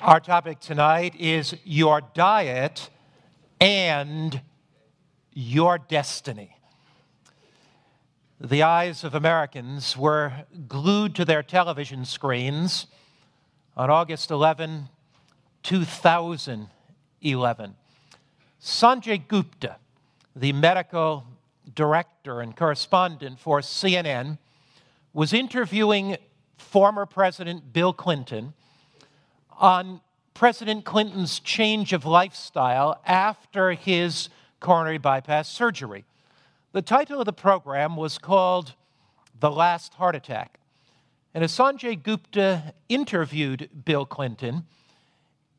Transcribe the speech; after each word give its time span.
Our 0.00 0.20
topic 0.20 0.60
tonight 0.60 1.16
is 1.18 1.56
your 1.64 2.00
diet 2.14 2.88
and 3.60 4.40
your 5.32 5.78
destiny. 5.78 6.56
The 8.40 8.62
eyes 8.62 9.02
of 9.02 9.16
Americans 9.16 9.96
were 9.96 10.44
glued 10.68 11.16
to 11.16 11.24
their 11.24 11.42
television 11.42 12.04
screens 12.04 12.86
on 13.76 13.90
August 13.90 14.30
11, 14.30 14.88
2011. 15.64 17.74
Sanjay 18.62 19.26
Gupta, 19.26 19.78
the 20.36 20.52
medical 20.52 21.24
director 21.74 22.40
and 22.40 22.54
correspondent 22.54 23.40
for 23.40 23.62
CNN, 23.62 24.38
was 25.12 25.32
interviewing 25.32 26.18
former 26.56 27.04
President 27.04 27.72
Bill 27.72 27.92
Clinton 27.92 28.54
on 29.58 30.00
President 30.34 30.84
Clinton's 30.84 31.40
change 31.40 31.92
of 31.92 32.06
lifestyle 32.06 33.00
after 33.04 33.72
his 33.72 34.28
coronary 34.60 34.98
bypass 34.98 35.48
surgery. 35.48 36.04
The 36.72 36.82
title 36.82 37.20
of 37.20 37.26
the 37.26 37.32
program 37.32 37.96
was 37.96 38.18
called 38.18 38.74
The 39.38 39.50
Last 39.50 39.94
Heart 39.94 40.16
Attack. 40.16 40.60
And 41.34 41.44
as 41.44 41.52
Sanjay 41.52 42.00
Gupta 42.00 42.74
interviewed 42.88 43.68
Bill 43.84 44.06
Clinton, 44.06 44.64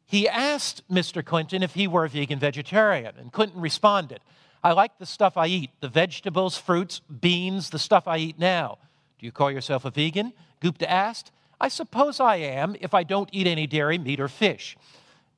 he 0.05 0.27
asked 0.27 0.81
Mr. 0.90 1.23
Clinton 1.23 1.62
if 1.62 1.76
he 1.76 1.88
were 1.88 2.05
a 2.05 2.09
vegan 2.09 2.40
vegetarian. 2.40 3.13
And 3.18 3.31
Clinton 3.31 3.62
responded, 3.62 4.21
I 4.63 4.71
like 4.71 4.98
the 4.98 5.05
stuff 5.05 5.38
I 5.38 5.48
eat 5.48 5.71
the 5.79 5.88
vegetables, 5.88 6.57
fruits, 6.57 6.99
beans, 6.99 7.70
the 7.70 7.79
stuff 7.79 8.07
I 8.07 8.18
eat 8.18 8.40
now. 8.40 8.77
Do 9.20 9.26
you 9.26 9.31
call 9.31 9.52
yourself 9.52 9.85
a 9.85 9.91
vegan? 9.91 10.34
Gupta 10.62 10.90
asked. 10.90 11.31
I 11.62 11.68
suppose 11.68 12.20
I 12.20 12.38
am 12.38 12.76
if 12.80 12.94
I 12.94 13.04
don't 13.04 13.30
eat 13.31 13.48
any 13.48 13.68
dairy, 13.68 13.98
meat, 13.98 14.20
or 14.20 14.27
fish. 14.27 14.77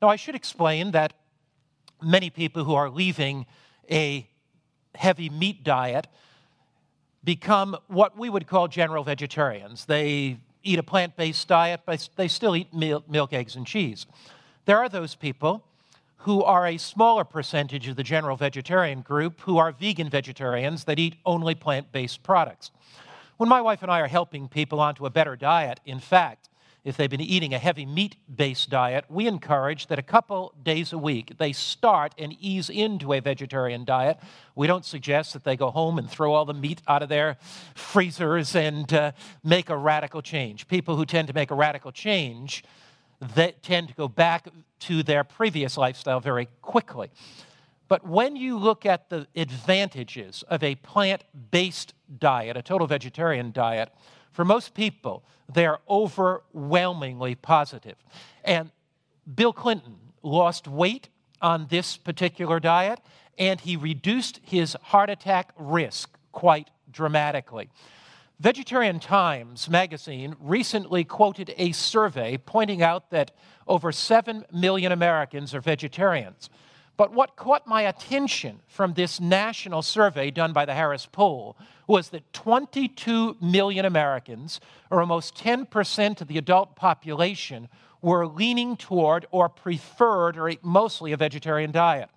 Now, 0.01 0.09
I 0.09 0.15
should 0.15 0.35
explain 0.35 0.91
that 0.91 1.13
many 2.01 2.29
people 2.29 2.63
who 2.63 2.75
are 2.75 2.89
leaving 2.89 3.45
a 3.89 4.27
heavy 4.95 5.29
meat 5.29 5.63
diet 5.63 6.07
become 7.23 7.77
what 7.87 8.17
we 8.17 8.29
would 8.29 8.47
call 8.47 8.67
general 8.67 9.03
vegetarians. 9.03 9.85
They 9.85 10.37
eat 10.63 10.79
a 10.79 10.83
plant 10.83 11.15
based 11.15 11.47
diet, 11.47 11.81
but 11.85 12.07
they 12.15 12.27
still 12.27 12.55
eat 12.55 12.73
milk, 12.73 13.33
eggs, 13.33 13.55
and 13.55 13.65
cheese. 13.65 14.05
There 14.65 14.77
are 14.77 14.89
those 14.89 15.15
people 15.15 15.63
who 16.17 16.43
are 16.43 16.67
a 16.67 16.77
smaller 16.77 17.23
percentage 17.23 17.87
of 17.87 17.95
the 17.95 18.03
general 18.03 18.37
vegetarian 18.37 19.01
group 19.01 19.41
who 19.41 19.57
are 19.57 19.71
vegan 19.71 20.09
vegetarians 20.09 20.83
that 20.83 20.99
eat 20.99 21.15
only 21.25 21.55
plant 21.55 21.91
based 21.91 22.21
products. 22.21 22.71
When 23.41 23.49
my 23.49 23.61
wife 23.61 23.81
and 23.81 23.91
I 23.91 24.01
are 24.01 24.07
helping 24.07 24.47
people 24.47 24.79
onto 24.79 25.07
a 25.07 25.09
better 25.09 25.35
diet, 25.35 25.79
in 25.83 25.99
fact, 25.99 26.47
if 26.83 26.95
they've 26.95 27.09
been 27.09 27.19
eating 27.19 27.55
a 27.55 27.57
heavy 27.57 27.87
meat 27.87 28.15
based 28.31 28.69
diet, 28.69 29.05
we 29.09 29.25
encourage 29.25 29.87
that 29.87 29.97
a 29.97 30.03
couple 30.03 30.53
days 30.61 30.93
a 30.93 30.97
week 30.99 31.39
they 31.39 31.51
start 31.51 32.13
and 32.19 32.33
ease 32.39 32.69
into 32.69 33.13
a 33.13 33.19
vegetarian 33.19 33.83
diet. 33.83 34.19
We 34.53 34.67
don't 34.67 34.85
suggest 34.85 35.33
that 35.33 35.43
they 35.43 35.57
go 35.57 35.71
home 35.71 35.97
and 35.97 36.07
throw 36.07 36.33
all 36.33 36.45
the 36.45 36.53
meat 36.53 36.83
out 36.87 37.01
of 37.01 37.09
their 37.09 37.37
freezers 37.73 38.55
and 38.55 38.93
uh, 38.93 39.13
make 39.43 39.71
a 39.71 39.75
radical 39.75 40.21
change. 40.21 40.67
People 40.67 40.95
who 40.95 41.03
tend 41.03 41.27
to 41.27 41.33
make 41.33 41.49
a 41.49 41.55
radical 41.55 41.91
change 41.91 42.63
that 43.33 43.63
tend 43.63 43.87
to 43.87 43.95
go 43.95 44.07
back 44.07 44.49
to 44.81 45.01
their 45.01 45.23
previous 45.23 45.77
lifestyle 45.77 46.19
very 46.19 46.47
quickly. 46.61 47.09
But 47.91 48.07
when 48.07 48.37
you 48.37 48.57
look 48.57 48.85
at 48.85 49.09
the 49.09 49.27
advantages 49.35 50.45
of 50.47 50.63
a 50.63 50.75
plant 50.75 51.25
based 51.51 51.93
diet, 52.19 52.55
a 52.55 52.61
total 52.61 52.87
vegetarian 52.87 53.51
diet, 53.51 53.89
for 54.31 54.45
most 54.45 54.73
people, 54.73 55.25
they're 55.53 55.79
overwhelmingly 55.89 57.35
positive. 57.35 57.97
And 58.45 58.71
Bill 59.35 59.51
Clinton 59.51 59.97
lost 60.23 60.69
weight 60.69 61.09
on 61.41 61.67
this 61.67 61.97
particular 61.97 62.61
diet, 62.61 63.01
and 63.37 63.59
he 63.59 63.75
reduced 63.75 64.39
his 64.41 64.77
heart 64.83 65.09
attack 65.09 65.51
risk 65.57 66.17
quite 66.31 66.69
dramatically. 66.89 67.67
Vegetarian 68.39 69.01
Times 69.01 69.69
magazine 69.69 70.37
recently 70.39 71.03
quoted 71.03 71.53
a 71.57 71.73
survey 71.73 72.37
pointing 72.37 72.81
out 72.81 73.09
that 73.09 73.31
over 73.67 73.91
7 73.91 74.45
million 74.49 74.93
Americans 74.93 75.53
are 75.53 75.59
vegetarians. 75.59 76.49
But 77.01 77.13
what 77.13 77.35
caught 77.35 77.65
my 77.65 77.81
attention 77.81 78.59
from 78.67 78.93
this 78.93 79.19
national 79.19 79.81
survey 79.81 80.29
done 80.29 80.53
by 80.53 80.65
the 80.65 80.75
Harris 80.75 81.07
Poll 81.07 81.57
was 81.87 82.09
that 82.09 82.31
22 82.31 83.37
million 83.41 83.85
Americans, 83.85 84.59
or 84.91 84.99
almost 84.99 85.33
10% 85.33 86.21
of 86.21 86.27
the 86.27 86.37
adult 86.37 86.75
population, 86.75 87.69
were 88.03 88.27
leaning 88.27 88.77
toward 88.77 89.25
or 89.31 89.49
preferred 89.49 90.37
or 90.37 90.53
mostly 90.61 91.11
a 91.11 91.17
vegetarian 91.17 91.71
diet. 91.71 92.07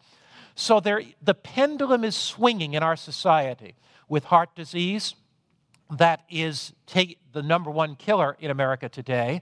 So 0.55 0.81
there, 0.81 1.01
the 1.23 1.33
pendulum 1.33 2.05
is 2.05 2.15
swinging 2.15 2.75
in 2.75 2.83
our 2.83 2.97
society 2.97 3.77
with 4.07 4.25
heart 4.25 4.55
disease, 4.55 5.15
that 5.97 6.25
is 6.29 6.75
take 6.87 7.19
the 7.33 7.43
number 7.43 7.71
one 7.71 7.97
killer 7.97 8.37
in 8.39 8.51
America 8.51 8.91
today, 8.91 9.41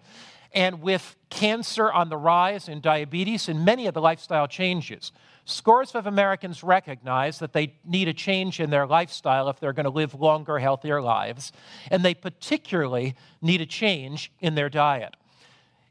and 0.54 0.82
with 0.82 1.16
cancer 1.30 1.90
on 1.90 2.10
the 2.10 2.16
rise 2.16 2.68
and 2.68 2.80
diabetes 2.80 3.48
and 3.48 3.64
many 3.64 3.88
of 3.88 3.94
the 3.94 4.00
lifestyle 4.00 4.46
changes. 4.46 5.10
Scores 5.44 5.94
of 5.94 6.06
Americans 6.06 6.62
recognize 6.62 7.40
that 7.40 7.52
they 7.52 7.74
need 7.84 8.08
a 8.08 8.14
change 8.14 8.60
in 8.60 8.70
their 8.70 8.86
lifestyle 8.86 9.48
if 9.48 9.58
they're 9.58 9.72
going 9.72 9.84
to 9.84 9.90
live 9.90 10.14
longer, 10.14 10.58
healthier 10.58 11.02
lives, 11.02 11.52
and 11.90 12.04
they 12.04 12.14
particularly 12.14 13.16
need 13.40 13.60
a 13.60 13.66
change 13.66 14.32
in 14.40 14.54
their 14.54 14.68
diet. 14.68 15.14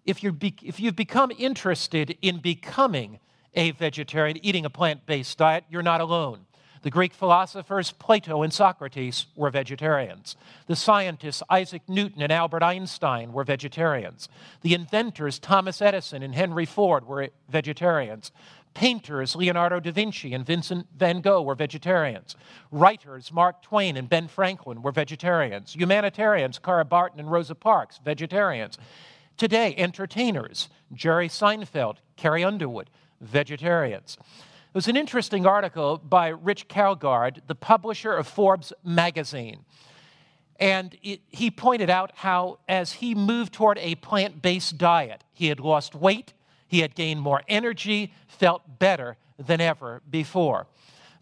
If, 0.05 0.23
you 0.23 0.37
if 0.41 0.79
you've 0.79 0.95
become 0.95 1.31
interested 1.37 2.17
in 2.21 2.39
becoming 2.39 3.19
a 3.53 3.71
vegetarian, 3.71 4.43
eating 4.43 4.65
a 4.65 4.69
plant 4.69 5.05
based 5.05 5.37
diet, 5.37 5.65
you're 5.69 5.83
not 5.83 6.01
alone. 6.01 6.45
The 6.83 6.89
Greek 6.89 7.13
philosophers 7.13 7.91
Plato 7.91 8.41
and 8.41 8.51
Socrates 8.51 9.27
were 9.35 9.51
vegetarians. 9.51 10.35
The 10.65 10.75
scientists 10.75 11.43
Isaac 11.47 11.83
Newton 11.87 12.23
and 12.23 12.31
Albert 12.31 12.63
Einstein 12.63 13.33
were 13.33 13.43
vegetarians. 13.43 14.29
The 14.61 14.73
inventors 14.73 15.37
Thomas 15.37 15.79
Edison 15.79 16.23
and 16.23 16.33
Henry 16.33 16.65
Ford 16.65 17.05
were 17.05 17.29
vegetarians. 17.49 18.31
Painters 18.73 19.35
Leonardo 19.35 19.79
da 19.79 19.91
Vinci 19.91 20.33
and 20.33 20.45
Vincent 20.45 20.87
van 20.95 21.21
Gogh 21.21 21.41
were 21.41 21.55
vegetarians. 21.55 22.35
Writers 22.71 23.31
Mark 23.31 23.61
Twain 23.61 23.97
and 23.97 24.09
Ben 24.09 24.27
Franklin 24.27 24.81
were 24.81 24.91
vegetarians. 24.91 25.73
Humanitarians 25.73 26.57
Clara 26.57 26.85
Barton 26.85 27.19
and 27.19 27.31
Rosa 27.31 27.55
Parks, 27.55 27.99
vegetarians. 28.03 28.77
Today, 29.37 29.73
entertainers 29.77 30.69
Jerry 30.93 31.27
Seinfeld, 31.27 31.97
Carrie 32.15 32.43
Underwood, 32.43 32.89
vegetarians. 33.19 34.17
It 34.19 34.75
was 34.75 34.87
an 34.87 34.95
interesting 34.95 35.45
article 35.45 35.97
by 35.97 36.29
Rich 36.29 36.67
Karlgaard, 36.69 37.41
the 37.47 37.55
publisher 37.55 38.13
of 38.13 38.27
Forbes 38.27 38.71
magazine. 38.83 39.65
And 40.61 40.95
it, 41.01 41.21
he 41.27 41.51
pointed 41.51 41.89
out 41.89 42.11
how, 42.15 42.59
as 42.69 42.93
he 42.93 43.15
moved 43.15 43.51
toward 43.51 43.79
a 43.79 43.95
plant 43.95 44.41
based 44.41 44.77
diet, 44.77 45.23
he 45.33 45.47
had 45.47 45.59
lost 45.59 45.95
weight, 45.95 46.33
he 46.71 46.79
had 46.79 46.95
gained 46.95 47.21
more 47.21 47.43
energy, 47.47 48.13
felt 48.27 48.79
better 48.79 49.17
than 49.37 49.61
ever 49.61 50.01
before. 50.09 50.67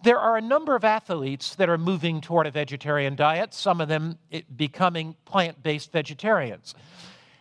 There 0.03 0.19
are 0.19 0.37
a 0.37 0.41
number 0.41 0.75
of 0.75 0.85
athletes 0.85 1.55
that 1.55 1.69
are 1.69 1.77
moving 1.77 2.21
toward 2.21 2.47
a 2.47 2.51
vegetarian 2.51 3.15
diet, 3.15 3.53
some 3.53 3.81
of 3.81 3.89
them 3.89 4.17
becoming 4.55 5.15
plant 5.25 5.61
based 5.61 5.91
vegetarians. 5.91 6.73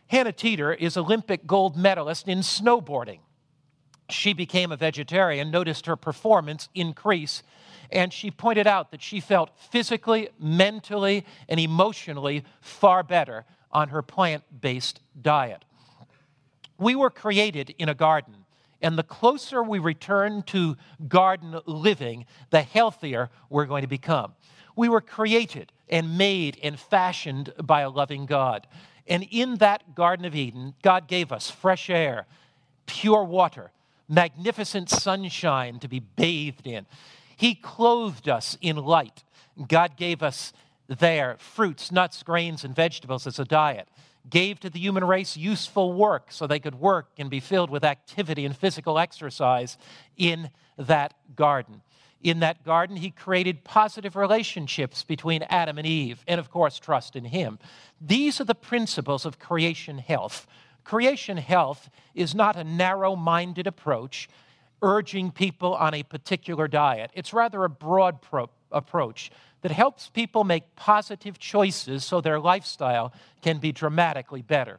Hannah 0.08 0.32
Teter 0.32 0.72
is 0.72 0.96
Olympic 0.96 1.46
gold 1.46 1.76
medalist 1.76 2.26
in 2.26 2.38
snowboarding 2.38 3.20
she 4.10 4.32
became 4.32 4.72
a 4.72 4.76
vegetarian, 4.76 5.50
noticed 5.50 5.86
her 5.86 5.96
performance 5.96 6.68
increase, 6.74 7.42
and 7.90 8.12
she 8.12 8.30
pointed 8.30 8.66
out 8.66 8.90
that 8.90 9.02
she 9.02 9.20
felt 9.20 9.50
physically, 9.58 10.28
mentally, 10.38 11.24
and 11.48 11.60
emotionally 11.60 12.44
far 12.60 13.02
better 13.02 13.44
on 13.70 13.88
her 13.88 14.02
plant 14.02 14.44
based 14.60 15.00
diet. 15.20 15.64
We 16.78 16.94
were 16.94 17.10
created 17.10 17.74
in 17.78 17.88
a 17.88 17.94
garden, 17.94 18.34
and 18.80 18.96
the 18.96 19.02
closer 19.02 19.62
we 19.62 19.78
return 19.78 20.42
to 20.44 20.76
garden 21.08 21.60
living, 21.66 22.26
the 22.50 22.62
healthier 22.62 23.30
we're 23.50 23.66
going 23.66 23.82
to 23.82 23.88
become. 23.88 24.34
We 24.76 24.88
were 24.88 25.00
created 25.00 25.72
and 25.88 26.16
made 26.16 26.58
and 26.62 26.78
fashioned 26.78 27.52
by 27.62 27.80
a 27.80 27.90
loving 27.90 28.26
God. 28.26 28.66
And 29.08 29.26
in 29.30 29.56
that 29.56 29.94
Garden 29.94 30.24
of 30.24 30.34
Eden, 30.34 30.74
God 30.82 31.08
gave 31.08 31.32
us 31.32 31.50
fresh 31.50 31.90
air, 31.90 32.26
pure 32.86 33.24
water, 33.24 33.72
magnificent 34.08 34.88
sunshine 34.90 35.78
to 35.80 35.88
be 35.88 35.98
bathed 35.98 36.66
in. 36.66 36.86
He 37.36 37.54
clothed 37.54 38.28
us 38.28 38.56
in 38.60 38.76
light. 38.76 39.24
God 39.66 39.96
gave 39.96 40.22
us 40.22 40.52
there 40.86 41.36
fruits, 41.38 41.90
nuts, 41.90 42.22
grains, 42.22 42.64
and 42.64 42.74
vegetables 42.74 43.26
as 43.26 43.38
a 43.38 43.44
diet. 43.44 43.88
Gave 44.28 44.60
to 44.60 44.70
the 44.70 44.78
human 44.78 45.04
race 45.04 45.36
useful 45.36 45.92
work 45.92 46.30
so 46.30 46.46
they 46.46 46.58
could 46.58 46.74
work 46.74 47.10
and 47.18 47.30
be 47.30 47.40
filled 47.40 47.70
with 47.70 47.84
activity 47.84 48.44
and 48.44 48.56
physical 48.56 48.98
exercise 48.98 49.78
in 50.16 50.50
that 50.76 51.14
garden. 51.34 51.82
In 52.20 52.40
that 52.40 52.64
garden, 52.64 52.96
he 52.96 53.10
created 53.10 53.62
positive 53.62 54.16
relationships 54.16 55.04
between 55.04 55.44
Adam 55.44 55.78
and 55.78 55.86
Eve, 55.86 56.24
and 56.26 56.40
of 56.40 56.50
course, 56.50 56.78
trust 56.78 57.14
in 57.14 57.26
him. 57.26 57.58
These 58.00 58.40
are 58.40 58.44
the 58.44 58.56
principles 58.56 59.24
of 59.24 59.38
creation 59.38 59.98
health 59.98 60.46
Creation 60.88 61.36
health 61.36 61.90
is 62.14 62.34
not 62.34 62.56
a 62.56 62.64
narrow 62.64 63.14
minded 63.14 63.66
approach 63.66 64.26
urging 64.80 65.30
people 65.30 65.74
on 65.74 65.92
a 65.92 66.02
particular 66.02 66.66
diet. 66.66 67.10
It's 67.12 67.34
rather 67.34 67.62
a 67.64 67.68
broad 67.68 68.22
pro- 68.22 68.48
approach 68.72 69.30
that 69.62 69.72
helps 69.72 70.08
people 70.08 70.44
make 70.44 70.76
positive 70.76 71.38
choices 71.38 72.04
so 72.04 72.20
their 72.20 72.38
lifestyle 72.38 73.12
can 73.42 73.58
be 73.58 73.72
dramatically 73.72 74.42
better. 74.42 74.78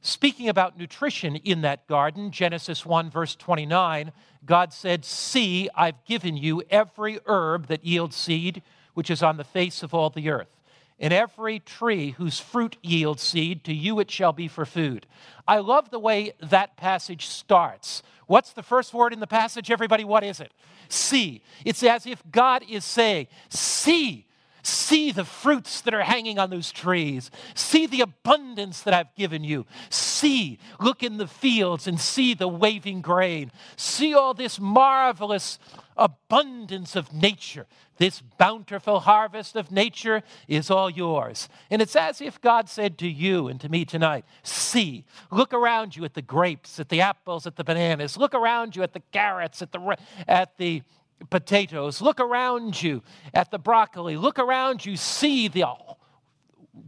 Speaking 0.00 0.48
about 0.48 0.78
nutrition 0.78 1.36
in 1.36 1.62
that 1.62 1.86
garden, 1.86 2.30
Genesis 2.30 2.86
1, 2.86 3.10
verse 3.10 3.34
29, 3.34 4.12
God 4.44 4.72
said, 4.72 5.04
See, 5.04 5.68
I've 5.74 6.04
given 6.04 6.36
you 6.36 6.62
every 6.70 7.18
herb 7.26 7.66
that 7.66 7.84
yields 7.84 8.14
seed, 8.14 8.62
which 8.94 9.10
is 9.10 9.22
on 9.22 9.36
the 9.36 9.44
face 9.44 9.82
of 9.82 9.92
all 9.92 10.10
the 10.10 10.30
earth. 10.30 10.55
In 10.98 11.12
every 11.12 11.60
tree 11.60 12.12
whose 12.12 12.40
fruit 12.40 12.76
yields 12.82 13.22
seed, 13.22 13.64
to 13.64 13.74
you 13.74 14.00
it 14.00 14.10
shall 14.10 14.32
be 14.32 14.48
for 14.48 14.64
food. 14.64 15.06
I 15.46 15.58
love 15.58 15.90
the 15.90 15.98
way 15.98 16.32
that 16.40 16.76
passage 16.76 17.26
starts. 17.26 18.02
What's 18.26 18.52
the 18.52 18.62
first 18.62 18.94
word 18.94 19.12
in 19.12 19.20
the 19.20 19.26
passage, 19.26 19.70
everybody? 19.70 20.04
What 20.04 20.24
is 20.24 20.40
it? 20.40 20.52
See. 20.88 21.42
It's 21.64 21.82
as 21.82 22.06
if 22.06 22.22
God 22.30 22.64
is 22.68 22.84
saying, 22.84 23.28
See, 23.50 24.26
See 24.66 25.12
the 25.12 25.24
fruits 25.24 25.80
that 25.82 25.94
are 25.94 26.02
hanging 26.02 26.40
on 26.40 26.50
those 26.50 26.72
trees. 26.72 27.30
See 27.54 27.86
the 27.86 28.00
abundance 28.00 28.82
that 28.82 28.94
I've 28.94 29.14
given 29.14 29.44
you. 29.44 29.64
See, 29.90 30.58
look 30.80 31.04
in 31.04 31.18
the 31.18 31.28
fields 31.28 31.86
and 31.86 32.00
see 32.00 32.34
the 32.34 32.48
waving 32.48 33.00
grain. 33.00 33.52
See 33.76 34.12
all 34.12 34.34
this 34.34 34.58
marvelous 34.58 35.60
abundance 35.96 36.96
of 36.96 37.12
nature. 37.12 37.66
This 37.98 38.20
bountiful 38.20 39.00
harvest 39.00 39.56
of 39.56 39.72
nature 39.72 40.22
is 40.48 40.70
all 40.70 40.90
yours. 40.90 41.48
And 41.70 41.80
it's 41.80 41.96
as 41.96 42.20
if 42.20 42.40
God 42.40 42.68
said 42.68 42.98
to 42.98 43.08
you 43.08 43.48
and 43.48 43.60
to 43.60 43.68
me 43.68 43.84
tonight 43.84 44.24
see, 44.42 45.04
look 45.30 45.54
around 45.54 45.96
you 45.96 46.04
at 46.04 46.14
the 46.14 46.22
grapes, 46.22 46.78
at 46.78 46.88
the 46.88 47.00
apples, 47.00 47.46
at 47.46 47.56
the 47.56 47.64
bananas. 47.64 48.16
Look 48.16 48.34
around 48.34 48.76
you 48.76 48.82
at 48.82 48.92
the 48.92 49.02
carrots, 49.12 49.62
at 49.62 49.72
the, 49.72 49.96
at 50.28 50.56
the 50.58 50.82
potatoes. 51.30 52.02
Look 52.02 52.20
around 52.20 52.82
you 52.82 53.02
at 53.32 53.50
the 53.50 53.58
broccoli. 53.58 54.16
Look 54.16 54.38
around 54.38 54.84
you, 54.84 54.96
see 54.96 55.48
the 55.48 55.64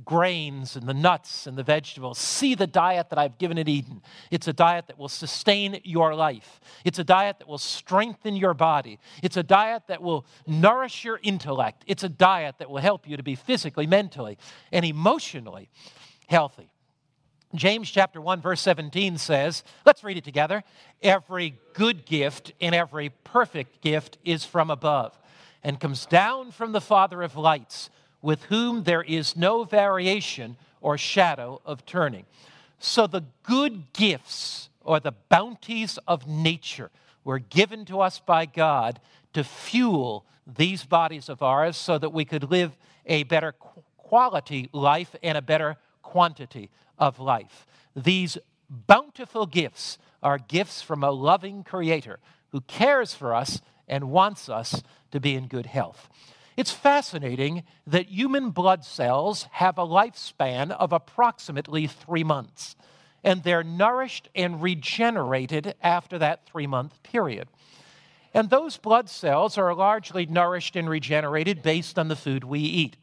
grains 0.05 0.77
and 0.77 0.87
the 0.87 0.95
nuts 0.95 1.47
and 1.47 1.57
the 1.57 1.63
vegetables. 1.63 2.19
See 2.19 2.55
the 2.55 2.67
diet 2.67 3.11
that 3.11 3.19
I've 3.19 3.39
given 3.39 3.59
at 3.59 3.69
Eden. 3.69 4.03
It's 4.31 4.49
a 4.49 4.53
diet 4.53 4.87
that 4.89 4.99
will 4.99 5.09
sustain 5.09 5.81
your 5.85 6.15
life. 6.15 6.61
It's 6.85 6.99
a 6.99 7.05
diet 7.05 7.39
that 7.39 7.49
will 7.49 7.59
strengthen 7.59 8.37
your 8.37 8.55
body. 8.55 8.99
It's 9.23 9.37
a 9.37 9.43
diet 9.43 9.85
that 9.89 10.03
will 10.03 10.27
nourish 10.47 11.05
your 11.05 11.21
intellect. 11.23 11.85
It's 11.87 12.05
a 12.05 12.09
diet 12.09 12.57
that 12.59 12.71
will 12.71 12.79
help 12.79 13.09
you 13.09 13.17
to 13.17 13.23
be 13.23 13.35
physically, 13.35 13.87
mentally, 13.87 14.39
and 14.73 14.85
emotionally 14.85 15.69
healthy. 16.27 16.71
James 17.55 17.91
chapter 17.91 18.21
1 18.21 18.43
verse 18.43 18.61
17 18.61 19.17
says, 19.17 19.65
let's 19.87 20.05
read 20.05 20.19
it 20.19 20.25
together. 20.25 20.63
Every 21.03 21.59
good 21.73 22.05
gift 22.05 22.53
and 22.61 22.75
every 22.75 23.09
perfect 23.25 23.81
gift 23.81 24.19
is 24.25 24.45
from 24.45 24.71
above 24.71 25.19
and 25.63 25.81
comes 25.81 26.07
down 26.07 26.51
from 26.51 26.73
the 26.73 26.81
Father 26.81 27.23
of 27.23 27.37
lights, 27.37 27.91
with 28.23 28.45
whom 28.45 28.85
there 28.85 29.03
is 29.03 29.37
no 29.37 29.65
variation 29.65 30.57
or 30.81 30.99
shadow 30.99 31.61
of 31.65 31.85
turning. 31.87 32.25
So 32.79 33.07
the 33.07 33.25
good 33.43 33.93
gifts 33.93 34.69
or 34.83 35.01
the 35.01 35.15
bounties 35.29 35.99
of 36.09 36.27
nature 36.27 36.91
were 37.25 37.39
given 37.39 37.85
to 37.87 38.01
us 38.01 38.21
by 38.21 38.47
God 38.47 39.01
to 39.35 39.45
fuel 39.45 40.25
these 40.47 40.85
bodies 40.85 41.29
of 41.29 41.43
ours 41.43 41.77
so 41.77 41.99
that 41.99 42.13
we 42.13 42.25
could 42.25 42.51
live 42.51 42.77
a 43.05 43.25
better 43.25 43.53
quality 43.97 44.69
life 44.73 45.15
and 45.23 45.37
a 45.37 45.43
better 45.43 45.77
quantity 46.03 46.71
of 46.99 47.19
life. 47.21 47.67
These 47.95 48.39
bountiful 48.71 49.47
gifts 49.47 49.99
are 50.23 50.39
gifts 50.39 50.81
from 50.83 51.05
a 51.05 51.11
loving 51.11 51.63
Creator 51.63 52.19
who 52.51 52.63
cares 52.63 53.13
for 53.15 53.35
us 53.35 53.61
and 53.87 54.11
wants 54.11 54.49
us 54.49 54.83
to 55.11 55.21
be 55.21 55.35
in 55.35 55.47
good 55.47 55.67
health. 55.67 56.09
It's 56.59 56.73
fascinating 56.73 57.63
that 57.87 58.09
human 58.09 58.51
blood 58.51 58.85
cells 58.85 59.47
have 59.53 59.79
a 59.79 59.87
lifespan 59.87 60.73
of 60.73 60.93
approximately 60.93 61.87
three 61.87 62.25
months, 62.25 62.75
and 63.23 63.45
they're 63.45 63.63
nourished 63.63 64.29
and 64.35 64.61
regenerated 64.61 65.77
after 65.81 66.19
that 66.19 66.47
three 66.47 66.67
month 66.67 67.01
period. 67.05 67.47
And 68.35 68.51
those 68.51 68.77
blood 68.77 69.09
cells 69.09 69.57
are 69.57 69.73
largely 69.73 70.27
nourished 70.27 70.75
and 70.75 70.91
regenerated 70.91 71.63
based 71.63 71.97
on 71.97 72.09
the 72.09 72.17
food 72.17 72.43
we 72.43 72.59
eat. 72.59 72.97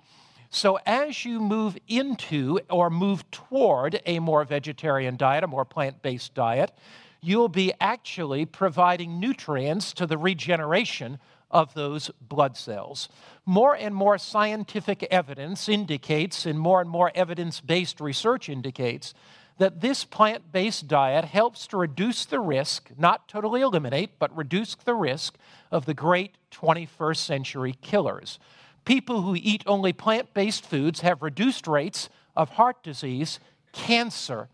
So, 0.50 0.78
as 0.86 1.24
you 1.24 1.40
move 1.40 1.78
into 1.88 2.60
or 2.70 2.90
move 2.90 3.32
toward 3.32 4.02
a 4.06 4.20
more 4.20 4.44
vegetarian 4.44 5.16
diet, 5.16 5.46
a 5.46 5.48
more 5.48 5.64
plant 5.64 6.02
based 6.02 6.34
diet, 6.34 6.74
you'll 7.22 7.48
be 7.48 7.72
actually 7.80 8.46
providing 8.46 9.18
nutrients 9.18 9.94
to 9.94 10.06
the 10.06 10.18
regeneration 10.18 11.20
of 11.56 11.74
those 11.74 12.12
blood 12.22 12.58
cells. 12.58 13.10
More 13.46 13.76
and 13.76 13.96
more 13.96 14.18
scientific 14.18 15.04
evidence 15.10 15.68
indicates, 15.70 16.46
and 16.46 16.60
more 16.60 16.82
and 16.82 16.90
more 16.90 17.12
evidence 17.16 17.62
based 17.62 18.00
research 18.00 18.50
indicates, 18.50 19.14
that 19.58 19.82
this 19.82 20.04
plant 20.04 20.52
based 20.52 20.88
diet 20.88 21.26
helps 21.26 21.66
to 21.68 21.78
reduce 21.78 22.26
the 22.26 22.40
risk, 22.40 22.92
not 22.98 23.28
totally 23.28 23.62
eliminate, 23.62 24.20
but 24.20 24.36
reduce 24.36 24.76
the 24.76 24.94
risk 24.94 25.38
of 25.72 25.86
the 25.86 25.94
great 25.94 26.36
21st 26.52 27.18
century 27.18 27.76
killers 27.82 28.38
people 28.86 29.24
who 29.24 29.36
eat 29.36 29.64
only 29.66 29.92
plant 29.92 30.34
based 30.34 30.66
foods 30.66 31.02
have 31.02 31.22
reduced 31.22 31.68
rates 31.68 32.08
of 32.36 32.50
heart 32.50 32.82
disease, 32.84 33.40
cancer, 33.74 34.48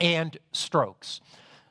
and 0.00 0.38
strokes. 0.52 1.20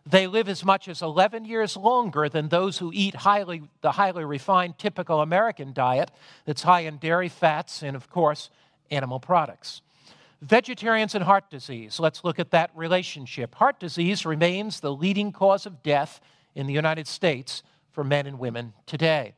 They 0.10 0.26
live 0.26 0.50
as 0.50 0.66
much 0.66 0.88
as 0.88 1.04
11 1.04 1.46
years 1.46 1.78
longer 1.78 2.30
than 2.30 2.50
those 2.50 2.80
who 2.80 2.90
eat 2.94 3.14
highly, 3.14 3.62
the 3.82 3.92
highly 3.92 4.26
refined 4.26 4.80
typical 4.80 5.22
American 5.22 5.72
diet 5.72 6.10
that's 6.46 6.64
high 6.64 6.82
in 6.82 6.98
dairy 6.98 7.30
fats 7.30 7.84
and, 7.84 7.96
of 7.96 8.10
course, 8.10 8.50
animal 8.90 9.20
products. 9.20 9.82
Vegetarians 10.42 11.14
and 11.14 11.24
heart 11.24 11.50
disease, 11.52 12.00
let's 12.00 12.24
look 12.24 12.40
at 12.40 12.50
that 12.52 12.72
relationship. 12.74 13.54
Heart 13.56 13.80
disease 13.80 14.26
remains 14.26 14.80
the 14.80 14.92
leading 14.92 15.32
cause 15.32 15.68
of 15.68 15.84
death 15.84 16.22
in 16.56 16.66
the 16.66 16.74
United 16.74 17.08
States 17.08 17.62
for 17.92 18.04
men 18.04 18.26
and 18.26 18.40
women 18.40 18.74
today. 18.88 19.34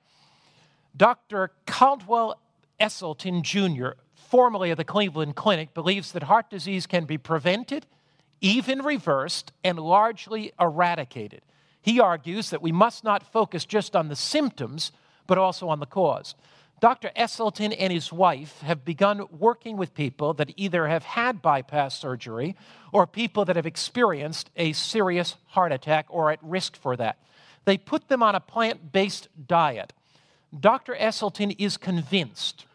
Dr. 0.95 1.51
Caldwell 1.65 2.39
Esselstyn 2.79 3.41
Jr., 3.41 3.99
formerly 4.15 4.71
of 4.71 4.77
the 4.77 4.85
Cleveland 4.85 5.35
Clinic, 5.35 5.73
believes 5.73 6.13
that 6.13 6.23
heart 6.23 6.49
disease 6.49 6.87
can 6.87 7.03
be 7.03 7.17
prevented, 7.17 7.87
even 8.41 8.81
reversed, 8.81 9.51
and 9.63 9.79
largely 9.79 10.51
eradicated. 10.59 11.41
He 11.81 11.99
argues 11.99 12.49
that 12.49 12.61
we 12.61 12.71
must 12.71 13.03
not 13.03 13.31
focus 13.31 13.65
just 13.65 13.95
on 13.95 14.07
the 14.09 14.15
symptoms, 14.15 14.91
but 15.27 15.37
also 15.37 15.69
on 15.69 15.79
the 15.79 15.85
cause. 15.85 16.35
Dr. 16.79 17.11
Esselstyn 17.15 17.75
and 17.77 17.93
his 17.93 18.11
wife 18.11 18.61
have 18.61 18.83
begun 18.83 19.27
working 19.31 19.77
with 19.77 19.93
people 19.93 20.33
that 20.33 20.51
either 20.57 20.87
have 20.87 21.03
had 21.03 21.41
bypass 21.41 21.97
surgery 21.97 22.55
or 22.91 23.05
people 23.05 23.45
that 23.45 23.55
have 23.55 23.67
experienced 23.67 24.49
a 24.55 24.73
serious 24.73 25.35
heart 25.47 25.71
attack 25.71 26.07
or 26.09 26.31
at 26.31 26.39
risk 26.41 26.75
for 26.75 26.97
that. 26.97 27.19
They 27.65 27.77
put 27.77 28.07
them 28.07 28.23
on 28.23 28.33
a 28.33 28.39
plant 28.39 28.91
based 28.91 29.27
diet 29.47 29.93
Dr. 30.57 30.93
Esselstyn 30.95 31.55
is 31.57 31.77
convinced 31.77 32.65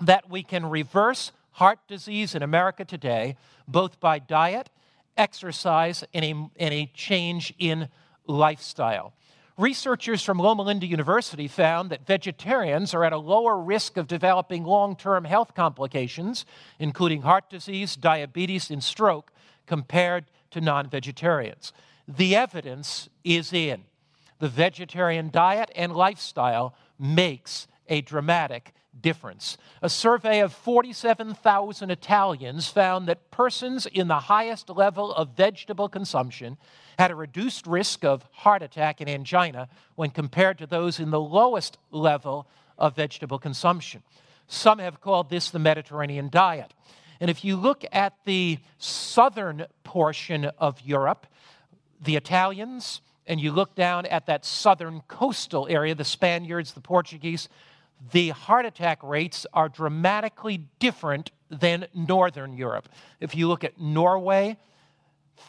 that 0.00 0.30
we 0.30 0.42
can 0.42 0.66
reverse 0.66 1.32
heart 1.52 1.78
disease 1.86 2.34
in 2.34 2.42
America 2.42 2.84
today 2.84 3.36
both 3.68 4.00
by 4.00 4.18
diet, 4.18 4.70
exercise, 5.16 6.04
and 6.12 6.24
a, 6.24 6.30
and 6.30 6.74
a 6.74 6.90
change 6.94 7.54
in 7.58 7.88
lifestyle. 8.26 9.14
Researchers 9.56 10.22
from 10.24 10.38
Loma 10.38 10.62
Linda 10.62 10.86
University 10.86 11.46
found 11.46 11.90
that 11.90 12.04
vegetarians 12.04 12.92
are 12.92 13.04
at 13.04 13.12
a 13.12 13.18
lower 13.18 13.56
risk 13.56 13.96
of 13.96 14.08
developing 14.08 14.64
long 14.64 14.96
term 14.96 15.24
health 15.24 15.54
complications, 15.54 16.44
including 16.80 17.22
heart 17.22 17.48
disease, 17.50 17.94
diabetes, 17.94 18.68
and 18.70 18.82
stroke, 18.82 19.30
compared 19.66 20.24
to 20.50 20.60
non 20.60 20.88
vegetarians. 20.88 21.72
The 22.08 22.34
evidence 22.34 23.08
is 23.22 23.52
in. 23.52 23.84
The 24.40 24.48
vegetarian 24.48 25.30
diet 25.30 25.70
and 25.76 25.94
lifestyle 25.94 26.74
makes 26.98 27.68
a 27.88 28.00
dramatic 28.00 28.74
difference. 29.00 29.58
A 29.82 29.88
survey 29.88 30.40
of 30.40 30.52
47,000 30.52 31.90
Italians 31.90 32.68
found 32.68 33.08
that 33.08 33.30
persons 33.30 33.86
in 33.86 34.08
the 34.08 34.20
highest 34.20 34.70
level 34.70 35.12
of 35.14 35.36
vegetable 35.36 35.88
consumption 35.88 36.56
had 36.98 37.10
a 37.10 37.14
reduced 37.14 37.66
risk 37.66 38.04
of 38.04 38.24
heart 38.32 38.62
attack 38.62 39.00
and 39.00 39.10
angina 39.10 39.68
when 39.94 40.10
compared 40.10 40.58
to 40.58 40.66
those 40.66 41.00
in 41.00 41.10
the 41.10 41.20
lowest 41.20 41.78
level 41.90 42.46
of 42.78 42.96
vegetable 42.96 43.38
consumption. 43.38 44.02
Some 44.46 44.78
have 44.78 45.00
called 45.00 45.30
this 45.30 45.50
the 45.50 45.58
Mediterranean 45.58 46.28
diet. 46.28 46.72
And 47.20 47.30
if 47.30 47.44
you 47.44 47.56
look 47.56 47.84
at 47.92 48.14
the 48.24 48.58
southern 48.78 49.66
portion 49.82 50.46
of 50.58 50.80
Europe, 50.82 51.26
the 52.00 52.16
Italians, 52.16 53.00
and 53.26 53.40
you 53.40 53.52
look 53.52 53.74
down 53.74 54.06
at 54.06 54.26
that 54.26 54.44
southern 54.44 55.00
coastal 55.08 55.66
area, 55.70 55.94
the 55.94 56.04
Spaniards, 56.04 56.72
the 56.72 56.80
Portuguese, 56.80 57.48
the 58.12 58.30
heart 58.30 58.66
attack 58.66 59.02
rates 59.02 59.46
are 59.52 59.68
dramatically 59.68 60.66
different 60.78 61.30
than 61.50 61.86
Northern 61.94 62.52
Europe. 62.56 62.88
If 63.20 63.34
you 63.34 63.48
look 63.48 63.64
at 63.64 63.80
Norway, 63.80 64.56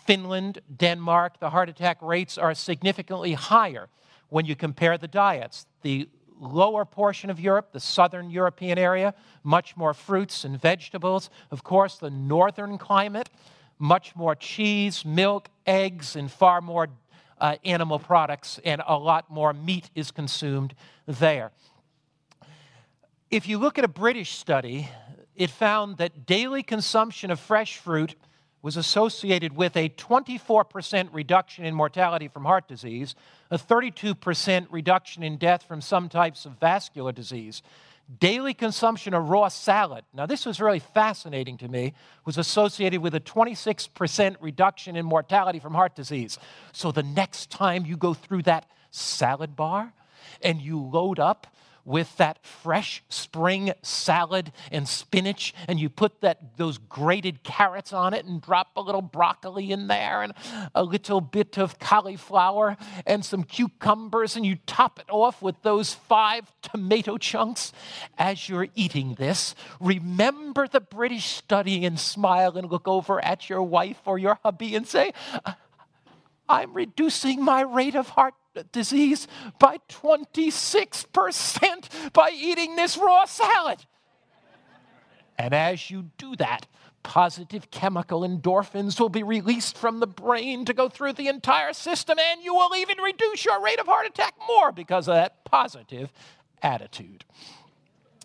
Finland, 0.05 0.61
Denmark, 0.75 1.39
the 1.39 1.49
heart 1.49 1.69
attack 1.69 2.01
rates 2.01 2.37
are 2.37 2.53
significantly 2.53 3.33
higher 3.33 3.89
when 4.29 4.45
you 4.45 4.55
compare 4.55 4.97
the 4.97 5.07
diets. 5.07 5.65
The 5.81 6.09
lower 6.39 6.85
portion 6.85 7.29
of 7.29 7.39
Europe, 7.39 7.71
the 7.71 7.79
southern 7.79 8.29
European 8.29 8.77
area, 8.77 9.13
much 9.43 9.77
more 9.77 9.93
fruits 9.93 10.43
and 10.43 10.59
vegetables. 10.59 11.29
Of 11.51 11.63
course, 11.63 11.97
the 11.97 12.09
northern 12.09 12.77
climate, 12.77 13.29
much 13.79 14.15
more 14.15 14.35
cheese, 14.35 15.05
milk, 15.05 15.49
eggs, 15.65 16.15
and 16.15 16.31
far 16.31 16.61
more 16.61 16.89
uh, 17.39 17.55
animal 17.65 17.99
products, 17.99 18.59
and 18.63 18.81
a 18.87 18.97
lot 18.97 19.29
more 19.29 19.53
meat 19.53 19.89
is 19.95 20.11
consumed 20.11 20.73
there. 21.05 21.51
If 23.35 23.49
you 23.49 23.57
look 23.57 23.77
at 23.77 23.83
a 23.83 23.89
British 23.89 24.31
study, 24.31 24.87
it 25.35 25.49
found 25.49 25.97
that 25.97 26.25
daily 26.25 26.63
consumption 26.63 27.31
of 27.31 27.37
fresh 27.37 27.75
fruit 27.75 28.15
was 28.61 28.77
associated 28.77 29.53
with 29.57 29.75
a 29.75 29.89
24% 29.89 31.09
reduction 31.11 31.65
in 31.65 31.75
mortality 31.75 32.29
from 32.29 32.45
heart 32.45 32.69
disease, 32.69 33.13
a 33.51 33.57
32% 33.57 34.67
reduction 34.71 35.21
in 35.21 35.35
death 35.35 35.63
from 35.63 35.81
some 35.81 36.07
types 36.07 36.45
of 36.45 36.53
vascular 36.61 37.11
disease. 37.11 37.61
Daily 38.21 38.53
consumption 38.53 39.13
of 39.13 39.27
raw 39.27 39.49
salad, 39.49 40.05
now 40.13 40.25
this 40.25 40.45
was 40.45 40.61
really 40.61 40.79
fascinating 40.79 41.57
to 41.57 41.67
me, 41.67 41.93
was 42.23 42.37
associated 42.37 43.01
with 43.01 43.15
a 43.15 43.19
26% 43.19 44.37
reduction 44.39 44.95
in 44.95 45.05
mortality 45.05 45.59
from 45.59 45.73
heart 45.73 45.93
disease. 45.93 46.39
So 46.71 46.89
the 46.93 47.03
next 47.03 47.49
time 47.49 47.85
you 47.85 47.97
go 47.97 48.13
through 48.13 48.43
that 48.43 48.69
salad 48.91 49.57
bar 49.57 49.91
and 50.41 50.61
you 50.61 50.79
load 50.79 51.19
up 51.19 51.47
with 51.85 52.17
that 52.17 52.43
fresh 52.43 53.03
spring 53.09 53.71
salad 53.83 54.51
and 54.71 54.87
spinach, 54.87 55.53
and 55.67 55.79
you 55.79 55.87
put 55.87 56.19
that, 56.21 56.57
those 56.57 56.77
grated 56.77 57.43
carrots 57.43 57.93
on 57.93 58.13
it 58.13 58.25
and 58.25 58.41
drop 58.41 58.71
a 58.75 58.81
little 58.81 59.03
broccoli 59.03 59.71
in 59.71 59.87
there 59.87 60.23
and 60.23 60.33
a 60.73 60.83
little 60.83 61.21
bit 61.21 61.57
of 61.57 61.77
cauliflower 61.79 62.75
and 63.05 63.23
some 63.23 63.43
cucumbers, 63.43 64.35
and 64.35 64.45
you 64.45 64.57
top 64.65 64.99
it 64.99 65.05
off 65.09 65.41
with 65.41 65.61
those 65.61 65.93
five 65.93 66.51
tomato 66.61 67.17
chunks. 67.17 67.71
As 68.17 68.49
you're 68.49 68.67
eating 68.75 69.13
this, 69.15 69.53
remember 69.79 70.67
the 70.67 70.81
British 70.81 71.25
study 71.25 71.85
and 71.85 71.99
smile 71.99 72.57
and 72.57 72.69
look 72.69 72.87
over 72.87 73.23
at 73.23 73.49
your 73.49 73.61
wife 73.61 74.01
or 74.05 74.17
your 74.17 74.39
hubby 74.43 74.75
and 74.75 74.87
say, 74.87 75.13
I'm 76.49 76.73
reducing 76.73 77.43
my 77.43 77.61
rate 77.61 77.95
of 77.95 78.09
heart 78.09 78.33
disease 78.71 79.27
by 79.59 79.77
26% 79.89 82.13
by 82.13 82.31
eating 82.33 82.75
this 82.75 82.97
raw 82.97 83.25
salad. 83.25 83.85
And 85.37 85.53
as 85.53 85.91
you 85.91 86.09
do 86.17 86.35
that, 86.37 86.65
positive 87.03 87.69
chemical 87.69 88.21
endorphins 88.21 88.97
will 88.99 89.09
be 89.09 89.23
released 89.23 89.77
from 89.77 89.99
the 89.99 90.07
brain 90.07 90.65
to 90.65 90.73
go 90.73 90.89
through 90.89 91.13
the 91.13 91.27
entire 91.27 91.73
system, 91.73 92.17
and 92.19 92.41
you 92.41 92.55
will 92.55 92.75
even 92.75 92.97
reduce 92.97 93.45
your 93.45 93.61
rate 93.61 93.79
of 93.79 93.85
heart 93.85 94.07
attack 94.07 94.33
more 94.47 94.71
because 94.71 95.07
of 95.07 95.15
that 95.15 95.45
positive 95.45 96.11
attitude. 96.63 97.23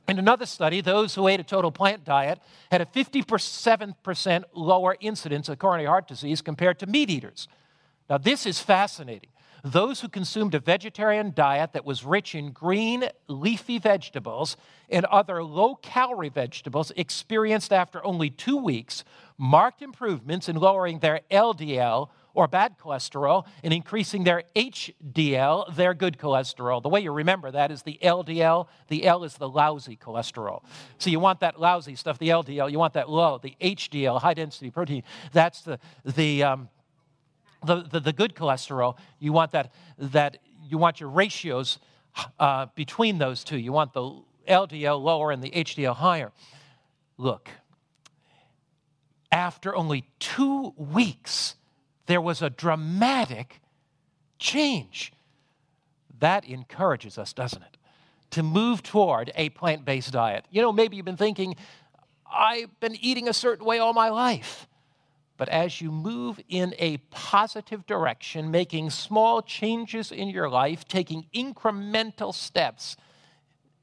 In 0.09 0.19
another 0.19 0.47
study, 0.47 0.81
those 0.81 1.15
who 1.15 1.29
ate 1.29 1.41
a 1.41 1.45
total 1.45 1.71
plant 1.71 2.05
diet 2.05 2.41
had 2.71 2.81
a 2.81 2.87
57% 2.87 4.45
lower 4.55 4.97
incidence 4.99 5.49
of 5.49 5.59
coronary 5.59 5.87
heart 5.87 6.09
disease 6.09 6.41
compared 6.41 6.79
to 6.81 6.87
meat 6.87 7.11
eaters. 7.11 7.47
Now, 8.09 8.19
this 8.19 8.47
is 8.47 8.59
fascinating 8.59 9.31
those 9.65 10.01
who 10.01 10.09
consumed 10.09 10.55
a 10.55 10.61
vegetarian 10.61 11.33
diet 11.35 11.73
that 11.73 11.85
was 11.85 12.05
rich 12.05 12.35
in 12.35 12.53
green, 12.53 13.05
leafy 13.29 13.79
vegetables 13.79 14.57
and 14.89 15.05
other 15.07 15.43
low 15.43 15.75
calorie 15.77 16.29
vegetables 16.29 16.93
experienced 16.97 17.73
after 17.73 18.05
only 18.05 18.31
two 18.31 18.57
weeks 18.57 19.05
marked 19.39 19.81
improvements 19.81 20.49
in 20.49 20.57
lowering 20.57 20.99
their 20.99 21.21
LDL 21.31 22.11
or 22.35 22.47
bad 22.47 22.79
cholesterol 22.79 23.47
and 23.65 23.73
increasing 23.73 24.25
their 24.25 24.45
HDL, 24.55 25.75
their 25.75 25.95
good 25.95 26.19
cholesterol. 26.19 26.83
The 26.83 26.89
way 26.89 27.01
you 27.01 27.11
remember 27.11 27.51
that 27.51 27.71
is 27.71 27.83
the 27.83 27.99
LDL, 28.03 28.69
the 28.89 29.07
L 29.07 29.25
is 29.25 29.35
the 29.35 29.49
lousy 29.49 29.97
cholesterol. 29.97 30.63
So 30.99 31.11
you 31.11 31.19
want 31.21 31.41
that 31.41 31.59
lousy 31.59 31.97
stuff, 31.97 32.19
the 32.19 32.29
LDL, 32.29 32.71
you 32.71 32.79
want 32.79 32.95
that 32.95 33.09
low, 33.09 33.39
the 33.39 33.57
HDL, 33.61 34.21
high 34.21 34.35
density 34.35 34.71
protein. 34.71 35.03
That's 35.33 35.63
the, 35.63 35.79
the, 36.05 36.43
um, 36.45 36.69
the, 37.65 37.83
the, 37.83 38.01
the, 38.01 38.13
good 38.13 38.35
cholesterol, 38.35 38.97
you 39.19 39.33
want 39.33 39.53
that, 39.53 39.73
that 39.99 40.39
you 40.69 40.79
want 40.79 41.01
your 41.01 41.11
ratios 41.11 41.79
uh, 42.39 42.67
between 42.75 43.19
those 43.19 43.45
two. 43.45 43.59
You 43.59 43.73
want 43.73 43.93
the 43.93 44.23
LDL 44.49 45.03
lower 45.03 45.31
and 45.31 45.43
the 45.43 45.51
HDL 45.51 45.97
higher. 45.97 46.33
Look, 47.17 47.51
after 49.31 49.75
only 49.75 50.05
two 50.19 50.75
weeks, 50.77 51.57
there 52.07 52.21
was 52.21 52.43
a 52.43 52.51
dramatic 52.51 53.61
change. 54.39 55.13
That 56.19 56.45
encourages 56.45 57.19
us, 57.19 57.33
doesn't 57.33 57.63
it? 57.63 57.77
To 58.33 58.43
move 58.43 58.83
toward 58.83 59.33
a 59.35 59.51
plant 59.51 59.85
based 59.85 60.13
diet. 60.13 60.45
You 60.51 60.63
know, 60.63 60.73
maybe 60.73 60.97
you've 60.97 61.07
been 61.07 61.17
thinking, 61.17 61.57
I've 62.31 62.79
been 62.81 62.97
eating 62.97 63.29
a 63.29 63.33
certain 63.33 63.65
way 63.65 63.79
all 63.79 63.93
my 63.93 64.09
life. 64.09 64.67
But 65.41 65.49
as 65.49 65.81
you 65.81 65.91
move 65.91 66.39
in 66.51 66.75
a 66.79 66.99
positive 67.11 67.87
direction, 67.87 68.51
making 68.51 68.91
small 68.91 69.41
changes 69.41 70.13
in 70.13 70.29
your 70.29 70.51
life, 70.51 70.87
taking 70.87 71.25
incremental 71.35 72.35
steps, 72.35 72.99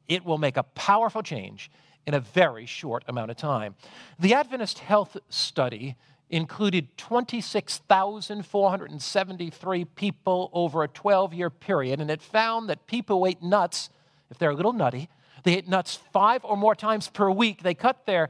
it 0.08 0.24
will 0.24 0.38
make 0.38 0.56
a 0.56 0.62
powerful 0.62 1.24
change 1.24 1.72
in 2.06 2.14
a 2.14 2.20
very 2.20 2.68
short 2.68 3.04
amount 3.08 3.32
of 3.32 3.38
time. 3.38 3.74
The 4.20 4.36
Adventist 4.36 4.78
Health 4.78 5.18
Study 5.30 5.96
included 6.30 6.96
26,473 6.96 9.86
people 9.86 10.52
over 10.54 10.84
a 10.84 10.88
12 10.88 11.34
year 11.34 11.50
period, 11.50 12.00
and 12.00 12.12
it 12.12 12.22
found 12.22 12.70
that 12.70 12.86
people 12.86 13.18
who 13.18 13.26
ate 13.26 13.42
nuts, 13.42 13.90
if 14.30 14.38
they're 14.38 14.52
a 14.52 14.56
little 14.56 14.74
nutty, 14.74 15.10
they 15.42 15.56
ate 15.56 15.68
nuts 15.68 15.96
five 16.14 16.46
or 16.46 16.56
more 16.56 16.76
times 16.76 17.10
per 17.10 17.32
week. 17.32 17.64
They 17.64 17.74
cut 17.74 18.06
their 18.06 18.30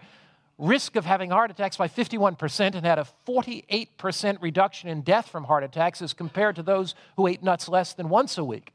risk 0.57 0.95
of 0.95 1.05
having 1.05 1.29
heart 1.29 1.51
attacks 1.51 1.77
by 1.77 1.87
51% 1.87 2.75
and 2.75 2.85
had 2.85 2.97
a 2.97 3.07
48% 3.27 4.41
reduction 4.41 4.89
in 4.89 5.01
death 5.01 5.29
from 5.29 5.43
heart 5.43 5.63
attacks 5.63 6.01
as 6.01 6.13
compared 6.13 6.55
to 6.55 6.63
those 6.63 6.95
who 7.15 7.27
ate 7.27 7.43
nuts 7.43 7.69
less 7.69 7.93
than 7.93 8.09
once 8.09 8.37
a 8.37 8.43
week. 8.43 8.71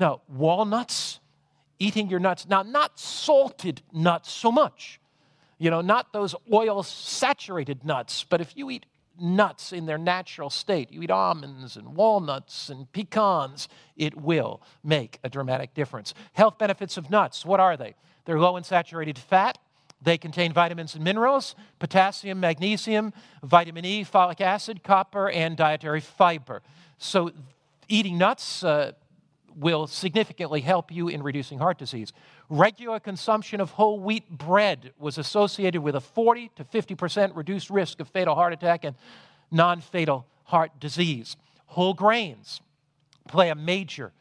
Now, 0.00 0.22
walnuts, 0.28 1.20
eating 1.78 2.08
your 2.08 2.20
nuts, 2.20 2.46
now, 2.48 2.62
not 2.62 2.98
salted 2.98 3.82
nuts 3.92 4.30
so 4.30 4.50
much, 4.50 5.00
you 5.58 5.70
know, 5.70 5.80
not 5.80 6.12
those 6.12 6.34
oil 6.52 6.82
saturated 6.82 7.84
nuts, 7.84 8.24
but 8.28 8.40
if 8.40 8.56
you 8.56 8.70
eat 8.70 8.86
nuts 9.18 9.72
in 9.72 9.86
their 9.86 9.98
natural 9.98 10.50
state, 10.50 10.92
you 10.92 11.02
eat 11.02 11.10
almonds 11.10 11.76
and 11.76 11.96
walnuts 11.96 12.68
and 12.68 12.90
pecans, 12.92 13.68
it 13.96 14.14
will 14.14 14.60
make 14.84 15.18
a 15.24 15.30
dramatic 15.30 15.72
difference. 15.74 16.12
Health 16.34 16.58
benefits 16.58 16.96
of 16.96 17.10
nuts, 17.10 17.44
what 17.44 17.60
are 17.60 17.76
they? 17.76 17.94
They're 18.26 18.40
low 18.40 18.56
in 18.56 18.64
saturated 18.64 19.18
fat, 19.18 19.58
they 20.02 20.18
contain 20.18 20.52
vitamins 20.52 20.94
and 20.94 21.02
minerals, 21.02 21.54
potassium, 21.78 22.38
magnesium, 22.40 23.12
vitamin 23.42 23.84
E, 23.84 24.04
folic 24.04 24.40
acid, 24.40 24.82
copper, 24.82 25.30
and 25.30 25.56
dietary 25.56 26.00
fiber. 26.00 26.62
So, 26.98 27.32
eating 27.88 28.18
nuts 28.18 28.62
uh, 28.62 28.92
will 29.56 29.86
significantly 29.86 30.60
help 30.60 30.92
you 30.92 31.08
in 31.08 31.22
reducing 31.22 31.58
heart 31.58 31.78
disease. 31.78 32.12
Regular 32.48 33.00
consumption 33.00 33.60
of 33.60 33.70
whole 33.70 33.98
wheat 33.98 34.28
bread 34.30 34.92
was 34.98 35.18
associated 35.18 35.82
with 35.82 35.96
a 35.96 36.00
40 36.00 36.50
to 36.56 36.64
50% 36.64 37.34
reduced 37.34 37.70
risk 37.70 37.98
of 38.00 38.08
fatal 38.08 38.34
heart 38.34 38.52
attack 38.52 38.84
and 38.84 38.94
non 39.50 39.80
fatal 39.80 40.26
heart 40.44 40.78
disease. 40.78 41.36
Whole 41.66 41.94
grains 41.94 42.60
play 43.26 43.48
a 43.48 43.54
major, 43.54 44.12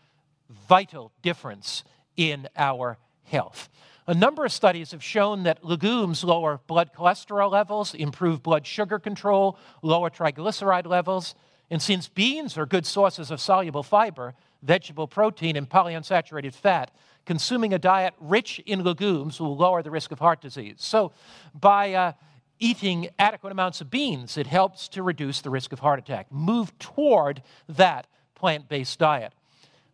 vital 0.67 1.11
difference 1.21 1.83
in 2.15 2.47
our 2.55 2.97
health. 3.25 3.69
A 4.07 4.13
number 4.13 4.45
of 4.45 4.51
studies 4.51 4.91
have 4.91 5.03
shown 5.03 5.43
that 5.43 5.63
legumes 5.63 6.23
lower 6.23 6.59
blood 6.67 6.91
cholesterol 6.95 7.51
levels, 7.51 7.95
improve 7.95 8.43
blood 8.43 8.67
sugar 8.67 8.99
control, 8.99 9.57
lower 9.81 10.11
triglyceride 10.11 10.85
levels. 10.85 11.33
And 11.71 11.81
since 11.81 12.07
beans 12.07 12.55
are 12.55 12.67
good 12.67 12.85
sources 12.85 13.31
of 13.31 13.41
soluble 13.41 13.81
fiber, 13.81 14.35
vegetable 14.61 15.07
protein, 15.07 15.55
and 15.55 15.67
polyunsaturated 15.67 16.53
fat, 16.53 16.91
consuming 17.25 17.73
a 17.73 17.79
diet 17.79 18.13
rich 18.19 18.59
in 18.67 18.83
legumes 18.83 19.39
will 19.39 19.57
lower 19.57 19.81
the 19.81 19.89
risk 19.89 20.11
of 20.11 20.19
heart 20.19 20.39
disease. 20.39 20.75
So, 20.77 21.11
by 21.59 21.93
uh, 21.93 22.11
eating 22.59 23.09
adequate 23.17 23.51
amounts 23.51 23.81
of 23.81 23.89
beans, 23.89 24.37
it 24.37 24.45
helps 24.45 24.87
to 24.89 25.01
reduce 25.01 25.41
the 25.41 25.49
risk 25.49 25.73
of 25.73 25.79
heart 25.79 25.97
attack. 25.97 26.31
Move 26.31 26.77
toward 26.77 27.41
that 27.67 28.05
plant 28.35 28.69
based 28.69 28.99
diet. 28.99 29.33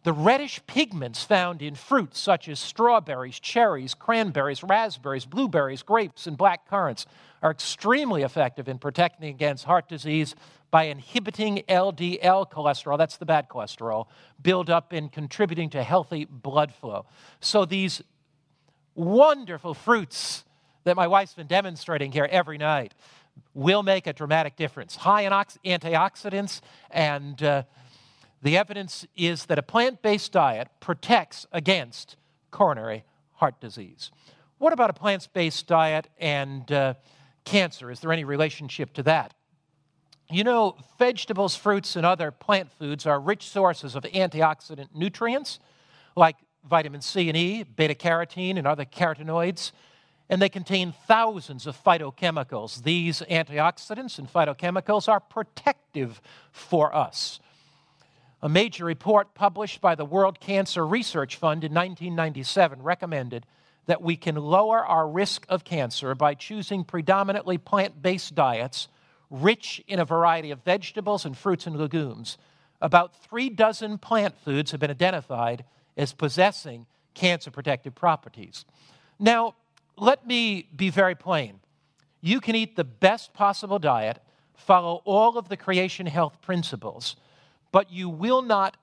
The 0.03 0.13
reddish 0.13 0.61
pigments 0.65 1.23
found 1.23 1.61
in 1.61 1.75
fruits 1.75 2.19
such 2.19 2.49
as 2.49 2.59
strawberries, 2.59 3.39
cherries, 3.39 3.93
cranberries, 3.93 4.63
raspberries, 4.63 5.25
blueberries, 5.25 5.83
grapes, 5.83 6.25
and 6.25 6.35
black 6.35 6.67
currants 6.67 7.05
are 7.43 7.51
extremely 7.51 8.23
effective 8.23 8.67
in 8.67 8.79
protecting 8.79 9.29
against 9.29 9.65
heart 9.65 9.87
disease 9.87 10.35
by 10.71 10.83
inhibiting 10.83 11.63
LDL 11.67 12.49
cholesterol, 12.49 12.97
that's 12.97 13.17
the 13.17 13.25
bad 13.25 13.49
cholesterol, 13.49 14.07
buildup 14.41 14.93
and 14.93 15.11
contributing 15.11 15.69
to 15.69 15.83
healthy 15.83 16.25
blood 16.25 16.73
flow. 16.73 17.05
So 17.41 17.65
these 17.65 18.01
wonderful 18.95 19.73
fruits 19.73 20.45
that 20.85 20.95
my 20.95 21.07
wife's 21.07 21.33
been 21.33 21.47
demonstrating 21.47 22.11
here 22.11 22.27
every 22.31 22.57
night 22.57 22.93
will 23.53 23.83
make 23.83 24.07
a 24.07 24.13
dramatic 24.13 24.55
difference. 24.55 24.95
High 24.95 25.21
in 25.21 25.31
antioxidants, 25.31 26.61
and 26.89 27.41
uh, 27.43 27.63
the 28.41 28.57
evidence 28.57 29.05
is 29.15 29.45
that 29.45 29.59
a 29.59 29.63
plant 29.63 30.01
based 30.01 30.31
diet 30.31 30.67
protects 30.79 31.45
against 31.51 32.17
coronary 32.49 33.03
heart 33.33 33.59
disease. 33.59 34.11
What 34.57 34.73
about 34.73 34.89
a 34.89 34.93
plant 34.93 35.27
based 35.33 35.67
diet 35.67 36.07
and 36.19 36.71
uh, 36.71 36.93
cancer? 37.45 37.91
Is 37.91 37.99
there 37.99 38.11
any 38.11 38.23
relationship 38.23 38.93
to 38.93 39.03
that? 39.03 39.33
You 40.29 40.43
know, 40.43 40.77
vegetables, 40.97 41.55
fruits, 41.55 41.95
and 41.95 42.05
other 42.05 42.31
plant 42.31 42.71
foods 42.71 43.05
are 43.05 43.19
rich 43.19 43.49
sources 43.49 43.95
of 43.95 44.03
antioxidant 44.03 44.87
nutrients 44.95 45.59
like 46.15 46.37
vitamin 46.63 47.01
C 47.01 47.27
and 47.27 47.37
E, 47.37 47.63
beta 47.63 47.95
carotene, 47.95 48.57
and 48.57 48.65
other 48.65 48.85
carotenoids 48.85 49.71
and 50.31 50.41
they 50.41 50.49
contain 50.49 50.93
thousands 51.07 51.67
of 51.67 51.75
phytochemicals. 51.83 52.83
These 52.83 53.21
antioxidants 53.29 54.17
and 54.17 54.31
phytochemicals 54.31 55.09
are 55.09 55.19
protective 55.19 56.21
for 56.53 56.95
us. 56.95 57.41
A 58.43 58.49
major 58.49 58.85
report 58.85 59.35
published 59.35 59.81
by 59.81 59.93
the 59.93 60.05
World 60.05 60.39
Cancer 60.39 60.85
Research 60.85 61.35
Fund 61.35 61.63
in 61.63 61.73
1997 61.73 62.81
recommended 62.81 63.45
that 63.85 64.01
we 64.01 64.15
can 64.15 64.35
lower 64.35 64.83
our 64.83 65.07
risk 65.07 65.45
of 65.47 65.63
cancer 65.63 66.15
by 66.15 66.33
choosing 66.33 66.83
predominantly 66.83 67.59
plant 67.59 68.01
based 68.01 68.33
diets 68.33 68.87
rich 69.29 69.83
in 69.87 69.99
a 69.99 70.05
variety 70.05 70.49
of 70.49 70.63
vegetables 70.63 71.23
and 71.23 71.37
fruits 71.37 71.67
and 71.67 71.77
legumes. 71.77 72.39
About 72.81 73.15
three 73.15 73.49
dozen 73.49 73.99
plant 73.99 74.35
foods 74.39 74.71
have 74.71 74.79
been 74.79 74.89
identified 74.89 75.63
as 75.95 76.13
possessing 76.13 76.87
cancer 77.13 77.51
protective 77.51 77.93
properties. 77.93 78.65
Now, 79.19 79.53
let 79.97 80.25
me 80.25 80.67
be 80.75 80.89
very 80.89 81.13
plain. 81.13 81.59
You 82.21 82.41
can 82.41 82.55
eat 82.55 82.75
the 82.75 82.83
best 82.83 83.33
possible 83.33 83.77
diet, 83.77 84.19
follow 84.55 85.03
all 85.05 85.37
of 85.37 85.47
the 85.47 85.57
creation 85.57 86.07
health 86.07 86.41
principles, 86.41 87.15
but 87.71 87.91
you 87.91 88.09
will 88.09 88.41
not 88.41 88.77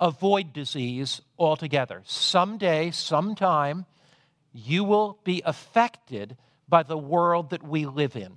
avoid 0.00 0.52
disease 0.52 1.20
altogether. 1.38 2.02
Someday, 2.04 2.90
sometime, 2.90 3.86
you 4.52 4.84
will 4.84 5.18
be 5.24 5.42
affected 5.44 6.36
by 6.68 6.82
the 6.82 6.98
world 6.98 7.50
that 7.50 7.62
we 7.62 7.86
live 7.86 8.16
in. 8.16 8.32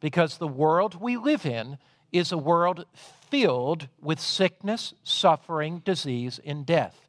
Because 0.00 0.38
the 0.38 0.48
world 0.48 1.00
we 1.00 1.16
live 1.16 1.46
in 1.46 1.78
is 2.12 2.32
a 2.32 2.38
world 2.38 2.86
filled 3.30 3.88
with 4.00 4.20
sickness, 4.20 4.94
suffering, 5.02 5.80
disease, 5.84 6.40
and 6.44 6.66
death. 6.66 7.08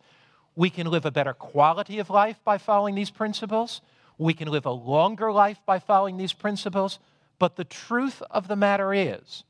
We 0.55 0.69
can 0.69 0.87
live 0.87 1.05
a 1.05 1.11
better 1.11 1.33
quality 1.33 1.99
of 1.99 2.09
life 2.09 2.39
by 2.45 2.57
following 2.57 2.95
these 2.95 3.09
principles. 3.09 3.81
We 4.17 4.33
can 4.33 4.47
live 4.49 4.65
a 4.65 4.71
longer 4.71 5.31
life 5.31 5.59
by 5.65 5.79
following 5.79 6.17
these 6.17 6.33
principles, 6.33 6.99
but 7.39 7.55
the 7.55 7.63
truth 7.63 8.21
of 8.29 8.47
the 8.47 8.55
matter 8.55 8.93
is 8.93 9.43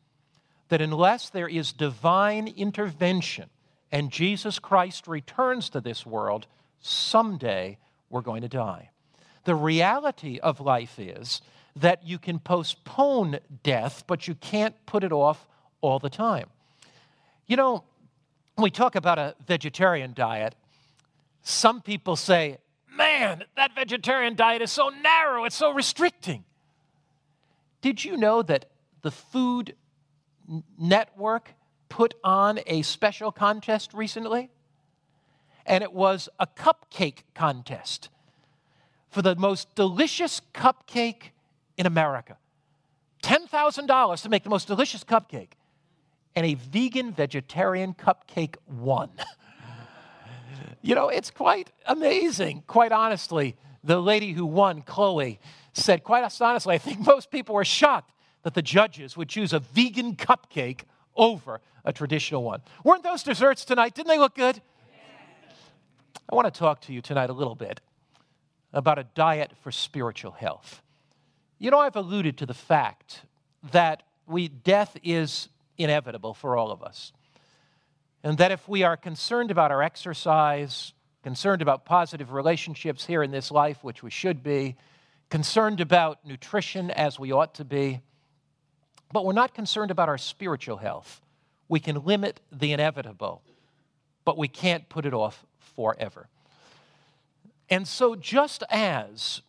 that 0.73 0.81
unless 0.81 1.29
there 1.29 1.47
is 1.47 1.71
divine 1.71 2.47
intervention 2.47 3.47
and 3.91 4.09
Jesus 4.09 4.57
Christ 4.57 5.07
returns 5.07 5.69
to 5.69 5.79
this 5.79 6.03
world, 6.03 6.47
someday 6.79 7.77
we're 8.09 8.21
going 8.21 8.41
to 8.41 8.47
die. 8.47 8.89
The 9.43 9.53
reality 9.53 10.39
of 10.39 10.59
life 10.59 10.97
is 10.97 11.43
that 11.75 12.07
you 12.07 12.17
can 12.17 12.39
postpone 12.39 13.37
death, 13.61 14.05
but 14.07 14.27
you 14.27 14.33
can't 14.33 14.73
put 14.87 15.03
it 15.03 15.11
off 15.11 15.47
all 15.81 15.99
the 15.99 16.09
time. 16.09 16.49
You 17.45 17.55
know, 17.55 17.83
we 18.57 18.71
talk 18.71 18.95
about 18.95 19.19
a 19.19 19.35
vegetarian 19.45 20.13
diet, 20.15 20.55
some 21.43 21.83
people 21.83 22.15
say, 22.15 22.57
man, 22.91 23.43
that 23.57 23.75
vegetarian 23.75 24.33
diet 24.33 24.63
is 24.63 24.71
so 24.71 24.89
narrow, 24.89 25.45
it's 25.45 25.55
so 25.55 25.71
restricting. 25.71 26.43
Did 27.81 28.03
you 28.03 28.17
know 28.17 28.41
that 28.41 28.71
the 29.03 29.11
Food 29.11 29.75
Network 30.77 31.53
put 31.89 32.15
on 32.23 32.59
a 32.67 32.81
special 32.81 33.31
contest 33.31 33.93
recently? 33.93 34.49
And 35.65 35.83
it 35.83 35.93
was 35.93 36.27
a 36.39 36.47
cupcake 36.47 37.19
contest 37.33 38.09
for 39.09 39.21
the 39.21 39.35
most 39.35 39.75
delicious 39.75 40.41
cupcake 40.53 41.31
in 41.77 41.85
America. 41.85 42.37
$10,000 43.21 44.21
to 44.21 44.29
make 44.29 44.43
the 44.43 44.49
most 44.49 44.67
delicious 44.67 45.03
cupcake. 45.03 45.51
And 46.35 46.45
a 46.45 46.55
vegan 46.55 47.13
vegetarian 47.13 47.93
cupcake 47.93 48.55
won. 48.67 49.09
You 50.83 50.95
know, 50.95 51.07
it's 51.07 51.31
quite 51.31 51.71
amazing, 51.85 52.63
quite 52.67 52.91
honestly. 52.91 53.55
The 53.85 54.01
lady 54.01 54.33
who 54.33 54.45
won, 54.45 54.81
Chloe, 54.81 55.39
said, 55.71 56.03
quite 56.03 56.29
honestly, 56.41 56.75
I 56.75 56.77
think 56.77 56.99
most 57.07 57.31
people 57.31 57.55
were 57.55 57.63
shocked 57.63 58.12
that 58.43 58.53
the 58.53 58.61
judges 58.61 59.17
would 59.17 59.29
choose 59.29 59.53
a 59.53 59.59
vegan 59.59 60.15
cupcake 60.15 60.81
over 61.15 61.61
a 61.85 61.91
traditional 61.91 62.43
one. 62.43 62.61
Weren't 62.83 63.03
those 63.03 63.23
desserts 63.23 63.65
tonight? 63.65 63.93
Didn't 63.93 64.09
they 64.09 64.19
look 64.19 64.35
good? 64.35 64.61
I 66.29 66.35
want 66.35 66.53
to 66.53 66.57
talk 66.57 66.81
to 66.81 66.93
you 66.93 67.01
tonight 67.01 67.29
a 67.29 67.33
little 67.33 67.55
bit 67.55 67.81
about 68.71 68.97
a 68.97 69.03
diet 69.03 69.51
for 69.61 69.71
spiritual 69.71 70.31
health. 70.31 70.81
You 71.59 71.71
know, 71.71 71.79
I've 71.79 71.95
alluded 71.95 72.37
to 72.39 72.45
the 72.45 72.53
fact 72.53 73.21
that 73.71 74.03
we, 74.25 74.47
death 74.47 74.97
is 75.03 75.49
inevitable 75.77 76.33
for 76.33 76.57
all 76.57 76.71
of 76.71 76.81
us. 76.81 77.11
And 78.23 78.37
that 78.37 78.51
if 78.51 78.67
we 78.67 78.83
are 78.83 78.95
concerned 78.97 79.51
about 79.51 79.71
our 79.71 79.83
exercise, 79.83 80.93
concerned 81.23 81.61
about 81.61 81.85
positive 81.85 82.31
relationships 82.31 83.05
here 83.05 83.21
in 83.21 83.31
this 83.31 83.51
life, 83.51 83.83
which 83.83 84.01
we 84.01 84.09
should 84.09 84.43
be, 84.43 84.75
concerned 85.29 85.81
about 85.81 86.25
nutrition 86.25 86.89
as 86.91 87.19
we 87.19 87.31
ought 87.31 87.53
to 87.55 87.65
be, 87.65 88.01
but 89.13 89.23
we're 89.23 89.31
not 89.31 89.53
concerned 89.53 89.91
about 89.91 90.09
our 90.09 90.17
spiritual 90.17 90.77
health, 90.77 91.21
we 91.69 91.79
can 91.79 92.03
limit 92.03 92.41
the 92.51 92.73
inevitable, 92.73 93.43
but 94.25 94.37
we 94.37 94.47
can't 94.47 94.89
put 94.89 95.05
it 95.05 95.13
off 95.13 95.45
forever. 95.75 96.27
And 97.69 97.87
so, 97.87 98.15
just 98.15 98.63
as 98.71 99.41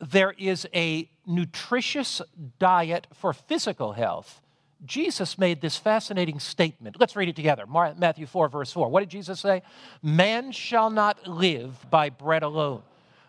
there 0.00 0.34
is 0.36 0.66
a 0.74 1.08
nutritious 1.24 2.20
diet 2.58 3.06
for 3.14 3.32
physical 3.32 3.92
health, 3.92 4.40
Jesus 4.84 5.38
made 5.38 5.60
this 5.60 5.76
fascinating 5.76 6.40
statement. 6.40 6.96
Let's 6.98 7.14
read 7.14 7.28
it 7.28 7.36
together. 7.36 7.64
Matthew 7.66 8.26
4, 8.26 8.48
verse 8.48 8.72
4. 8.72 8.88
What 8.88 9.00
did 9.00 9.10
Jesus 9.10 9.38
say? 9.38 9.62
Man 10.02 10.50
shall 10.50 10.90
not 10.90 11.28
live 11.28 11.88
by 11.88 12.10
bread 12.10 12.42
alone, 12.42 12.82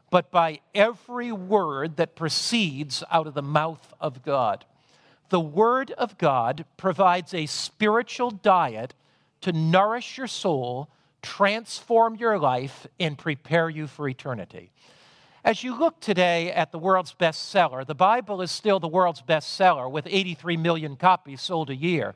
but 0.09 0.31
by 0.31 0.61
every 0.73 1.31
word 1.31 1.97
that 1.97 2.15
proceeds 2.15 3.03
out 3.11 3.27
of 3.27 3.35
the 3.35 3.43
mouth 3.43 3.93
of 4.01 4.23
God. 4.23 4.65
The 5.33 5.39
Word 5.39 5.89
of 5.89 6.19
God 6.19 6.63
provides 6.77 7.33
a 7.33 7.47
spiritual 7.47 8.29
diet 8.29 8.93
to 9.41 9.51
nourish 9.51 10.15
your 10.15 10.27
soul, 10.27 10.91
transform 11.23 12.17
your 12.17 12.37
life, 12.37 12.85
and 12.99 13.17
prepare 13.17 13.67
you 13.67 13.87
for 13.87 14.07
eternity. 14.07 14.69
As 15.43 15.63
you 15.63 15.75
look 15.75 15.99
today 15.99 16.51
at 16.51 16.71
the 16.71 16.77
world's 16.77 17.15
bestseller, 17.15 17.83
the 17.83 17.95
Bible 17.95 18.43
is 18.43 18.51
still 18.51 18.79
the 18.79 18.87
world's 18.87 19.23
bestseller 19.23 19.89
with 19.89 20.05
83 20.07 20.55
million 20.55 20.95
copies 20.95 21.41
sold 21.41 21.71
a 21.71 21.75
year. 21.75 22.13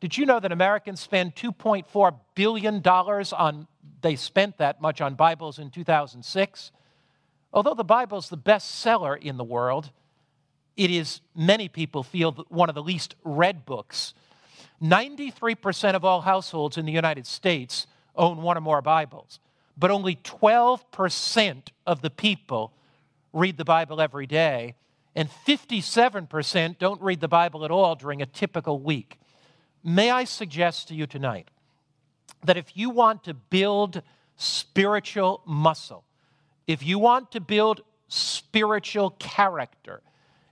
Did 0.00 0.18
you 0.18 0.26
know 0.26 0.38
that 0.38 0.52
Americans 0.52 1.00
spend 1.00 1.34
2.4 1.36 2.14
billion 2.34 2.82
dollars 2.82 3.32
on 3.32 3.68
they 4.02 4.16
spent 4.16 4.58
that 4.58 4.82
much 4.82 5.00
on 5.00 5.14
Bibles 5.14 5.58
in 5.58 5.70
2006? 5.70 6.72
Although 7.54 7.74
the 7.74 7.84
Bible 7.84 8.18
is 8.18 8.28
the 8.28 8.36
bestseller 8.36 9.18
in 9.18 9.38
the 9.38 9.44
world, 9.44 9.92
it 10.76 10.90
is 10.90 11.20
many 11.34 11.68
people 11.68 12.02
feel 12.02 12.32
one 12.48 12.68
of 12.68 12.74
the 12.74 12.82
least 12.82 13.14
read 13.24 13.64
books. 13.64 14.14
93% 14.82 15.94
of 15.94 16.04
all 16.04 16.22
households 16.22 16.78
in 16.78 16.86
the 16.86 16.92
United 16.92 17.26
States 17.26 17.86
own 18.16 18.42
one 18.42 18.56
or 18.56 18.60
more 18.60 18.80
Bibles 18.80 19.40
but 19.80 19.90
only 19.90 20.16
12% 20.16 21.68
of 21.86 22.02
the 22.02 22.10
people 22.10 22.72
read 23.32 23.56
the 23.56 23.64
Bible 23.64 23.98
every 23.98 24.26
day, 24.26 24.74
and 25.16 25.28
57% 25.46 26.78
don't 26.78 27.00
read 27.00 27.20
the 27.20 27.28
Bible 27.28 27.64
at 27.64 27.70
all 27.70 27.94
during 27.94 28.20
a 28.20 28.26
typical 28.26 28.78
week. 28.78 29.18
May 29.82 30.10
I 30.10 30.24
suggest 30.24 30.88
to 30.88 30.94
you 30.94 31.06
tonight 31.06 31.48
that 32.44 32.58
if 32.58 32.76
you 32.76 32.90
want 32.90 33.24
to 33.24 33.32
build 33.32 34.02
spiritual 34.36 35.40
muscle, 35.46 36.04
if 36.66 36.82
you 36.84 36.98
want 36.98 37.32
to 37.32 37.40
build 37.40 37.80
spiritual 38.08 39.10
character, 39.18 40.02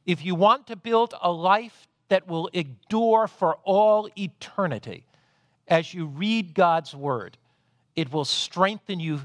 if 0.08 0.24
you 0.24 0.34
want 0.34 0.66
to 0.68 0.74
build 0.74 1.12
a 1.20 1.30
life 1.30 1.86
that 2.08 2.26
will 2.26 2.46
endure 2.54 3.28
for 3.28 3.58
all 3.62 4.08
eternity, 4.16 5.04
as 5.68 5.92
you 5.92 6.06
read 6.06 6.54
God's 6.54 6.94
Word, 6.94 7.36
it 7.94 8.10
will 8.10 8.24
strengthen 8.24 9.00
you 9.00 9.20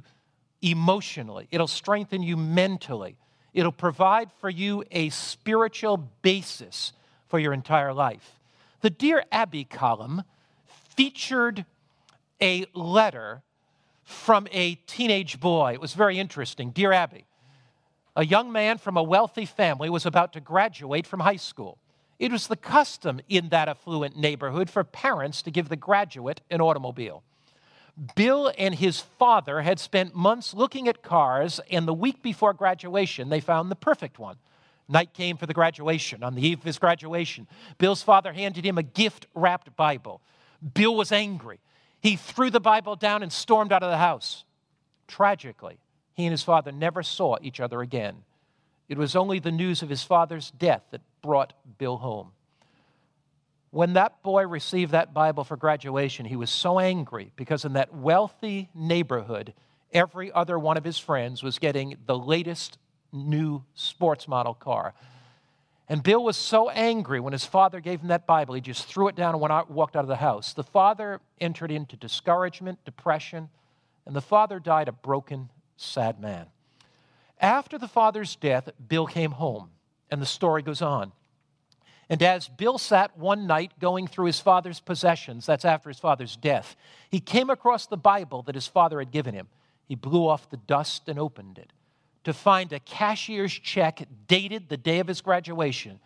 emotionally, 0.61 1.47
it'll 1.51 1.67
strengthen 1.67 2.21
you 2.21 2.35
mentally, 2.35 3.15
it'll 3.53 3.71
provide 3.71 4.29
for 4.41 4.49
you 4.49 4.83
a 4.91 5.07
spiritual 5.09 6.09
basis 6.21 6.91
for 7.29 7.39
your 7.39 7.53
entire 7.53 7.93
life. 7.93 8.37
The 8.81 8.89
Dear 8.89 9.23
Abby 9.31 9.63
column 9.63 10.23
featured 10.65 11.65
a 12.41 12.65
letter 12.73 13.41
from 14.03 14.49
a 14.51 14.75
teenage 14.85 15.39
boy. 15.39 15.71
It 15.75 15.79
was 15.79 15.93
very 15.93 16.19
interesting. 16.19 16.71
Dear 16.71 16.91
Abby, 16.91 17.23
a 18.15 18.25
young 18.25 18.51
man 18.51 18.77
from 18.77 18.97
a 18.97 19.03
wealthy 19.03 19.45
family 19.45 19.89
was 19.89 20.05
about 20.05 20.33
to 20.33 20.39
graduate 20.39 21.07
from 21.07 21.21
high 21.21 21.37
school. 21.37 21.77
It 22.19 22.31
was 22.31 22.47
the 22.47 22.55
custom 22.55 23.19
in 23.27 23.49
that 23.49 23.67
affluent 23.67 24.15
neighborhood 24.15 24.69
for 24.69 24.83
parents 24.83 25.41
to 25.41 25.51
give 25.51 25.69
the 25.69 25.75
graduate 25.75 26.41
an 26.49 26.61
automobile. 26.61 27.23
Bill 28.15 28.51
and 28.57 28.73
his 28.75 28.99
father 28.99 29.61
had 29.61 29.79
spent 29.79 30.15
months 30.15 30.53
looking 30.53 30.87
at 30.87 31.03
cars, 31.03 31.59
and 31.69 31.87
the 31.87 31.93
week 31.93 32.21
before 32.21 32.53
graduation, 32.53 33.29
they 33.29 33.39
found 33.39 33.69
the 33.69 33.75
perfect 33.75 34.17
one. 34.17 34.37
Night 34.89 35.13
came 35.13 35.37
for 35.37 35.45
the 35.45 35.53
graduation. 35.53 36.23
On 36.23 36.35
the 36.35 36.45
eve 36.45 36.59
of 36.59 36.63
his 36.63 36.79
graduation, 36.79 37.47
Bill's 37.77 38.01
father 38.01 38.33
handed 38.33 38.65
him 38.65 38.77
a 38.77 38.83
gift 38.83 39.27
wrapped 39.33 39.75
Bible. 39.75 40.21
Bill 40.73 40.95
was 40.95 41.11
angry. 41.11 41.59
He 42.01 42.15
threw 42.15 42.49
the 42.49 42.59
Bible 42.59 42.95
down 42.95 43.23
and 43.23 43.31
stormed 43.31 43.71
out 43.71 43.83
of 43.83 43.91
the 43.91 43.97
house. 43.97 44.43
Tragically, 45.07 45.77
he 46.13 46.25
and 46.25 46.31
his 46.31 46.43
father 46.43 46.71
never 46.71 47.03
saw 47.03 47.37
each 47.41 47.59
other 47.59 47.81
again. 47.81 48.23
It 48.87 48.97
was 48.97 49.15
only 49.15 49.39
the 49.39 49.51
news 49.51 49.81
of 49.81 49.89
his 49.89 50.03
father's 50.03 50.51
death 50.51 50.83
that 50.91 51.01
brought 51.21 51.53
Bill 51.77 51.97
home. 51.97 52.31
When 53.71 53.93
that 53.93 54.21
boy 54.21 54.45
received 54.45 54.91
that 54.91 55.15
Bible 55.15 55.43
for 55.43 55.57
graduation, 55.57 56.25
he 56.25 56.35
was 56.35 56.51
so 56.51 56.79
angry 56.79 57.31
because 57.35 57.65
in 57.65 57.73
that 57.73 57.95
wealthy 57.95 58.69
neighborhood, 58.75 59.53
every 59.91 60.31
other 60.31 60.59
one 60.59 60.77
of 60.77 60.83
his 60.83 60.99
friends 60.99 61.41
was 61.41 61.57
getting 61.57 61.97
the 62.05 62.17
latest 62.17 62.77
new 63.11 63.63
sports 63.73 64.27
model 64.27 64.53
car. 64.53 64.93
And 65.89 66.03
Bill 66.03 66.23
was 66.23 66.37
so 66.37 66.69
angry 66.69 67.19
when 67.19 67.33
his 67.33 67.45
father 67.45 67.79
gave 67.79 68.01
him 68.01 68.07
that 68.07 68.25
Bible, 68.25 68.55
he 68.55 68.61
just 68.61 68.85
threw 68.85 69.07
it 69.07 69.15
down 69.15 69.35
and 69.35 69.43
out, 69.51 69.69
walked 69.69 69.95
out 69.95 70.03
of 70.03 70.07
the 70.07 70.15
house. 70.17 70.53
The 70.53 70.63
father 70.63 71.19
entered 71.41 71.71
into 71.71 71.95
discouragement, 71.95 72.83
depression, 72.85 73.49
and 74.05 74.15
the 74.15 74.21
father 74.21 74.59
died 74.59 74.87
a 74.87 74.91
broken, 74.91 75.49
sad 75.77 76.19
man. 76.19 76.47
After 77.39 77.77
the 77.77 77.87
father's 77.87 78.35
death, 78.35 78.69
Bill 78.87 79.05
came 79.05 79.31
home, 79.31 79.69
and 80.09 80.21
the 80.21 80.25
story 80.25 80.61
goes 80.61 80.81
on. 80.81 81.11
And 82.09 82.21
as 82.21 82.47
Bill 82.47 82.77
sat 82.77 83.17
one 83.17 83.47
night 83.47 83.71
going 83.79 84.07
through 84.07 84.25
his 84.25 84.39
father's 84.39 84.79
possessions, 84.79 85.45
that's 85.45 85.65
after 85.65 85.89
his 85.89 85.99
father's 85.99 86.35
death, 86.35 86.75
he 87.09 87.19
came 87.19 87.49
across 87.49 87.87
the 87.87 87.97
Bible 87.97 88.43
that 88.43 88.55
his 88.55 88.67
father 88.67 88.99
had 88.99 89.11
given 89.11 89.33
him. 89.33 89.47
He 89.87 89.95
blew 89.95 90.27
off 90.27 90.49
the 90.49 90.57
dust 90.57 91.09
and 91.09 91.17
opened 91.17 91.57
it 91.57 91.71
to 92.23 92.33
find 92.33 92.71
a 92.71 92.79
cashier's 92.79 93.51
check 93.51 94.05
dated 94.27 94.69
the 94.69 94.77
day 94.77 94.99
of 94.99 95.07
his 95.07 95.21
graduation 95.21 95.99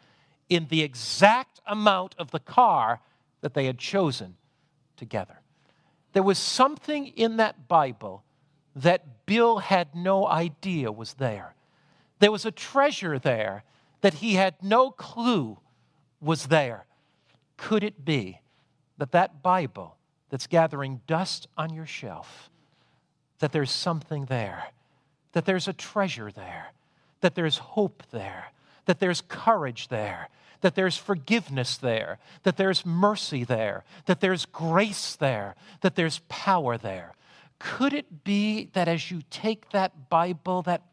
in 0.50 0.68
the 0.70 0.82
exact 0.82 1.60
amount 1.68 2.16
of 2.18 2.32
the 2.32 2.40
car 2.40 3.02
that 3.42 3.54
they 3.54 3.66
had 3.66 3.78
chosen 3.78 4.36
together. 4.96 5.42
There 6.14 6.24
was 6.24 6.40
something 6.40 7.08
in 7.08 7.38
that 7.38 7.68
Bible 7.68 8.24
that 8.76 9.17
Bill 9.28 9.60
had 9.60 9.94
no 9.94 10.26
idea 10.26 10.92
was 10.92 11.14
there. 11.16 11.54
There 12.18 12.32
was 12.32 12.46
a 12.46 12.52
treasure 12.52 13.20
there 13.20 13.64
that 14.02 14.16
he 14.16 14.34
had 14.34 14.56
no 14.64 14.90
clue 14.90 15.60
was 16.20 16.48
there. 16.48 16.86
Could 17.58 17.84
it 17.84 18.04
be 18.04 18.42
that 18.98 19.12
that 19.12 19.44
Bible 19.44 19.98
that's 20.30 20.48
gathering 20.48 21.02
dust 21.06 21.48
on 21.58 21.74
your 21.74 21.86
shelf, 21.86 22.50
that 23.40 23.52
there's 23.52 23.70
something 23.72 24.26
there, 24.26 24.72
that 25.34 25.46
there's 25.46 25.68
a 25.68 25.74
treasure 25.74 26.32
there, 26.32 26.72
that 27.22 27.36
there's 27.36 27.58
hope 27.58 28.04
there, 28.12 28.52
that 28.86 29.00
there's 29.00 29.22
courage 29.28 29.90
there, 29.90 30.30
that 30.62 30.76
there's 30.76 30.98
forgiveness 30.98 31.78
there, 31.78 32.18
that 32.44 32.58
there's 32.58 32.86
mercy 32.86 33.44
there, 33.44 33.84
that 34.06 34.22
there's 34.22 34.46
grace 34.46 35.16
there, 35.16 35.56
that 35.82 35.96
there's 35.96 36.22
power 36.30 36.78
there. 36.78 37.14
Could 37.60 37.94
it 37.94 38.24
be 38.24 38.70
that 38.74 38.88
as 38.88 39.10
you 39.12 39.22
take 39.30 39.70
that 39.72 40.10
Bible 40.10 40.62
that 40.64 40.84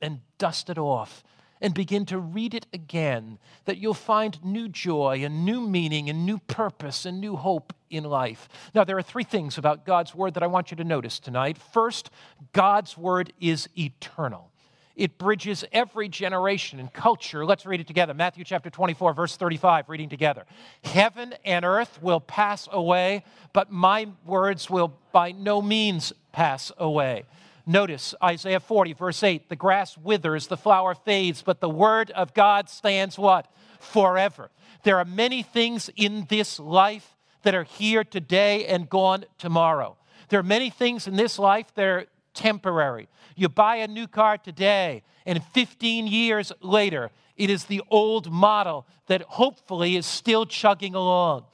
and 0.00 0.20
dust 0.38 0.68
it 0.68 0.78
off, 0.78 1.22
and 1.62 1.72
begin 1.72 2.04
to 2.04 2.18
read 2.18 2.54
it 2.54 2.66
again, 2.72 3.38
that 3.64 3.78
you'll 3.78 3.94
find 3.94 4.44
new 4.44 4.68
joy 4.68 5.22
and 5.24 5.44
new 5.44 5.60
meaning 5.60 6.10
and 6.10 6.26
new 6.26 6.38
purpose 6.38 7.06
and 7.06 7.20
new 7.20 7.36
hope 7.36 7.72
in 7.88 8.02
life. 8.02 8.48
Now, 8.74 8.82
there 8.82 8.98
are 8.98 9.02
three 9.02 9.22
things 9.22 9.56
about 9.56 9.86
God's 9.86 10.12
Word 10.12 10.34
that 10.34 10.42
I 10.42 10.48
want 10.48 10.72
you 10.72 10.76
to 10.78 10.84
notice 10.84 11.20
tonight. 11.20 11.56
First, 11.56 12.10
God's 12.52 12.98
Word 12.98 13.32
is 13.40 13.68
eternal. 13.78 14.51
It 14.94 15.18
bridges 15.18 15.64
every 15.72 16.08
generation 16.08 16.78
and 16.78 16.92
culture. 16.92 17.44
Let's 17.46 17.64
read 17.64 17.80
it 17.80 17.86
together. 17.86 18.14
Matthew 18.14 18.44
chapter 18.44 18.70
24, 18.70 19.14
verse 19.14 19.36
35, 19.36 19.88
reading 19.88 20.08
together. 20.08 20.44
Heaven 20.84 21.34
and 21.44 21.64
earth 21.64 22.02
will 22.02 22.20
pass 22.20 22.68
away, 22.70 23.24
but 23.52 23.70
my 23.70 24.08
words 24.26 24.68
will 24.68 24.94
by 25.12 25.32
no 25.32 25.62
means 25.62 26.12
pass 26.32 26.70
away. 26.76 27.24
Notice 27.64 28.14
Isaiah 28.22 28.60
40, 28.60 28.92
verse 28.94 29.22
8 29.22 29.48
the 29.48 29.56
grass 29.56 29.96
withers, 29.96 30.48
the 30.48 30.56
flower 30.56 30.94
fades, 30.94 31.42
but 31.42 31.60
the 31.60 31.68
word 31.70 32.10
of 32.10 32.34
God 32.34 32.68
stands 32.68 33.18
what? 33.18 33.52
Forever. 33.78 34.50
There 34.82 34.98
are 34.98 35.04
many 35.04 35.42
things 35.42 35.88
in 35.96 36.26
this 36.28 36.58
life 36.58 37.16
that 37.42 37.54
are 37.54 37.64
here 37.64 38.04
today 38.04 38.66
and 38.66 38.88
gone 38.88 39.24
tomorrow. 39.38 39.96
There 40.28 40.40
are 40.40 40.44
many 40.44 40.70
things 40.70 41.06
in 41.06 41.16
this 41.16 41.38
life 41.38 41.72
that 41.74 41.84
are 41.84 42.06
temporary. 42.34 43.08
You 43.36 43.48
buy 43.48 43.76
a 43.76 43.88
new 43.88 44.06
car 44.06 44.38
today, 44.38 45.02
and 45.26 45.42
15 45.42 46.06
years 46.06 46.52
later, 46.60 47.10
it 47.36 47.50
is 47.50 47.64
the 47.64 47.82
old 47.90 48.30
model 48.30 48.86
that 49.06 49.22
hopefully 49.22 49.96
is 49.96 50.06
still 50.06 50.46
chugging 50.46 50.94
along. 50.94 51.44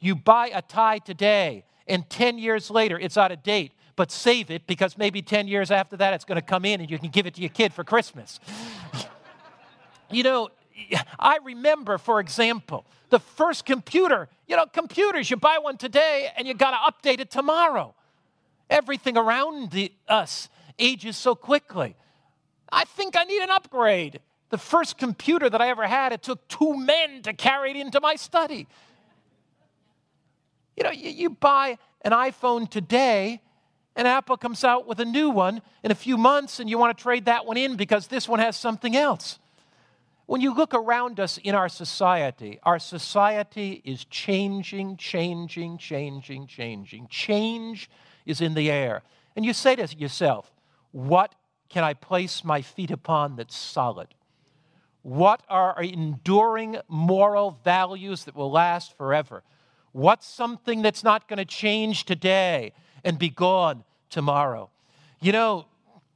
You 0.00 0.14
buy 0.14 0.50
a 0.52 0.62
tie 0.62 0.98
today, 0.98 1.64
and 1.86 2.08
10 2.08 2.38
years 2.38 2.70
later, 2.70 2.98
it's 2.98 3.16
out 3.16 3.32
of 3.32 3.42
date 3.42 3.72
but 3.96 4.10
save 4.10 4.50
it 4.50 4.66
because 4.66 4.96
maybe 4.96 5.22
10 5.22 5.48
years 5.48 5.70
after 5.70 5.96
that 5.96 6.14
it's 6.14 6.24
going 6.24 6.40
to 6.40 6.46
come 6.46 6.64
in 6.64 6.80
and 6.80 6.90
you 6.90 6.98
can 6.98 7.10
give 7.10 7.26
it 7.26 7.34
to 7.34 7.40
your 7.40 7.50
kid 7.50 7.72
for 7.72 7.84
Christmas. 7.84 8.40
you 10.10 10.22
know, 10.22 10.48
I 11.18 11.38
remember, 11.44 11.98
for 11.98 12.20
example, 12.20 12.86
the 13.10 13.18
first 13.20 13.64
computer. 13.64 14.28
You 14.46 14.56
know, 14.56 14.66
computers, 14.66 15.30
you 15.30 15.36
buy 15.36 15.58
one 15.58 15.76
today 15.76 16.30
and 16.36 16.48
you 16.48 16.54
got 16.54 16.70
to 16.70 17.08
update 17.10 17.20
it 17.20 17.30
tomorrow. 17.30 17.94
Everything 18.70 19.16
around 19.16 19.70
the, 19.70 19.92
us 20.08 20.48
ages 20.78 21.16
so 21.16 21.34
quickly. 21.34 21.94
I 22.70 22.84
think 22.84 23.16
I 23.16 23.24
need 23.24 23.42
an 23.42 23.50
upgrade. 23.50 24.20
The 24.50 24.58
first 24.58 24.98
computer 24.98 25.48
that 25.48 25.60
I 25.60 25.68
ever 25.68 25.86
had, 25.86 26.12
it 26.12 26.22
took 26.22 26.46
two 26.48 26.76
men 26.76 27.22
to 27.22 27.32
carry 27.32 27.70
it 27.70 27.76
into 27.76 28.00
my 28.00 28.16
study. 28.16 28.66
You 30.76 30.84
know, 30.84 30.90
you, 30.90 31.10
you 31.10 31.30
buy 31.30 31.78
an 32.02 32.12
iPhone 32.12 32.68
today 32.68 33.40
and 33.94 34.08
Apple 34.08 34.36
comes 34.36 34.64
out 34.64 34.86
with 34.86 35.00
a 35.00 35.04
new 35.04 35.28
one 35.28 35.60
in 35.82 35.90
a 35.90 35.94
few 35.94 36.16
months, 36.16 36.60
and 36.60 36.70
you 36.70 36.78
want 36.78 36.96
to 36.96 37.02
trade 37.02 37.26
that 37.26 37.44
one 37.44 37.56
in 37.56 37.76
because 37.76 38.06
this 38.06 38.28
one 38.28 38.38
has 38.38 38.56
something 38.56 38.96
else. 38.96 39.38
When 40.26 40.40
you 40.40 40.54
look 40.54 40.72
around 40.72 41.20
us 41.20 41.36
in 41.36 41.54
our 41.54 41.68
society, 41.68 42.58
our 42.62 42.78
society 42.78 43.82
is 43.84 44.04
changing, 44.06 44.96
changing, 44.96 45.76
changing, 45.76 46.46
changing. 46.46 47.08
Change 47.08 47.90
is 48.26 48.40
in 48.40 48.54
the 48.54 48.70
air. 48.70 49.02
And 49.36 49.44
you 49.44 49.52
say 49.52 49.76
to 49.76 49.98
yourself, 49.98 50.52
What 50.92 51.34
can 51.68 51.84
I 51.84 51.94
place 51.94 52.44
my 52.44 52.62
feet 52.62 52.90
upon 52.90 53.36
that's 53.36 53.56
solid? 53.56 54.08
What 55.02 55.42
are 55.48 55.82
enduring 55.82 56.78
moral 56.88 57.58
values 57.64 58.24
that 58.24 58.36
will 58.36 58.50
last 58.50 58.96
forever? 58.96 59.42
What's 59.90 60.26
something 60.26 60.82
that's 60.82 61.02
not 61.02 61.28
going 61.28 61.38
to 61.38 61.44
change 61.44 62.04
today 62.04 62.72
and 63.04 63.18
be 63.18 63.28
gone 63.28 63.84
tomorrow. 64.10 64.70
You 65.20 65.32
know, 65.32 65.66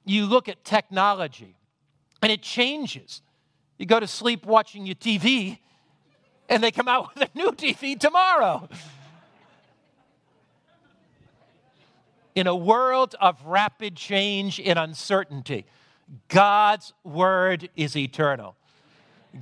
you 0.05 0.27
look 0.27 0.49
at 0.49 0.65
technology 0.65 1.57
and 2.23 2.31
it 2.31 2.43
changes. 2.43 3.23
You 3.79 3.87
go 3.87 4.01
to 4.01 4.07
sleep 4.07 4.47
watching 4.47 4.87
your 4.87 4.95
TV 4.95 5.59
and 6.49 6.63
they 6.63 6.71
come 6.71 6.89
out 6.89 7.15
with 7.15 7.29
a 7.29 7.39
new 7.39 7.53
TV 7.53 7.99
tomorrow. 7.99 8.69
In 12.37 12.47
a 12.47 12.55
world 12.55 13.15
of 13.19 13.43
rapid 13.47 13.97
change 13.97 14.61
and 14.61 14.79
uncertainty, 14.79 15.65
God's 16.29 16.93
word 17.03 17.71
is 17.75 17.97
eternal. 17.97 18.57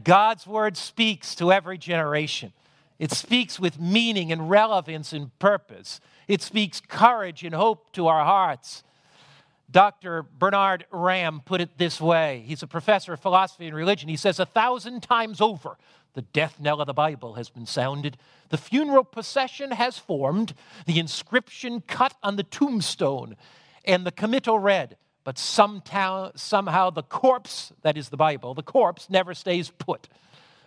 God's 0.05 0.47
word 0.47 0.77
speaks 0.77 1.35
to 1.35 1.53
every 1.53 1.77
generation. 1.77 2.53
It 3.01 3.11
speaks 3.11 3.59
with 3.59 3.81
meaning 3.81 4.31
and 4.31 4.49
relevance 4.49 5.13
and 5.13 5.37
purpose. 5.41 6.01
It 6.29 6.41
speaks 6.41 6.81
courage 6.81 7.43
and 7.43 7.53
hope 7.53 7.93
to 7.95 8.07
our 8.07 8.25
hearts. 8.25 8.85
Dr. 9.69 10.23
Bernard 10.23 10.87
Ramm 10.93 11.41
put 11.45 11.61
it 11.61 11.77
this 11.77 12.01
way. 12.01 12.45
He's 12.47 12.63
a 12.63 12.69
professor 12.69 13.15
of 13.15 13.21
philosophy 13.21 13.67
and 13.67 13.75
religion. 13.75 14.09
He 14.09 14.17
says, 14.17 14.39
A 14.39 14.47
thousand 14.47 15.03
times 15.03 15.41
over, 15.41 15.79
the 16.15 16.23
death 16.23 16.59
knell 16.61 16.81
of 16.81 16.87
the 16.87 16.95
Bible 16.95 17.35
has 17.35 17.51
been 17.51 17.67
sounded. 17.67 18.17
The 18.49 18.57
funeral 18.57 19.05
procession 19.05 19.73
has 19.73 19.99
formed, 19.99 20.55
the 20.87 20.99
inscription 20.99 21.83
cut 21.83 22.15
on 22.23 22.37
the 22.37 22.43
tombstone, 22.43 23.37
and 23.85 24.07
the 24.07 24.13
committal 24.13 24.59
read. 24.59 24.97
But 25.25 25.39
somehow, 25.39 26.33
somehow 26.35 26.91
the 26.91 27.03
corpse, 27.03 27.73
that 27.83 27.97
is 27.97 28.11
the 28.11 28.17
Bible, 28.17 28.55
the 28.55 28.63
corpse 28.63 29.09
never 29.11 29.35
stays 29.35 29.71
put. 29.71 30.09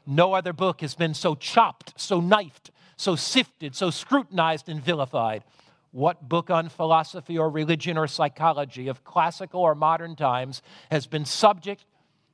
No 0.05 0.33
other 0.33 0.53
book 0.53 0.81
has 0.81 0.95
been 0.95 1.13
so 1.13 1.35
chopped, 1.35 1.93
so 1.95 2.19
knifed, 2.19 2.71
so 2.95 3.15
sifted, 3.15 3.75
so 3.75 3.89
scrutinized 3.89 4.67
and 4.67 4.81
vilified. 4.83 5.43
What 5.91 6.27
book 6.27 6.49
on 6.49 6.69
philosophy 6.69 7.37
or 7.37 7.49
religion 7.49 7.97
or 7.97 8.07
psychology 8.07 8.87
of 8.87 9.03
classical 9.03 9.61
or 9.61 9.75
modern 9.75 10.15
times 10.15 10.61
has 10.91 11.07
been 11.07 11.25
subject 11.25 11.85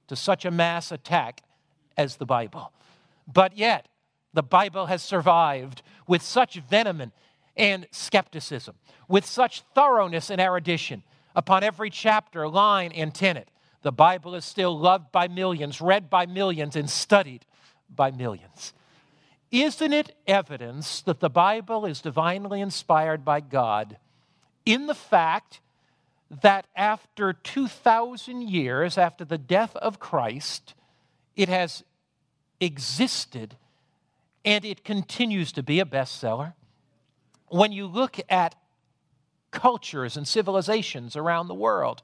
to 0.07 0.15
such 0.15 0.45
a 0.45 0.51
mass 0.51 0.91
attack 0.91 1.43
as 1.97 2.15
the 2.15 2.25
Bible? 2.25 2.71
But 3.31 3.57
yet, 3.57 3.87
the 4.33 4.43
Bible 4.43 4.87
has 4.87 5.03
survived 5.03 5.81
with 6.07 6.21
such 6.21 6.55
venom 6.55 7.11
and 7.55 7.87
skepticism, 7.91 8.75
with 9.07 9.25
such 9.25 9.61
thoroughness 9.75 10.29
and 10.29 10.41
erudition 10.41 11.03
upon 11.35 11.63
every 11.63 11.89
chapter, 11.89 12.47
line, 12.47 12.91
and 12.91 13.13
tenet. 13.13 13.49
The 13.81 13.91
Bible 13.91 14.33
is 14.35 14.45
still 14.45 14.77
loved 14.77 15.11
by 15.11 15.27
millions, 15.27 15.81
read 15.81 16.09
by 16.09 16.25
millions, 16.25 16.75
and 16.75 16.89
studied 16.89 17.45
by 17.93 18.11
millions. 18.11 18.73
Isn't 19.51 19.93
it 19.93 20.15
evidence 20.25 21.01
that 21.01 21.19
the 21.19 21.29
Bible 21.29 21.85
is 21.85 22.01
divinely 22.01 22.59
inspired 22.59 23.23
by 23.23 23.39
God 23.39 23.97
in 24.65 24.87
the 24.87 24.95
fact 24.95 25.59
that 26.41 26.65
after 26.75 27.33
2,000 27.33 28.41
years 28.41 28.97
after 28.97 29.23
the 29.23 29.37
death 29.37 29.75
of 29.75 29.99
Christ, 29.99 30.73
it 31.35 31.49
has 31.49 31.83
existed 32.63 33.55
and 34.45 34.65
it 34.65 34.83
continues 34.83 35.51
to 35.53 35.63
be 35.63 35.79
a 35.79 35.85
bestseller? 35.85 36.53
When 37.47 37.71
you 37.71 37.87
look 37.87 38.19
at 38.29 38.55
cultures 39.51 40.17
and 40.17 40.27
civilizations 40.27 41.15
around 41.15 41.47
the 41.47 41.53
world, 41.53 42.01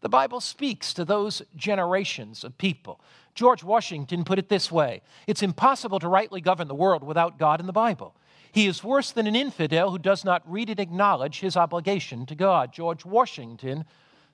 the 0.00 0.08
Bible 0.08 0.40
speaks 0.40 0.92
to 0.94 1.04
those 1.04 1.42
generations 1.56 2.44
of 2.44 2.58
people. 2.58 3.00
George 3.34 3.64
Washington 3.64 4.24
put 4.24 4.38
it 4.38 4.48
this 4.48 4.70
way 4.70 5.02
It's 5.26 5.42
impossible 5.42 5.98
to 6.00 6.08
rightly 6.08 6.40
govern 6.40 6.68
the 6.68 6.74
world 6.74 7.02
without 7.02 7.38
God 7.38 7.60
and 7.60 7.68
the 7.68 7.72
Bible. 7.72 8.14
He 8.52 8.66
is 8.66 8.84
worse 8.84 9.12
than 9.12 9.26
an 9.26 9.34
infidel 9.34 9.90
who 9.90 9.98
does 9.98 10.24
not 10.24 10.42
read 10.44 10.68
and 10.68 10.78
acknowledge 10.78 11.40
his 11.40 11.56
obligation 11.56 12.26
to 12.26 12.34
God. 12.34 12.72
George 12.72 13.04
Washington 13.04 13.86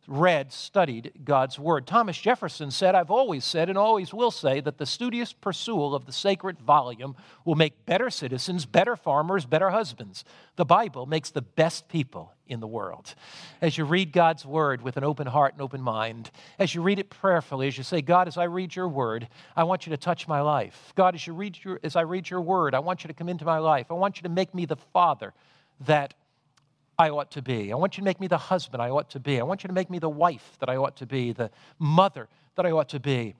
read, 0.09 0.53
studied 0.53 1.13
God's 1.23 1.59
Word. 1.59 1.87
Thomas 1.87 2.17
Jefferson 2.17 2.71
said, 2.71 2.95
I've 2.95 3.11
always 3.11 3.45
said 3.45 3.69
and 3.69 3.77
always 3.77 4.15
will 4.15 4.31
say 4.31 4.59
that 4.61 4.79
the 4.79 4.87
studious 4.87 5.35
pursuit 5.35 5.95
of 5.95 6.07
the 6.07 6.13
sacred 6.13 6.59
volume 6.59 7.15
will 7.45 7.55
make 7.55 7.85
better 7.85 8.09
citizens, 8.09 8.65
better 8.65 8.97
farmers, 8.97 9.45
better 9.45 9.69
husbands. 9.69 10.25
The 10.57 10.65
Bible 10.65 11.05
makes 11.05 11.31
the 11.31 11.43
best 11.43 11.89
people 11.89 12.33
in 12.47 12.61
the 12.61 12.67
world. 12.67 13.15
As 13.61 13.77
you 13.77 13.85
read 13.85 14.13
God's 14.13 14.47
Word 14.47 14.81
with 14.81 14.97
an 14.97 15.05
open 15.05 15.27
heart 15.27 15.53
and 15.53 15.61
open 15.61 15.83
mind, 15.83 16.31
as 16.59 16.75
you 16.75 16.81
read 16.81 16.99
it 16.99 17.11
prayerfully, 17.11 17.69
as 17.69 17.77
you 17.77 17.85
say, 17.85 18.01
God, 18.01 18.29
as 18.29 18.39
I 18.39 18.45
read 18.45 18.75
your 18.75 18.89
Word, 18.89 19.29
I 19.55 19.65
want 19.65 19.87
you 19.87 19.91
to 19.91 19.99
touch 19.99 20.27
my 20.27 20.41
life. 20.41 20.95
God, 20.97 21.15
as, 21.15 21.27
you 21.27 21.35
read 21.35 21.59
your, 21.63 21.79
as 21.83 21.97
I 21.97 22.01
read 22.01 22.31
your 22.31 22.41
Word, 22.41 22.75
I 22.75 22.79
want 22.79 23.05
you 23.05 23.09
to 23.09 23.15
come 23.15 23.29
into 23.29 23.45
my 23.45 23.59
life. 23.59 23.89
I 23.91 23.95
want 23.95 24.17
you 24.17 24.23
to 24.23 24.31
make 24.31 24.55
me 24.55 24.65
the 24.65 24.77
father 24.77 25.35
that 25.81 26.15
I 27.01 27.11
ought 27.11 27.31
to 27.33 27.43
be. 27.43 27.73
I 27.73 27.77
want 27.77 27.97
you 27.97 28.01
to 28.01 28.05
make 28.05 28.19
me 28.19 28.27
the 28.27 28.39
husband 28.39 28.83
I 28.83 28.91
ought 28.91 29.11
to 29.11 29.21
be. 29.21 29.39
I 29.39 29.45
want 29.45 29.63
you 29.63 29.69
to 29.69 29.73
make 29.73 29.89
me 29.89 30.01
the 30.01 30.09
wife 30.09 30.57
that 30.59 30.69
I 30.69 30.77
ought 30.77 30.97
to 30.97 31.07
be, 31.07 31.31
the 31.31 31.51
mother 31.79 32.29
that 32.57 32.67
I 32.67 32.73
ought 32.73 32.89
to 32.89 32.99
be. 32.99 33.37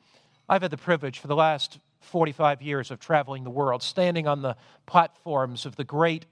I've 0.49 0.63
had 0.63 0.71
the 0.71 0.77
privilege 0.77 1.19
for 1.19 1.27
the 1.27 1.35
last 1.35 1.81
45 2.01 2.63
years 2.63 2.93
of 2.93 3.01
traveling 3.01 3.43
the 3.43 3.51
world, 3.51 3.83
standing 3.83 4.29
on 4.29 4.43
the 4.43 4.57
platforms 4.87 5.67
of 5.67 5.75
the 5.75 5.83
great, 5.83 6.27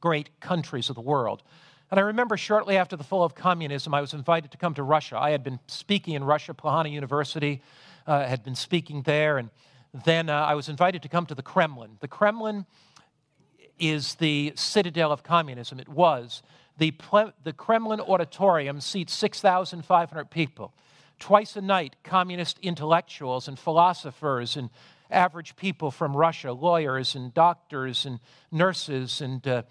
great 0.00 0.40
countries 0.40 0.88
of 0.88 0.96
the 0.96 1.00
world. 1.00 1.44
And 1.88 2.00
I 2.00 2.02
remember 2.02 2.36
shortly 2.36 2.76
after 2.76 2.96
the 2.96 3.04
fall 3.04 3.22
of 3.22 3.36
communism, 3.36 3.94
I 3.94 4.00
was 4.00 4.12
invited 4.12 4.50
to 4.50 4.58
come 4.58 4.74
to 4.74 4.82
Russia. 4.82 5.18
I 5.18 5.30
had 5.30 5.44
been 5.44 5.60
speaking 5.68 6.14
in 6.14 6.24
Russia, 6.24 6.52
Plahana 6.52 6.90
University, 6.90 7.62
uh, 8.08 8.26
had 8.26 8.42
been 8.42 8.56
speaking 8.56 9.02
there, 9.02 9.38
and 9.38 9.50
then 10.04 10.28
uh, 10.28 10.34
I 10.34 10.54
was 10.54 10.68
invited 10.68 11.02
to 11.02 11.08
come 11.08 11.26
to 11.26 11.34
the 11.34 11.42
Kremlin. 11.42 11.98
The 12.00 12.08
Kremlin 12.08 12.66
is 13.80 14.16
the 14.16 14.52
citadel 14.54 15.10
of 15.10 15.22
communism. 15.24 15.80
It 15.80 15.88
was. 15.88 16.42
The, 16.78 16.94
the 17.42 17.52
Kremlin 17.52 18.00
auditorium 18.00 18.80
seats 18.80 19.12
6,500 19.14 20.30
people. 20.30 20.72
Twice 21.18 21.56
a 21.56 21.60
night, 21.60 21.96
communist 22.02 22.58
intellectuals 22.62 23.48
and 23.48 23.58
philosophers 23.58 24.56
and 24.56 24.70
average 25.10 25.56
people 25.56 25.90
from 25.90 26.16
Russia, 26.16 26.52
lawyers 26.52 27.14
and 27.14 27.34
doctors 27.34 28.06
and 28.06 28.20
nurses 28.52 29.20
and, 29.20 29.46
uh, 29.46 29.62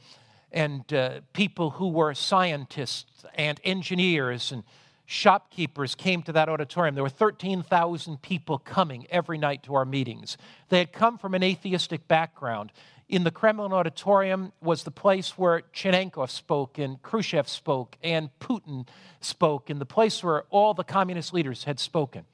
and 0.52 0.92
uh, 0.94 1.22
people 1.34 1.72
who 1.72 1.88
were 1.88 2.14
scientists 2.14 3.26
and 3.36 3.60
engineers 3.64 4.52
and 4.52 4.64
shopkeepers 5.06 5.96
came 5.96 6.22
to 6.22 6.32
that 6.34 6.50
auditorium. 6.50 6.94
There 6.94 7.04
were 7.04 7.10
13,000 7.10 8.22
people 8.22 8.60
coming 8.60 9.08
every 9.10 9.40
night 9.40 9.64
to 9.64 9.74
our 9.74 9.86
meetings. 9.86 10.38
They 10.70 10.78
had 10.78 10.94
come 10.94 11.18
from 11.18 11.34
an 11.34 11.42
atheistic 11.42 12.08
background 12.08 12.72
in 13.10 13.24
the 13.24 13.32
Kremlin 13.32 13.74
auditorium 13.74 14.54
was 14.62 14.84
the 14.84 14.92
place 14.92 15.36
where 15.36 15.64
Chernenko 15.74 16.30
spoke 16.30 16.78
and 16.78 17.02
Khrushchev 17.02 17.50
spoke 17.50 17.98
and 18.04 18.30
Putin 18.40 18.88
spoke, 19.20 19.72
and 19.72 19.82
the 19.82 19.86
place 19.86 20.24
where 20.24 20.44
all 20.52 20.76
the 20.76 20.84
communist 20.84 21.34
leaders 21.34 21.64
had 21.64 21.80
spoken. 21.80 22.26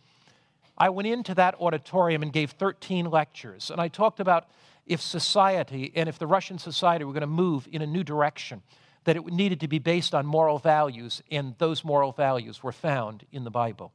I 0.78 0.90
went 0.90 1.08
into 1.08 1.34
that 1.36 1.56
auditorium 1.62 2.22
and 2.22 2.34
gave 2.34 2.52
13 2.52 3.10
lectures, 3.10 3.72
and 3.72 3.80
I 3.80 3.88
talked 3.88 4.20
about 4.20 4.50
if 4.86 5.02
society 5.02 5.94
and 5.96 6.10
if 6.10 6.20
the 6.20 6.28
Russian 6.28 6.60
society 6.60 7.06
were 7.06 7.14
going 7.14 7.22
to 7.22 7.28
move 7.28 7.70
in 7.72 7.82
a 7.82 7.88
new 7.88 8.04
direction, 8.04 8.62
that 9.06 9.16
it 9.16 9.26
needed 9.26 9.62
to 9.62 9.70
be 9.70 9.80
based 9.80 10.14
on 10.14 10.26
moral 10.26 10.60
values, 10.60 11.24
and 11.32 11.56
those 11.58 11.86
moral 11.86 12.12
values 12.12 12.62
were 12.62 12.74
found 12.74 13.26
in 13.32 13.46
the 13.46 13.52
Bible. 13.52 13.94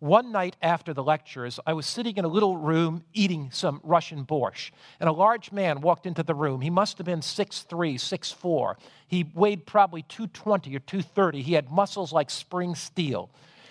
One 0.00 0.30
night 0.30 0.54
after 0.62 0.94
the 0.94 1.02
lectures, 1.02 1.58
I 1.66 1.72
was 1.72 1.84
sitting 1.84 2.16
in 2.16 2.24
a 2.24 2.28
little 2.28 2.56
room 2.56 3.02
eating 3.14 3.50
some 3.52 3.80
Russian 3.82 4.24
borscht, 4.24 4.70
and 5.00 5.08
a 5.08 5.12
large 5.12 5.50
man 5.50 5.80
walked 5.80 6.06
into 6.06 6.22
the 6.22 6.36
room. 6.36 6.60
He 6.60 6.70
must 6.70 6.98
have 6.98 7.04
been 7.04 7.20
6'3, 7.20 7.66
6'4. 7.96 8.76
He 9.08 9.24
weighed 9.34 9.66
probably 9.66 10.02
220 10.02 10.76
or 10.76 10.78
230. 10.78 11.42
He 11.42 11.54
had 11.54 11.70
muscles 11.70 12.12
like 12.12 12.30
spring 12.30 12.76
steel. 12.76 13.28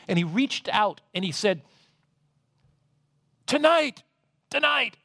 And 0.09 0.17
he 0.17 0.25
reached 0.25 0.67
out 0.69 0.99
and 1.15 1.23
he 1.23 1.31
said, 1.31 1.61
Tonight, 3.45 4.03
tonight, 4.49 4.97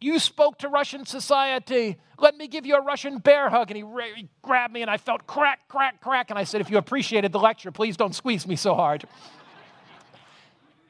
you 0.00 0.18
spoke 0.18 0.58
to 0.60 0.68
Russian 0.68 1.04
society. 1.04 1.98
Let 2.18 2.38
me 2.38 2.48
give 2.48 2.64
you 2.64 2.76
a 2.76 2.80
Russian 2.80 3.18
bear 3.18 3.50
hug. 3.50 3.70
And 3.70 3.76
he, 3.76 3.84
he 4.16 4.28
grabbed 4.40 4.72
me, 4.72 4.80
and 4.80 4.90
I 4.90 4.96
felt 4.96 5.26
crack, 5.26 5.68
crack, 5.68 6.00
crack. 6.00 6.30
And 6.30 6.38
I 6.38 6.44
said, 6.44 6.62
If 6.62 6.70
you 6.70 6.78
appreciated 6.78 7.32
the 7.32 7.38
lecture, 7.38 7.70
please 7.70 7.98
don't 7.98 8.14
squeeze 8.14 8.46
me 8.46 8.56
so 8.56 8.74
hard. 8.74 9.04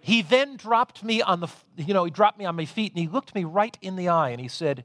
He 0.05 0.21
then 0.21 0.57
dropped 0.57 1.05
me 1.05 1.23
on 1.23 1.39
the, 1.39 1.49
you 1.77 1.95
know, 1.95 2.03
he 2.03 2.11
dropped 2.11 2.37
me 2.37 2.45
on 2.45 2.57
my 2.57 2.65
feet 2.65 2.91
and 2.91 2.99
he 2.99 3.07
looked 3.07 3.37
me 3.37 3.45
right 3.45 3.79
in 3.81 3.95
the 3.95 4.09
eye 4.09 4.31
and 4.31 4.41
he 4.41 4.49
said, 4.49 4.85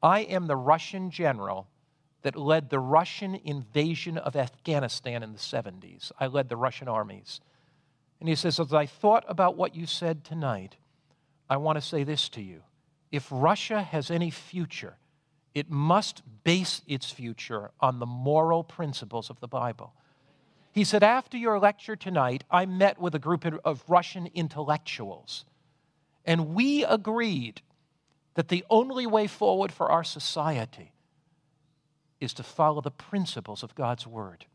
I 0.00 0.20
am 0.20 0.46
the 0.46 0.54
Russian 0.54 1.10
general 1.10 1.66
that 2.22 2.36
led 2.36 2.70
the 2.70 2.78
Russian 2.78 3.34
invasion 3.34 4.16
of 4.16 4.36
Afghanistan 4.36 5.24
in 5.24 5.32
the 5.32 5.40
70s. 5.40 6.12
I 6.20 6.28
led 6.28 6.48
the 6.48 6.56
Russian 6.56 6.86
armies. 6.86 7.40
And 8.20 8.28
he 8.28 8.36
says, 8.36 8.60
As 8.60 8.72
I 8.72 8.86
thought 8.86 9.24
about 9.26 9.56
what 9.56 9.74
you 9.74 9.86
said 9.86 10.22
tonight, 10.22 10.76
I 11.50 11.56
want 11.56 11.76
to 11.76 11.82
say 11.82 12.04
this 12.04 12.28
to 12.30 12.40
you. 12.40 12.62
If 13.10 13.26
Russia 13.32 13.82
has 13.82 14.08
any 14.08 14.30
future, 14.30 14.98
it 15.52 15.68
must 15.68 16.22
base 16.44 16.80
its 16.86 17.10
future 17.10 17.72
on 17.80 17.98
the 17.98 18.06
moral 18.06 18.62
principles 18.62 19.30
of 19.30 19.40
the 19.40 19.48
Bible. 19.48 19.94
He 20.74 20.82
said, 20.82 21.04
After 21.04 21.36
your 21.36 21.60
lecture 21.60 21.94
tonight, 21.94 22.42
I 22.50 22.66
met 22.66 23.00
with 23.00 23.14
a 23.14 23.20
group 23.20 23.46
of 23.64 23.84
Russian 23.86 24.28
intellectuals, 24.34 25.44
and 26.24 26.48
we 26.52 26.84
agreed 26.84 27.62
that 28.34 28.48
the 28.48 28.64
only 28.68 29.06
way 29.06 29.28
forward 29.28 29.70
for 29.70 29.88
our 29.88 30.02
society 30.02 30.90
is 32.20 32.34
to 32.34 32.42
follow 32.42 32.80
the 32.80 32.90
principles 32.90 33.62
of 33.62 33.76
God's 33.76 34.04
Word, 34.04 34.46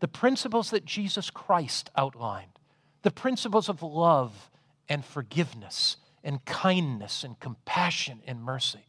the 0.00 0.06
principles 0.06 0.68
that 0.68 0.84
Jesus 0.84 1.30
Christ 1.30 1.90
outlined, 1.96 2.58
the 3.00 3.10
principles 3.10 3.70
of 3.70 3.82
love 3.82 4.50
and 4.86 5.02
forgiveness 5.02 5.96
and 6.22 6.44
kindness 6.44 7.24
and 7.24 7.40
compassion 7.40 8.20
and 8.26 8.42
mercy. 8.42 8.84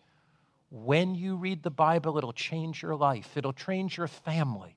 When 0.72 1.16
you 1.16 1.38
read 1.38 1.64
the 1.64 1.72
Bible, 1.72 2.18
it'll 2.18 2.34
change 2.34 2.82
your 2.82 2.98
life, 2.98 3.38
it'll 3.38 3.54
change 3.54 3.96
your 3.96 4.10
family. 4.10 4.76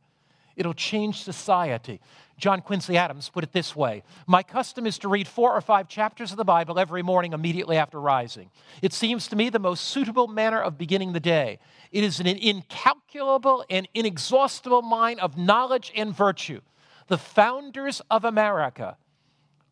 It'll 0.58 0.74
change 0.74 1.22
society. 1.22 2.00
John 2.36 2.62
Quincy 2.62 2.96
Adams 2.96 3.28
put 3.28 3.44
it 3.44 3.52
this 3.52 3.76
way 3.76 4.02
My 4.26 4.42
custom 4.42 4.86
is 4.86 4.98
to 4.98 5.08
read 5.08 5.28
four 5.28 5.54
or 5.54 5.60
five 5.60 5.88
chapters 5.88 6.32
of 6.32 6.36
the 6.36 6.44
Bible 6.44 6.80
every 6.80 7.00
morning 7.00 7.32
immediately 7.32 7.76
after 7.76 8.00
rising. 8.00 8.50
It 8.82 8.92
seems 8.92 9.28
to 9.28 9.36
me 9.36 9.50
the 9.50 9.60
most 9.60 9.84
suitable 9.84 10.26
manner 10.26 10.60
of 10.60 10.76
beginning 10.76 11.12
the 11.12 11.20
day. 11.20 11.60
It 11.92 12.02
is 12.02 12.18
an 12.18 12.26
incalculable 12.26 13.64
and 13.70 13.88
inexhaustible 13.94 14.82
mine 14.82 15.20
of 15.20 15.38
knowledge 15.38 15.92
and 15.94 16.14
virtue. 16.14 16.60
The 17.06 17.18
founders 17.18 18.02
of 18.10 18.24
America 18.24 18.96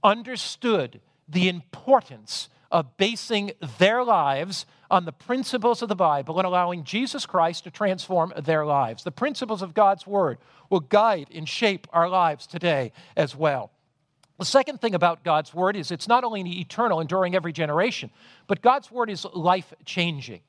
understood 0.05 1.01
the 1.29 1.49
importance 1.49 2.49
of 2.71 2.97
basing 2.97 3.53
their 3.79 4.03
lives 4.03 4.67
on 4.91 5.05
the 5.05 5.13
principles 5.13 5.83
of 5.83 5.89
the 5.89 5.97
Bible 5.97 6.39
and 6.39 6.47
allowing 6.47 6.85
Jesus 6.85 7.27
Christ 7.27 7.65
to 7.65 7.71
transform 7.71 8.33
their 8.37 8.65
lives. 8.65 9.05
The 9.05 9.11
principles 9.11 9.63
of 9.63 9.75
God's 9.75 10.07
Word 10.07 10.39
will 10.71 10.81
guide 10.81 11.29
and 11.35 11.49
shape 11.49 11.87
our 11.93 12.09
lives 12.09 12.47
today 12.47 12.93
as 13.17 13.35
well. 13.35 13.71
The 14.39 14.45
second 14.45 14.81
thing 14.81 14.95
about 14.95 15.25
God's 15.25 15.55
Word 15.55 15.77
is 15.77 15.91
it's 15.91 16.09
not 16.09 16.25
only 16.25 16.43
eternal, 16.61 17.01
enduring 17.01 17.35
every 17.35 17.53
generation, 17.53 18.11
but 18.47 18.63
God's 18.63 18.91
Word 18.91 19.11
is 19.11 19.25
life 19.35 19.73
changing. 19.85 20.41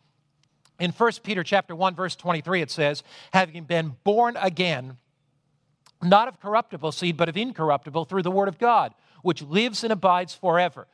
In 0.80 0.92
1 0.92 1.12
Peter 1.24 1.44
chapter 1.44 1.76
1 1.76 1.96
verse 1.96 2.16
23 2.16 2.62
it 2.62 2.72
says, 2.72 3.04
having 3.34 3.64
been 3.64 3.96
born 4.04 4.38
again 4.38 4.98
not 6.04 6.28
of 6.28 6.40
corruptible 6.40 6.92
seed 6.92 7.18
but 7.18 7.30
of 7.30 7.38
incorruptible 7.38 8.06
through 8.06 8.22
the 8.22 8.32
word 8.32 8.48
of 8.48 8.60
God, 8.60 8.94
which 9.24 9.42
lives 9.42 9.84
and 9.84 9.92
abides 9.92 10.36
forever. 10.36 10.88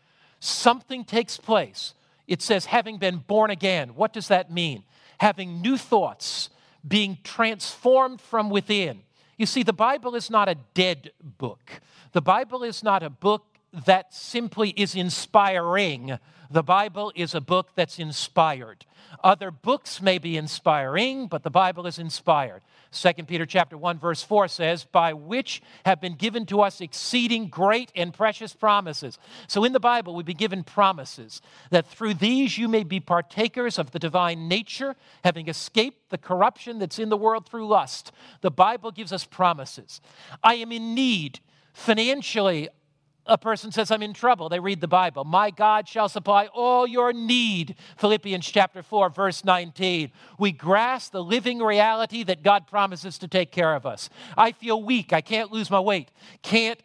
Something 0.43 1.05
takes 1.05 1.37
place 1.37 1.93
It 2.27 2.41
says, 2.41 2.65
having 2.65 2.97
been 2.97 3.17
born 3.17 3.49
again. 3.49 3.95
What 3.95 4.13
does 4.13 4.27
that 4.29 4.51
mean? 4.51 4.83
Having 5.19 5.61
new 5.61 5.77
thoughts, 5.77 6.49
being 6.87 7.17
transformed 7.23 8.21
from 8.21 8.49
within. 8.49 9.01
You 9.37 9.45
see, 9.45 9.63
the 9.63 9.73
Bible 9.73 10.15
is 10.15 10.29
not 10.29 10.47
a 10.47 10.55
dead 10.73 11.11
book. 11.21 11.81
The 12.13 12.21
Bible 12.21 12.63
is 12.63 12.83
not 12.83 13.03
a 13.03 13.09
book 13.09 13.43
that 13.85 14.13
simply 14.13 14.69
is 14.69 14.95
inspiring. 14.95 16.17
The 16.49 16.63
Bible 16.63 17.11
is 17.15 17.33
a 17.33 17.41
book 17.41 17.69
that's 17.75 17.99
inspired. 17.99 18.85
Other 19.23 19.51
books 19.51 20.01
may 20.01 20.17
be 20.17 20.37
inspiring, 20.37 21.27
but 21.27 21.43
the 21.43 21.49
Bible 21.49 21.87
is 21.87 21.99
inspired. 21.99 22.61
2 22.93 23.13
Peter 23.25 23.45
chapter 23.45 23.77
1 23.77 23.97
verse 23.97 24.21
4 24.21 24.47
says, 24.47 24.85
"By 24.85 25.13
which 25.13 25.61
have 25.85 25.99
been 25.99 26.15
given 26.15 26.45
to 26.47 26.61
us 26.61 26.79
exceeding 26.79 27.47
great 27.47 27.91
and 27.95 28.13
precious 28.13 28.53
promises." 28.53 29.17
So 29.47 29.63
in 29.63 29.73
the 29.73 29.79
Bible 29.79 30.15
we've 30.15 30.25
been 30.25 30.37
given 30.37 30.63
promises 30.63 31.41
that 31.71 31.87
through 31.87 32.15
these 32.15 32.57
you 32.57 32.67
may 32.67 32.83
be 32.83 32.99
partakers 32.99 33.79
of 33.79 33.91
the 33.91 33.99
divine 33.99 34.47
nature, 34.47 34.95
having 35.23 35.47
escaped 35.47 36.09
the 36.09 36.17
corruption 36.17 36.79
that's 36.79 36.99
in 36.99 37.09
the 37.09 37.17
world 37.17 37.47
through 37.47 37.67
lust. 37.67 38.11
The 38.41 38.51
Bible 38.51 38.91
gives 38.91 39.11
us 39.11 39.25
promises. 39.25 39.99
I 40.43 40.55
am 40.55 40.71
in 40.71 40.93
need 40.93 41.39
financially 41.73 42.69
a 43.25 43.37
person 43.37 43.71
says, 43.71 43.89
I'm 43.89 44.01
in 44.01 44.13
trouble, 44.13 44.49
they 44.49 44.59
read 44.59 44.81
the 44.81 44.87
Bible. 44.87 45.23
My 45.23 45.49
God 45.49 45.87
shall 45.87 46.09
supply 46.09 46.47
all 46.47 46.85
your 46.85 47.13
need. 47.13 47.75
Philippians 47.97 48.45
chapter 48.45 48.83
4, 48.83 49.09
verse 49.09 49.45
19. 49.45 50.11
We 50.37 50.51
grasp 50.51 51.13
the 51.13 51.23
living 51.23 51.59
reality 51.59 52.23
that 52.23 52.43
God 52.43 52.67
promises 52.67 53.17
to 53.19 53.27
take 53.27 53.51
care 53.51 53.75
of 53.75 53.85
us. 53.85 54.09
I 54.37 54.51
feel 54.51 54.81
weak. 54.81 55.13
I 55.13 55.21
can't 55.21 55.51
lose 55.51 55.71
my 55.71 55.79
weight. 55.79 56.09
Can't 56.41 56.79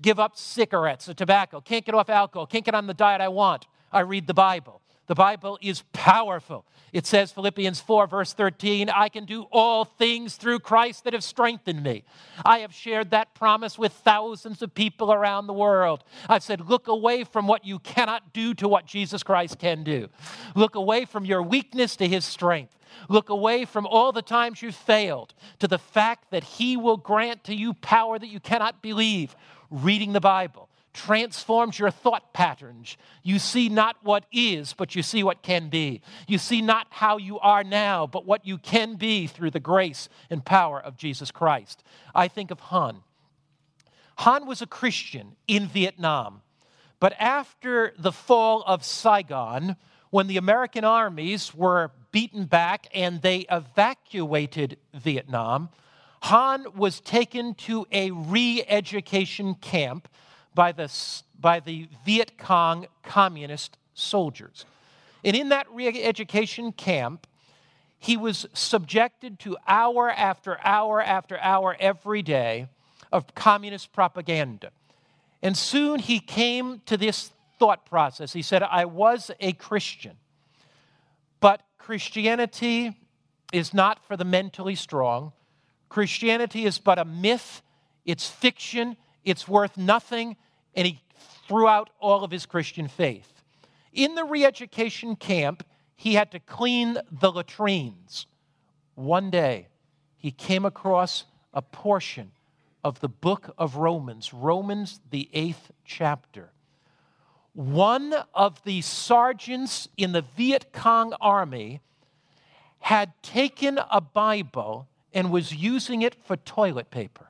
give 0.00 0.18
up 0.18 0.36
cigarettes 0.36 1.08
or 1.08 1.14
tobacco. 1.14 1.60
Can't 1.60 1.84
get 1.84 1.94
off 1.94 2.08
alcohol. 2.08 2.46
Can't 2.46 2.64
get 2.64 2.74
on 2.74 2.86
the 2.86 2.94
diet 2.94 3.20
I 3.20 3.28
want. 3.28 3.66
I 3.92 4.00
read 4.00 4.26
the 4.26 4.34
Bible. 4.34 4.80
The 5.06 5.14
Bible 5.14 5.58
is 5.62 5.82
powerful. 5.92 6.64
It 6.92 7.06
says, 7.06 7.30
Philippians 7.30 7.80
4, 7.80 8.06
verse 8.06 8.32
13, 8.32 8.90
I 8.90 9.08
can 9.08 9.24
do 9.24 9.46
all 9.52 9.84
things 9.84 10.36
through 10.36 10.60
Christ 10.60 11.04
that 11.04 11.12
have 11.12 11.22
strengthened 11.22 11.82
me. 11.82 12.04
I 12.44 12.58
have 12.60 12.74
shared 12.74 13.10
that 13.10 13.34
promise 13.34 13.78
with 13.78 13.92
thousands 13.92 14.62
of 14.62 14.74
people 14.74 15.12
around 15.12 15.46
the 15.46 15.52
world. 15.52 16.02
I've 16.28 16.42
said, 16.42 16.68
look 16.68 16.88
away 16.88 17.24
from 17.24 17.46
what 17.46 17.64
you 17.64 17.78
cannot 17.78 18.32
do 18.32 18.54
to 18.54 18.68
what 18.68 18.86
Jesus 18.86 19.22
Christ 19.22 19.58
can 19.58 19.84
do. 19.84 20.08
Look 20.54 20.74
away 20.74 21.04
from 21.04 21.24
your 21.24 21.42
weakness 21.42 21.96
to 21.96 22.08
his 22.08 22.24
strength. 22.24 22.76
Look 23.08 23.28
away 23.28 23.64
from 23.64 23.86
all 23.86 24.10
the 24.10 24.22
times 24.22 24.62
you've 24.62 24.74
failed 24.74 25.34
to 25.58 25.68
the 25.68 25.78
fact 25.78 26.30
that 26.30 26.42
he 26.42 26.76
will 26.76 26.96
grant 26.96 27.44
to 27.44 27.54
you 27.54 27.74
power 27.74 28.18
that 28.18 28.28
you 28.28 28.40
cannot 28.40 28.82
believe. 28.82 29.36
Reading 29.70 30.12
the 30.12 30.20
Bible 30.20 30.68
transforms 30.96 31.78
your 31.78 31.90
thought 31.90 32.32
patterns. 32.32 32.96
You 33.22 33.38
see 33.38 33.68
not 33.68 33.96
what 34.02 34.24
is, 34.32 34.72
but 34.72 34.96
you 34.96 35.02
see 35.02 35.22
what 35.22 35.42
can 35.42 35.68
be. 35.68 36.00
You 36.26 36.38
see 36.38 36.62
not 36.62 36.86
how 36.90 37.18
you 37.18 37.38
are 37.38 37.62
now, 37.62 38.06
but 38.06 38.26
what 38.26 38.46
you 38.46 38.58
can 38.58 38.96
be 38.96 39.26
through 39.26 39.50
the 39.50 39.60
grace 39.60 40.08
and 40.30 40.44
power 40.44 40.80
of 40.80 40.96
Jesus 40.96 41.30
Christ. 41.30 41.84
I 42.14 42.28
think 42.28 42.50
of 42.50 42.60
Han. 42.60 43.02
Han 44.18 44.46
was 44.46 44.62
a 44.62 44.66
Christian 44.66 45.36
in 45.46 45.66
Vietnam, 45.66 46.40
but 46.98 47.12
after 47.20 47.92
the 47.98 48.12
fall 48.12 48.62
of 48.66 48.82
Saigon, 48.82 49.76
when 50.10 50.26
the 50.26 50.38
American 50.38 50.84
armies 50.84 51.54
were 51.54 51.90
beaten 52.10 52.46
back 52.46 52.86
and 52.94 53.20
they 53.20 53.44
evacuated 53.50 54.78
Vietnam, 54.94 55.68
Han 56.22 56.66
was 56.74 57.00
taken 57.00 57.54
to 57.54 57.86
a 57.92 58.10
re 58.10 58.64
education 58.66 59.54
camp 59.54 60.08
by 60.56 60.72
the, 60.72 60.90
by 61.38 61.60
the 61.60 61.86
Viet 62.04 62.36
Cong 62.38 62.86
communist 63.04 63.76
soldiers. 63.94 64.64
And 65.22 65.36
in 65.36 65.50
that 65.50 65.68
re 65.70 66.02
education 66.02 66.72
camp, 66.72 67.28
he 67.98 68.16
was 68.16 68.46
subjected 68.54 69.38
to 69.40 69.56
hour 69.68 70.10
after 70.10 70.58
hour 70.64 71.00
after 71.00 71.38
hour 71.38 71.76
every 71.78 72.22
day 72.22 72.68
of 73.12 73.34
communist 73.34 73.92
propaganda. 73.92 74.70
And 75.42 75.56
soon 75.56 76.00
he 76.00 76.18
came 76.18 76.80
to 76.86 76.96
this 76.96 77.30
thought 77.58 77.86
process. 77.86 78.32
He 78.32 78.42
said, 78.42 78.62
I 78.62 78.86
was 78.86 79.30
a 79.40 79.52
Christian, 79.52 80.16
but 81.40 81.62
Christianity 81.78 82.96
is 83.52 83.72
not 83.72 84.04
for 84.06 84.16
the 84.16 84.24
mentally 84.24 84.74
strong. 84.74 85.32
Christianity 85.88 86.64
is 86.64 86.78
but 86.78 86.98
a 86.98 87.04
myth, 87.04 87.62
it's 88.04 88.28
fiction, 88.28 88.96
it's 89.24 89.46
worth 89.46 89.76
nothing, 89.76 90.36
and 90.76 90.86
he 90.86 91.00
threw 91.48 91.66
out 91.66 91.90
all 91.98 92.22
of 92.22 92.30
his 92.30 92.46
Christian 92.46 92.86
faith. 92.86 93.42
In 93.92 94.14
the 94.14 94.24
re 94.24 94.44
education 94.44 95.16
camp, 95.16 95.64
he 95.96 96.14
had 96.14 96.30
to 96.32 96.38
clean 96.38 96.98
the 97.10 97.32
latrines. 97.32 98.26
One 98.94 99.30
day, 99.30 99.68
he 100.16 100.30
came 100.30 100.64
across 100.64 101.24
a 101.54 101.62
portion 101.62 102.32
of 102.84 103.00
the 103.00 103.08
book 103.08 103.54
of 103.58 103.76
Romans, 103.76 104.32
Romans, 104.32 105.00
the 105.10 105.28
eighth 105.32 105.72
chapter. 105.84 106.52
One 107.54 108.14
of 108.34 108.62
the 108.64 108.82
sergeants 108.82 109.88
in 109.96 110.12
the 110.12 110.22
Viet 110.22 110.72
Cong 110.72 111.14
army 111.20 111.80
had 112.80 113.14
taken 113.22 113.80
a 113.90 114.00
Bible 114.00 114.88
and 115.14 115.30
was 115.30 115.54
using 115.54 116.02
it 116.02 116.14
for 116.14 116.36
toilet 116.36 116.90
paper. 116.90 117.28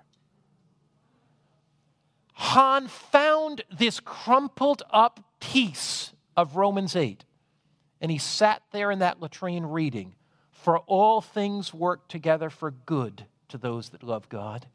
Han 2.39 2.87
found 2.87 3.65
this 3.71 3.99
crumpled 3.99 4.83
up 4.91 5.21
piece 5.41 6.13
of 6.37 6.57
Romans 6.57 6.95
8, 6.95 7.25
and 8.01 8.11
he 8.11 8.19
sat 8.19 8.63
there 8.73 8.91
in 8.91 8.99
that 8.99 9.23
latrine 9.23 9.65
reading, 9.65 10.15
For 10.53 10.81
all 10.81 11.23
things 11.23 11.73
work 11.73 12.09
together 12.09 12.51
for 12.51 12.71
good 12.71 13.25
to 13.49 13.57
those 13.57 13.89
that 13.89 14.03
love 14.03 14.29
God. 14.29 14.67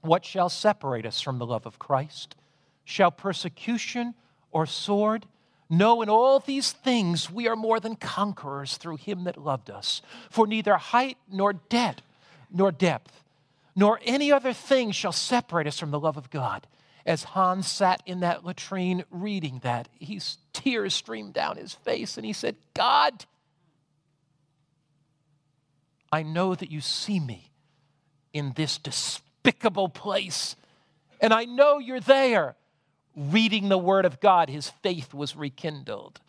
What 0.00 0.24
shall 0.24 0.48
separate 0.48 1.04
us 1.04 1.20
from 1.20 1.38
the 1.38 1.46
love 1.46 1.66
of 1.66 1.78
Christ? 1.78 2.36
Shall 2.84 3.10
persecution 3.10 4.14
or 4.50 4.64
sword? 4.64 5.26
No, 5.68 6.00
in 6.00 6.08
all 6.08 6.40
these 6.40 6.72
things 6.72 7.30
we 7.30 7.48
are 7.48 7.56
more 7.56 7.80
than 7.80 7.96
conquerors 7.96 8.78
through 8.78 8.96
him 8.96 9.24
that 9.24 9.36
loved 9.36 9.70
us. 9.70 10.00
For 10.30 10.46
neither 10.46 10.76
height 10.76 11.18
nor 11.30 11.52
depth, 11.52 12.02
nor 12.50 12.72
depth, 12.72 13.22
nor 13.74 14.00
any 14.04 14.30
other 14.30 14.52
thing 14.52 14.90
shall 14.90 15.12
separate 15.12 15.66
us 15.66 15.78
from 15.78 15.90
the 15.90 16.00
love 16.00 16.16
of 16.16 16.30
God. 16.30 16.66
As 17.04 17.24
Hans 17.24 17.70
sat 17.70 18.02
in 18.06 18.20
that 18.20 18.44
latrine 18.44 19.04
reading 19.10 19.60
that, 19.62 19.88
his 19.98 20.38
tears 20.52 20.94
streamed 20.94 21.32
down 21.32 21.56
his 21.56 21.74
face 21.74 22.16
and 22.16 22.24
he 22.24 22.32
said, 22.32 22.56
God, 22.74 23.24
I 26.12 26.22
know 26.22 26.54
that 26.54 26.70
you 26.70 26.80
see 26.80 27.18
me 27.18 27.50
in 28.32 28.52
this 28.54 28.78
despicable 28.78 29.88
place, 29.88 30.56
and 31.20 31.32
I 31.32 31.44
know 31.44 31.78
you're 31.78 32.00
there. 32.00 32.56
Reading 33.16 33.68
the 33.68 33.78
Word 33.78 34.04
of 34.04 34.20
God, 34.20 34.48
his 34.48 34.70
faith 34.82 35.12
was 35.12 35.36
rekindled. 35.36 36.20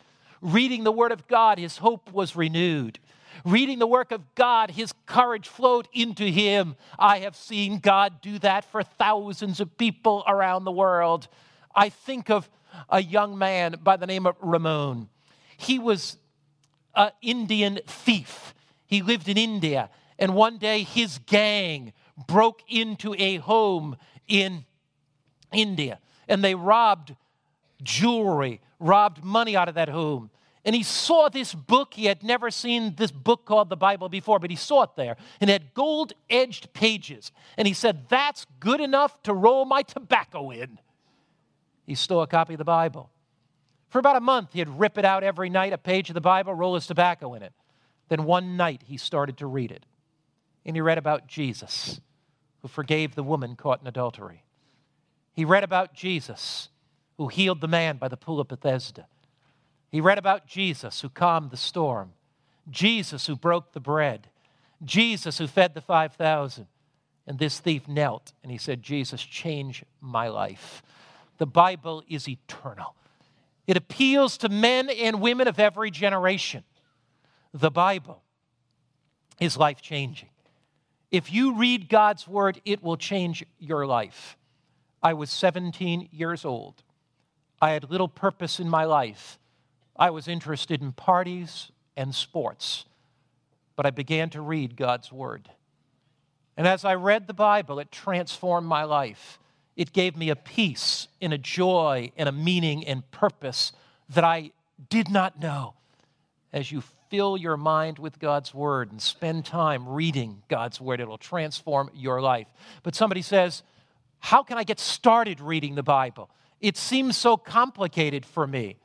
Reading 0.42 0.84
the 0.84 0.92
Word 0.92 1.12
of 1.12 1.26
God, 1.26 1.58
his 1.58 1.78
hope 1.78 2.12
was 2.12 2.36
renewed 2.36 2.98
reading 3.44 3.78
the 3.78 3.86
work 3.86 4.12
of 4.12 4.34
God, 4.34 4.70
his 4.70 4.92
courage 5.06 5.48
flowed 5.48 5.88
into 5.92 6.24
him. 6.24 6.76
I 6.98 7.20
have 7.20 7.36
seen 7.36 7.78
God 7.78 8.20
do 8.20 8.38
that 8.40 8.64
for 8.64 8.82
thousands 8.82 9.60
of 9.60 9.76
people 9.78 10.24
around 10.26 10.64
the 10.64 10.72
world. 10.72 11.28
I 11.74 11.88
think 11.88 12.30
of 12.30 12.48
a 12.88 13.02
young 13.02 13.38
man 13.38 13.76
by 13.82 13.96
the 13.96 14.06
name 14.06 14.26
of 14.26 14.36
Ramon. 14.40 15.08
He 15.56 15.78
was 15.78 16.18
an 16.94 17.10
Indian 17.22 17.80
thief. 17.86 18.54
He 18.86 19.02
lived 19.02 19.28
in 19.28 19.38
India, 19.38 19.90
and 20.18 20.34
one 20.34 20.58
day 20.58 20.82
his 20.82 21.18
gang 21.18 21.92
broke 22.26 22.62
into 22.68 23.14
a 23.18 23.36
home 23.36 23.96
in 24.28 24.64
India 25.52 25.98
and 26.28 26.42
they 26.42 26.54
robbed 26.54 27.14
jewelry, 27.82 28.60
robbed 28.78 29.22
money 29.22 29.56
out 29.56 29.68
of 29.68 29.74
that 29.74 29.88
home 29.88 30.30
and 30.64 30.74
he 30.74 30.82
saw 30.82 31.28
this 31.28 31.52
book. 31.52 31.94
He 31.94 32.06
had 32.06 32.22
never 32.22 32.50
seen 32.50 32.94
this 32.96 33.10
book 33.10 33.44
called 33.44 33.68
the 33.68 33.76
Bible 33.76 34.08
before, 34.08 34.38
but 34.38 34.50
he 34.50 34.56
saw 34.56 34.84
it 34.84 34.90
there. 34.96 35.16
And 35.40 35.50
it 35.50 35.52
had 35.52 35.74
gold 35.74 36.14
edged 36.30 36.72
pages. 36.72 37.32
And 37.58 37.68
he 37.68 37.74
said, 37.74 38.08
That's 38.08 38.46
good 38.60 38.80
enough 38.80 39.22
to 39.24 39.34
roll 39.34 39.66
my 39.66 39.82
tobacco 39.82 40.50
in. 40.50 40.78
He 41.86 41.94
stole 41.94 42.22
a 42.22 42.26
copy 42.26 42.54
of 42.54 42.58
the 42.58 42.64
Bible. 42.64 43.10
For 43.90 43.98
about 43.98 44.16
a 44.16 44.20
month, 44.20 44.54
he'd 44.54 44.68
rip 44.68 44.96
it 44.96 45.04
out 45.04 45.22
every 45.22 45.50
night, 45.50 45.72
a 45.72 45.78
page 45.78 46.08
of 46.08 46.14
the 46.14 46.20
Bible, 46.20 46.54
roll 46.54 46.74
his 46.74 46.86
tobacco 46.86 47.34
in 47.34 47.42
it. 47.42 47.52
Then 48.08 48.24
one 48.24 48.56
night, 48.56 48.82
he 48.86 48.96
started 48.96 49.36
to 49.38 49.46
read 49.46 49.70
it. 49.70 49.84
And 50.64 50.74
he 50.74 50.80
read 50.80 50.98
about 50.98 51.28
Jesus, 51.28 52.00
who 52.62 52.68
forgave 52.68 53.14
the 53.14 53.22
woman 53.22 53.54
caught 53.54 53.82
in 53.82 53.86
adultery. 53.86 54.44
He 55.34 55.44
read 55.44 55.62
about 55.62 55.94
Jesus, 55.94 56.70
who 57.18 57.28
healed 57.28 57.60
the 57.60 57.68
man 57.68 57.98
by 57.98 58.08
the 58.08 58.16
pool 58.16 58.40
of 58.40 58.48
Bethesda. 58.48 59.06
He 59.94 60.00
read 60.00 60.18
about 60.18 60.48
Jesus 60.48 61.02
who 61.02 61.08
calmed 61.08 61.52
the 61.52 61.56
storm, 61.56 62.14
Jesus 62.68 63.28
who 63.28 63.36
broke 63.36 63.74
the 63.74 63.78
bread, 63.78 64.26
Jesus 64.82 65.38
who 65.38 65.46
fed 65.46 65.72
the 65.72 65.80
5,000. 65.80 66.66
And 67.28 67.38
this 67.38 67.60
thief 67.60 67.86
knelt 67.86 68.32
and 68.42 68.50
he 68.50 68.58
said, 68.58 68.82
Jesus, 68.82 69.22
change 69.22 69.84
my 70.00 70.26
life. 70.26 70.82
The 71.38 71.46
Bible 71.46 72.02
is 72.08 72.28
eternal. 72.28 72.96
It 73.68 73.76
appeals 73.76 74.36
to 74.38 74.48
men 74.48 74.90
and 74.90 75.20
women 75.20 75.46
of 75.46 75.60
every 75.60 75.92
generation. 75.92 76.64
The 77.52 77.70
Bible 77.70 78.20
is 79.38 79.56
life 79.56 79.80
changing. 79.80 80.30
If 81.12 81.32
you 81.32 81.54
read 81.54 81.88
God's 81.88 82.26
word, 82.26 82.60
it 82.64 82.82
will 82.82 82.96
change 82.96 83.44
your 83.60 83.86
life. 83.86 84.36
I 85.00 85.12
was 85.14 85.30
17 85.30 86.08
years 86.10 86.44
old. 86.44 86.82
I 87.62 87.70
had 87.70 87.88
little 87.88 88.08
purpose 88.08 88.58
in 88.58 88.68
my 88.68 88.86
life. 88.86 89.38
I 89.96 90.10
was 90.10 90.28
interested 90.28 90.82
in 90.82 90.92
parties 90.92 91.70
and 91.96 92.14
sports, 92.14 92.84
but 93.76 93.86
I 93.86 93.90
began 93.90 94.30
to 94.30 94.40
read 94.40 94.76
God's 94.76 95.12
word. 95.12 95.48
And 96.56 96.66
as 96.66 96.84
I 96.84 96.94
read 96.94 97.26
the 97.26 97.34
Bible, 97.34 97.78
it 97.78 97.90
transformed 97.90 98.66
my 98.66 98.84
life. 98.84 99.38
It 99.76 99.92
gave 99.92 100.16
me 100.16 100.30
a 100.30 100.36
peace 100.36 101.08
and 101.20 101.32
a 101.32 101.38
joy 101.38 102.12
and 102.16 102.28
a 102.28 102.32
meaning 102.32 102.86
and 102.86 103.08
purpose 103.10 103.72
that 104.10 104.24
I 104.24 104.52
did 104.88 105.10
not 105.10 105.40
know. 105.40 105.74
As 106.52 106.70
you 106.70 106.82
fill 107.10 107.36
your 107.36 107.56
mind 107.56 107.98
with 107.98 108.20
God's 108.20 108.54
Word 108.54 108.92
and 108.92 109.02
spend 109.02 109.44
time 109.44 109.88
reading 109.88 110.42
God's 110.48 110.80
Word, 110.80 111.00
it'll 111.00 111.18
transform 111.18 111.90
your 111.94 112.20
life. 112.20 112.46
But 112.84 112.94
somebody 112.94 113.22
says, 113.22 113.64
How 114.20 114.44
can 114.44 114.58
I 114.58 114.64
get 114.64 114.78
started 114.78 115.40
reading 115.40 115.74
the 115.74 115.82
Bible? 115.82 116.30
It 116.60 116.76
seems 116.76 117.16
so 117.16 117.36
complicated 117.36 118.24
for 118.24 118.46
me. 118.46 118.76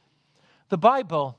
The 0.69 0.77
Bible 0.77 1.37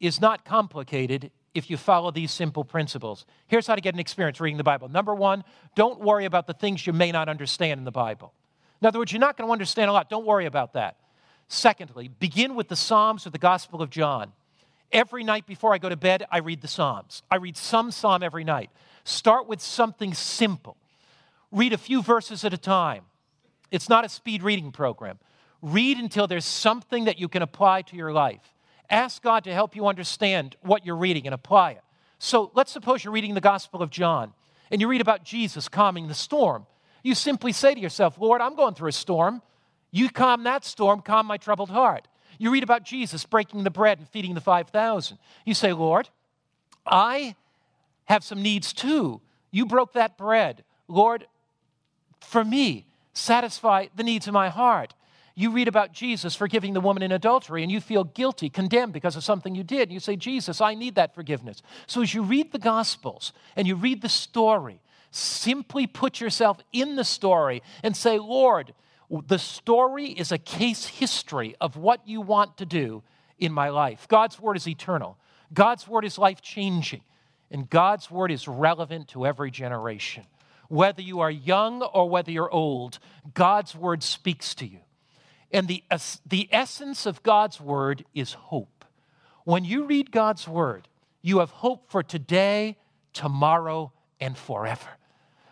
is 0.00 0.20
not 0.20 0.44
complicated 0.44 1.30
if 1.54 1.70
you 1.70 1.78
follow 1.78 2.10
these 2.10 2.30
simple 2.30 2.64
principles. 2.64 3.24
Here's 3.46 3.66
how 3.66 3.74
to 3.74 3.80
get 3.80 3.94
an 3.94 4.00
experience 4.00 4.40
reading 4.40 4.58
the 4.58 4.64
Bible. 4.64 4.88
Number 4.88 5.14
one, 5.14 5.42
don't 5.74 6.00
worry 6.00 6.26
about 6.26 6.46
the 6.46 6.52
things 6.52 6.86
you 6.86 6.92
may 6.92 7.10
not 7.10 7.28
understand 7.28 7.78
in 7.78 7.84
the 7.84 7.90
Bible. 7.90 8.34
In 8.82 8.86
other 8.86 8.98
words, 8.98 9.12
you're 9.12 9.20
not 9.20 9.38
going 9.38 9.48
to 9.48 9.52
understand 9.52 9.88
a 9.88 9.92
lot. 9.92 10.10
Don't 10.10 10.26
worry 10.26 10.44
about 10.44 10.74
that. 10.74 10.96
Secondly, 11.48 12.08
begin 12.08 12.54
with 12.54 12.68
the 12.68 12.76
Psalms 12.76 13.26
or 13.26 13.30
the 13.30 13.38
Gospel 13.38 13.80
of 13.80 13.88
John. 13.88 14.32
Every 14.92 15.24
night 15.24 15.46
before 15.46 15.72
I 15.72 15.78
go 15.78 15.88
to 15.88 15.96
bed, 15.96 16.26
I 16.30 16.38
read 16.38 16.60
the 16.60 16.68
Psalms. 16.68 17.22
I 17.30 17.36
read 17.36 17.56
some 17.56 17.90
psalm 17.90 18.22
every 18.22 18.44
night. 18.44 18.70
Start 19.04 19.48
with 19.48 19.60
something 19.62 20.12
simple. 20.12 20.76
Read 21.50 21.72
a 21.72 21.78
few 21.78 22.02
verses 22.02 22.44
at 22.44 22.52
a 22.52 22.58
time. 22.58 23.04
It's 23.70 23.88
not 23.88 24.04
a 24.04 24.08
speed 24.08 24.42
reading 24.42 24.72
program. 24.72 25.18
Read 25.66 25.98
until 25.98 26.28
there's 26.28 26.44
something 26.44 27.06
that 27.06 27.18
you 27.18 27.26
can 27.26 27.42
apply 27.42 27.82
to 27.82 27.96
your 27.96 28.12
life. 28.12 28.54
Ask 28.88 29.20
God 29.20 29.42
to 29.44 29.52
help 29.52 29.74
you 29.74 29.88
understand 29.88 30.54
what 30.62 30.86
you're 30.86 30.94
reading 30.94 31.26
and 31.26 31.34
apply 31.34 31.72
it. 31.72 31.82
So 32.20 32.52
let's 32.54 32.70
suppose 32.70 33.02
you're 33.02 33.12
reading 33.12 33.34
the 33.34 33.40
Gospel 33.40 33.82
of 33.82 33.90
John 33.90 34.32
and 34.70 34.80
you 34.80 34.86
read 34.86 35.00
about 35.00 35.24
Jesus 35.24 35.68
calming 35.68 36.06
the 36.06 36.14
storm. 36.14 36.66
You 37.02 37.16
simply 37.16 37.50
say 37.50 37.74
to 37.74 37.80
yourself, 37.80 38.16
Lord, 38.16 38.40
I'm 38.40 38.54
going 38.54 38.74
through 38.74 38.90
a 38.90 38.92
storm. 38.92 39.42
You 39.90 40.08
calm 40.08 40.44
that 40.44 40.64
storm, 40.64 41.02
calm 41.02 41.26
my 41.26 41.36
troubled 41.36 41.70
heart. 41.70 42.06
You 42.38 42.52
read 42.52 42.62
about 42.62 42.84
Jesus 42.84 43.24
breaking 43.24 43.64
the 43.64 43.70
bread 43.70 43.98
and 43.98 44.08
feeding 44.08 44.34
the 44.34 44.40
5,000. 44.40 45.18
You 45.44 45.54
say, 45.54 45.72
Lord, 45.72 46.08
I 46.86 47.34
have 48.04 48.22
some 48.22 48.40
needs 48.40 48.72
too. 48.72 49.20
You 49.50 49.66
broke 49.66 49.94
that 49.94 50.16
bread. 50.16 50.62
Lord, 50.86 51.26
for 52.20 52.44
me, 52.44 52.86
satisfy 53.14 53.86
the 53.96 54.04
needs 54.04 54.28
of 54.28 54.32
my 54.32 54.48
heart. 54.48 54.94
You 55.38 55.50
read 55.50 55.68
about 55.68 55.92
Jesus 55.92 56.34
forgiving 56.34 56.72
the 56.72 56.80
woman 56.80 57.02
in 57.02 57.12
adultery 57.12 57.62
and 57.62 57.70
you 57.70 57.78
feel 57.78 58.04
guilty, 58.04 58.48
condemned 58.48 58.94
because 58.94 59.16
of 59.16 59.22
something 59.22 59.54
you 59.54 59.62
did. 59.62 59.82
And 59.82 59.92
you 59.92 60.00
say, 60.00 60.16
Jesus, 60.16 60.62
I 60.62 60.74
need 60.74 60.94
that 60.94 61.14
forgiveness. 61.14 61.62
So 61.86 62.00
as 62.00 62.14
you 62.14 62.22
read 62.22 62.52
the 62.52 62.58
Gospels 62.58 63.34
and 63.54 63.68
you 63.68 63.76
read 63.76 64.00
the 64.00 64.08
story, 64.08 64.80
simply 65.10 65.86
put 65.86 66.20
yourself 66.20 66.58
in 66.72 66.96
the 66.96 67.04
story 67.04 67.62
and 67.82 67.94
say, 67.94 68.18
Lord, 68.18 68.72
the 69.10 69.38
story 69.38 70.06
is 70.06 70.32
a 70.32 70.38
case 70.38 70.86
history 70.86 71.54
of 71.60 71.76
what 71.76 72.08
you 72.08 72.22
want 72.22 72.56
to 72.56 72.64
do 72.64 73.02
in 73.38 73.52
my 73.52 73.68
life. 73.68 74.08
God's 74.08 74.40
word 74.40 74.56
is 74.56 74.66
eternal, 74.66 75.18
God's 75.52 75.86
word 75.86 76.06
is 76.06 76.16
life 76.16 76.40
changing, 76.40 77.02
and 77.50 77.68
God's 77.68 78.10
word 78.10 78.30
is 78.30 78.48
relevant 78.48 79.08
to 79.08 79.26
every 79.26 79.50
generation. 79.50 80.24
Whether 80.68 81.02
you 81.02 81.20
are 81.20 81.30
young 81.30 81.82
or 81.82 82.08
whether 82.08 82.30
you're 82.30 82.50
old, 82.50 82.98
God's 83.34 83.74
word 83.74 84.02
speaks 84.02 84.54
to 84.56 84.66
you. 84.66 84.80
And 85.52 85.68
the, 85.68 85.82
the 86.26 86.48
essence 86.50 87.06
of 87.06 87.22
God's 87.22 87.60
word 87.60 88.04
is 88.14 88.32
hope. 88.32 88.84
When 89.44 89.64
you 89.64 89.84
read 89.84 90.10
God's 90.10 90.48
word, 90.48 90.88
you 91.22 91.38
have 91.38 91.50
hope 91.50 91.90
for 91.90 92.02
today, 92.02 92.76
tomorrow, 93.12 93.92
and 94.20 94.36
forever. 94.36 94.88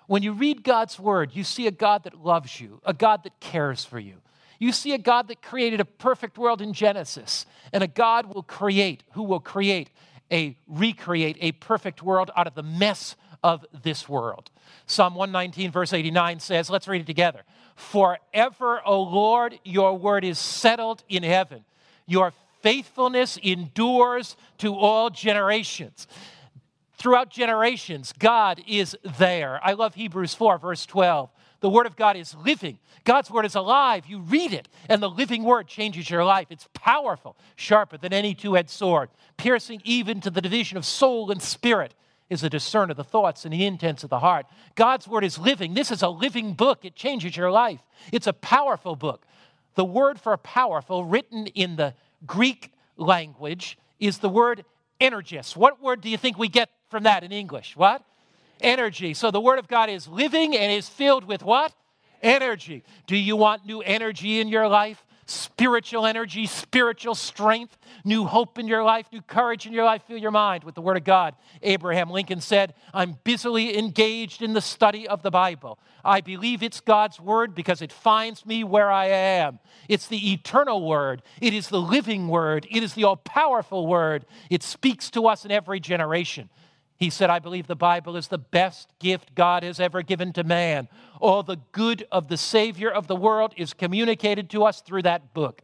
When 0.06 0.22
you 0.22 0.32
read 0.32 0.64
God's 0.64 0.98
word, 0.98 1.30
you 1.34 1.44
see 1.44 1.66
a 1.66 1.70
God 1.70 2.04
that 2.04 2.22
loves 2.22 2.60
you, 2.60 2.80
a 2.84 2.92
God 2.92 3.22
that 3.24 3.40
cares 3.40 3.84
for 3.84 3.98
you. 3.98 4.16
You 4.58 4.72
see 4.72 4.92
a 4.92 4.98
God 4.98 5.28
that 5.28 5.42
created 5.42 5.80
a 5.80 5.84
perfect 5.84 6.38
world 6.38 6.60
in 6.60 6.72
Genesis, 6.72 7.46
and 7.72 7.82
a 7.82 7.88
God 7.88 8.34
will 8.34 8.42
create, 8.42 9.02
who 9.12 9.22
will 9.22 9.40
create 9.40 9.90
a 10.30 10.56
recreate 10.66 11.36
a 11.40 11.52
perfect 11.52 12.02
world 12.02 12.30
out 12.36 12.46
of 12.46 12.54
the 12.54 12.62
mess 12.62 13.14
of 13.42 13.64
this 13.82 14.08
world. 14.08 14.50
Psalm 14.86 15.14
119, 15.14 15.70
verse 15.70 15.92
89 15.92 16.40
says, 16.40 16.70
let's 16.70 16.88
read 16.88 17.02
it 17.02 17.06
together. 17.06 17.42
Forever, 17.74 18.80
O 18.84 19.02
Lord, 19.02 19.58
your 19.64 19.96
word 19.98 20.24
is 20.24 20.38
settled 20.38 21.02
in 21.08 21.22
heaven. 21.22 21.64
Your 22.06 22.32
faithfulness 22.62 23.36
endures 23.42 24.36
to 24.58 24.74
all 24.74 25.10
generations 25.10 26.06
throughout 27.04 27.28
generations, 27.28 28.14
God 28.18 28.62
is 28.66 28.96
there. 29.18 29.60
I 29.62 29.74
love 29.74 29.94
Hebrews 29.94 30.32
4, 30.32 30.56
verse 30.56 30.86
12. 30.86 31.28
The 31.60 31.68
Word 31.68 31.84
of 31.84 31.96
God 31.96 32.16
is 32.16 32.34
living. 32.34 32.78
God's 33.04 33.30
Word 33.30 33.44
is 33.44 33.54
alive. 33.54 34.06
You 34.06 34.20
read 34.20 34.54
it, 34.54 34.70
and 34.88 35.02
the 35.02 35.10
living 35.10 35.44
Word 35.44 35.66
changes 35.66 36.08
your 36.08 36.24
life. 36.24 36.46
It's 36.48 36.66
powerful, 36.72 37.36
sharper 37.56 37.98
than 37.98 38.14
any 38.14 38.34
two 38.34 38.56
edged 38.56 38.70
sword, 38.70 39.10
piercing 39.36 39.82
even 39.84 40.22
to 40.22 40.30
the 40.30 40.40
division 40.40 40.78
of 40.78 40.86
soul 40.86 41.30
and 41.30 41.42
spirit, 41.42 41.92
is 42.34 42.42
a 42.42 42.50
discerner 42.50 42.90
of 42.90 42.98
the 42.98 43.04
thoughts 43.04 43.44
and 43.44 43.54
the 43.54 43.64
intents 43.64 44.04
of 44.04 44.10
the 44.10 44.18
heart. 44.18 44.44
God's 44.74 45.08
Word 45.08 45.24
is 45.24 45.38
living. 45.38 45.72
This 45.72 45.90
is 45.90 46.02
a 46.02 46.08
living 46.08 46.52
book, 46.52 46.84
it 46.84 46.94
changes 46.94 47.36
your 47.36 47.50
life. 47.50 47.80
It's 48.12 48.26
a 48.26 48.34
powerful 48.34 48.96
book. 48.96 49.24
The 49.74 49.84
word 49.84 50.20
for 50.20 50.36
powerful, 50.36 51.04
written 51.04 51.46
in 51.48 51.76
the 51.76 51.94
Greek 52.26 52.72
language, 52.96 53.78
is 53.98 54.18
the 54.18 54.28
word 54.28 54.64
energis. 55.00 55.56
What 55.56 55.82
word 55.82 56.00
do 56.00 56.08
you 56.08 56.16
think 56.16 56.38
we 56.38 56.48
get 56.48 56.70
from 56.88 57.04
that 57.04 57.24
in 57.24 57.32
English? 57.32 57.76
What? 57.76 58.04
Energy. 58.60 59.14
So 59.14 59.30
the 59.30 59.40
Word 59.40 59.58
of 59.58 59.66
God 59.66 59.90
is 59.90 60.06
living 60.06 60.56
and 60.56 60.70
is 60.70 60.88
filled 60.88 61.24
with 61.24 61.42
what? 61.42 61.74
Energy. 62.22 62.84
Do 63.06 63.16
you 63.16 63.36
want 63.36 63.66
new 63.66 63.80
energy 63.80 64.40
in 64.40 64.48
your 64.48 64.68
life? 64.68 65.04
Spiritual 65.26 66.06
energy, 66.06 66.46
spiritual 66.46 67.14
strength, 67.14 67.76
new 68.04 68.24
hope 68.24 68.58
in 68.58 68.68
your 68.68 68.82
life, 68.82 69.06
new 69.12 69.22
courage 69.22 69.66
in 69.66 69.72
your 69.72 69.84
life. 69.84 70.02
Fill 70.06 70.18
your 70.18 70.30
mind 70.30 70.64
with 70.64 70.74
the 70.74 70.80
Word 70.80 70.96
of 70.96 71.04
God. 71.04 71.34
Abraham 71.62 72.10
Lincoln 72.10 72.40
said, 72.40 72.74
I'm 72.92 73.18
busily 73.24 73.78
engaged 73.78 74.42
in 74.42 74.52
the 74.52 74.60
study 74.60 75.08
of 75.08 75.22
the 75.22 75.30
Bible. 75.30 75.78
I 76.04 76.20
believe 76.20 76.62
it's 76.62 76.80
God's 76.80 77.18
Word 77.18 77.54
because 77.54 77.80
it 77.80 77.90
finds 77.90 78.44
me 78.44 78.64
where 78.64 78.90
I 78.90 79.06
am. 79.06 79.58
It's 79.88 80.06
the 80.06 80.32
eternal 80.32 80.86
Word, 80.86 81.22
it 81.40 81.54
is 81.54 81.68
the 81.68 81.80
living 81.80 82.28
Word, 82.28 82.66
it 82.70 82.82
is 82.82 82.94
the 82.94 83.04
all 83.04 83.16
powerful 83.16 83.86
Word. 83.86 84.26
It 84.50 84.62
speaks 84.62 85.10
to 85.12 85.26
us 85.26 85.44
in 85.44 85.50
every 85.50 85.80
generation. 85.80 86.50
He 87.04 87.10
said, 87.10 87.28
I 87.28 87.38
believe 87.38 87.66
the 87.66 87.76
Bible 87.76 88.16
is 88.16 88.28
the 88.28 88.38
best 88.38 88.88
gift 88.98 89.34
God 89.34 89.62
has 89.62 89.78
ever 89.78 90.00
given 90.00 90.32
to 90.32 90.42
man. 90.42 90.88
All 91.20 91.42
the 91.42 91.58
good 91.70 92.06
of 92.10 92.28
the 92.28 92.38
Savior 92.38 92.90
of 92.90 93.08
the 93.08 93.14
world 93.14 93.52
is 93.58 93.74
communicated 93.74 94.48
to 94.50 94.64
us 94.64 94.80
through 94.80 95.02
that 95.02 95.34
book. 95.34 95.60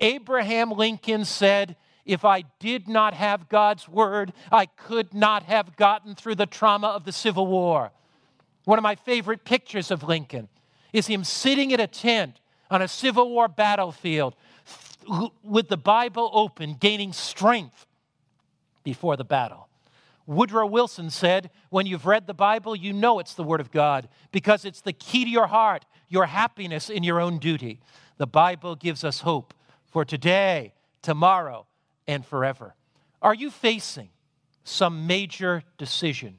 Abraham 0.00 0.72
Lincoln 0.72 1.24
said, 1.24 1.76
If 2.04 2.24
I 2.24 2.42
did 2.58 2.88
not 2.88 3.14
have 3.14 3.48
God's 3.48 3.88
word, 3.88 4.32
I 4.50 4.66
could 4.66 5.14
not 5.14 5.44
have 5.44 5.76
gotten 5.76 6.16
through 6.16 6.34
the 6.34 6.46
trauma 6.46 6.88
of 6.88 7.04
the 7.04 7.12
Civil 7.12 7.46
War. 7.46 7.92
One 8.64 8.76
of 8.76 8.82
my 8.82 8.96
favorite 8.96 9.44
pictures 9.44 9.92
of 9.92 10.02
Lincoln 10.02 10.48
is 10.92 11.06
him 11.06 11.22
sitting 11.22 11.70
in 11.70 11.78
a 11.78 11.86
tent 11.86 12.40
on 12.68 12.82
a 12.82 12.88
Civil 12.88 13.30
War 13.30 13.46
battlefield 13.46 14.34
with 15.44 15.68
the 15.68 15.76
Bible 15.76 16.32
open, 16.32 16.74
gaining 16.74 17.12
strength 17.12 17.86
before 18.82 19.16
the 19.16 19.22
battle. 19.22 19.69
Woodrow 20.30 20.66
Wilson 20.66 21.10
said, 21.10 21.50
When 21.70 21.86
you've 21.86 22.06
read 22.06 22.28
the 22.28 22.34
Bible, 22.34 22.76
you 22.76 22.92
know 22.92 23.18
it's 23.18 23.34
the 23.34 23.42
Word 23.42 23.60
of 23.60 23.72
God 23.72 24.08
because 24.30 24.64
it's 24.64 24.80
the 24.80 24.92
key 24.92 25.24
to 25.24 25.30
your 25.30 25.48
heart, 25.48 25.84
your 26.08 26.26
happiness 26.26 26.88
in 26.88 27.02
your 27.02 27.20
own 27.20 27.38
duty. 27.38 27.80
The 28.16 28.28
Bible 28.28 28.76
gives 28.76 29.02
us 29.02 29.22
hope 29.22 29.52
for 29.86 30.04
today, 30.04 30.72
tomorrow, 31.02 31.66
and 32.06 32.24
forever. 32.24 32.76
Are 33.20 33.34
you 33.34 33.50
facing 33.50 34.10
some 34.62 35.08
major 35.08 35.64
decision 35.78 36.36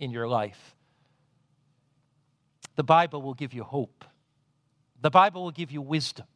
in 0.00 0.10
your 0.10 0.26
life? 0.26 0.74
The 2.74 2.82
Bible 2.82 3.22
will 3.22 3.34
give 3.34 3.54
you 3.54 3.62
hope. 3.62 4.04
The 5.00 5.10
Bible 5.10 5.44
will 5.44 5.52
give 5.52 5.70
you 5.70 5.80
wisdom. 5.80 6.26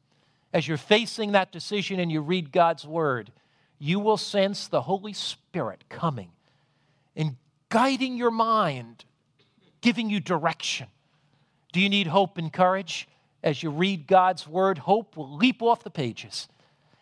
As 0.53 0.69
you're 0.69 0.77
facing 0.77 1.33
that 1.33 1.51
decision 1.51 1.99
and 1.99 2.13
you 2.13 2.21
read 2.21 2.53
God's 2.53 2.87
Word, 2.87 3.33
you 3.77 3.99
will 3.99 4.17
sense 4.17 4.69
the 4.69 4.83
Holy 4.83 5.15
Spirit 5.15 5.83
coming 5.89 6.31
and 7.17 7.37
guiding 7.69 8.17
your 8.17 8.31
mind, 8.31 9.05
giving 9.81 10.11
you 10.11 10.21
direction. 10.21 10.87
Do 11.73 11.81
you 11.81 11.89
need 11.89 12.07
hope 12.07 12.39
and 12.39 12.53
courage? 12.53 13.09
As 13.43 13.63
you 13.63 13.71
read 13.71 14.07
God's 14.07 14.47
word, 14.47 14.79
hope 14.79 15.17
will 15.17 15.37
leap 15.37 15.63
off 15.63 15.83
the 15.83 15.91
pages. 15.91 16.49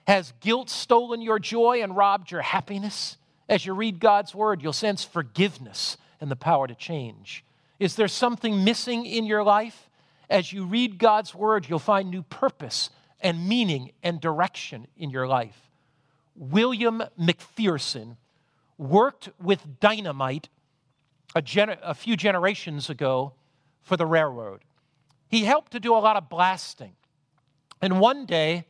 Has 0.07 0.33
guilt 0.41 0.71
stolen 0.71 1.23
your 1.23 1.39
joy 1.39 1.83
and 1.83 1.97
robbed 1.97 2.31
your 2.31 2.43
happiness? 2.43 3.17
As 3.49 3.65
you 3.65 3.75
read 3.75 4.01
God's 4.01 4.35
word, 4.35 4.63
you'll 4.63 4.73
sense 4.73 5.05
forgiveness 5.05 5.97
and 6.21 6.31
the 6.31 6.37
power 6.37 6.67
to 6.67 6.75
change. 6.75 7.45
Is 7.79 7.97
there 7.97 8.09
something 8.09 8.65
missing 8.65 9.07
in 9.07 9.27
your 9.27 9.43
life? 9.43 9.89
As 10.31 10.53
you 10.53 10.65
read 10.65 10.99
God's 10.99 11.35
word, 11.35 11.69
you'll 11.69 11.79
find 11.79 12.11
new 12.11 12.23
purpose 12.23 12.91
and 13.21 13.49
meaning 13.49 13.93
and 14.03 14.21
direction 14.21 14.87
in 14.97 15.11
your 15.11 15.27
life. 15.27 15.71
William 16.37 17.03
McPherson 17.19 18.17
worked 18.79 19.29
with 19.41 19.81
dynamite 19.81 20.49
a, 21.35 21.43
a 21.83 21.95
few 21.95 22.17
generations 22.17 22.91
ago 22.91 23.35
for 23.83 23.97
the 23.97 24.07
railroad. 24.07 24.65
He 25.29 25.45
helped 25.45 25.73
to 25.73 25.81
do 25.81 25.95
a 25.95 25.99
lot 25.99 26.17
of 26.17 26.29
blasting. 26.29 26.95
And 27.81 28.01
one 28.01 28.27
day, 28.27 28.67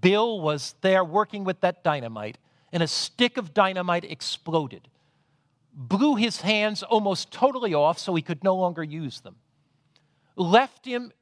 Bill 0.00 0.40
was 0.40 0.74
there 0.80 1.04
working 1.04 1.44
with 1.44 1.60
that 1.60 1.82
dynamite, 1.82 2.38
and 2.72 2.82
a 2.82 2.88
stick 2.88 3.36
of 3.36 3.54
dynamite 3.54 4.04
exploded, 4.04 4.88
blew 5.74 6.16
his 6.16 6.40
hands 6.40 6.82
almost 6.82 7.32
totally 7.32 7.74
off 7.74 7.98
so 7.98 8.14
he 8.14 8.22
could 8.22 8.44
no 8.44 8.54
longer 8.54 8.82
use 8.82 9.20
them, 9.20 9.36
left 10.36 10.86
him 10.86 11.12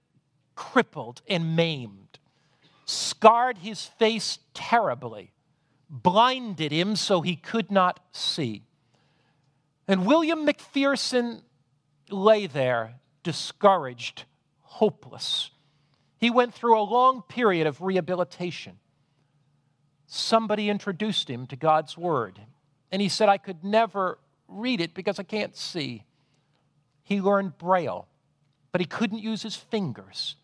crippled 0.55 1.23
and 1.29 1.57
maimed, 1.57 2.19
scarred 2.85 3.59
his 3.59 3.85
face 3.85 4.39
terribly, 4.53 5.33
blinded 5.91 6.71
him 6.71 6.95
so 6.95 7.21
he 7.21 7.35
could 7.35 7.71
not 7.71 8.01
see. 8.13 8.63
And 9.89 10.07
William 10.07 10.47
McPherson 10.47 11.43
lay 12.09 12.47
there, 12.47 12.95
discouraged, 13.25 14.25
hopeless. 14.61 15.51
He 16.19 16.31
went 16.31 16.55
through 16.55 16.79
a 16.79 16.83
long 16.83 17.23
period 17.23 17.67
of 17.67 17.83
rehabilitation. 17.83 18.79
Somebody 20.07 20.71
introduced 20.71 21.29
him 21.29 21.47
to 21.49 21.57
God's 21.57 21.99
Word, 21.99 22.41
and 22.93 23.03
he 23.03 23.09
said, 23.09 23.29
I 23.29 23.39
could 23.39 23.65
never 23.65 24.19
read 24.47 24.81
it 24.81 24.95
because 24.95 25.19
I 25.19 25.25
can't 25.25 25.57
see. 25.57 26.05
He 27.03 27.21
learned 27.21 27.59
Braille, 27.59 28.07
but 28.71 28.81
he 28.81 28.87
couldn't 28.87 29.19
use 29.19 29.43
his 29.43 29.57
fingers. 29.57 30.37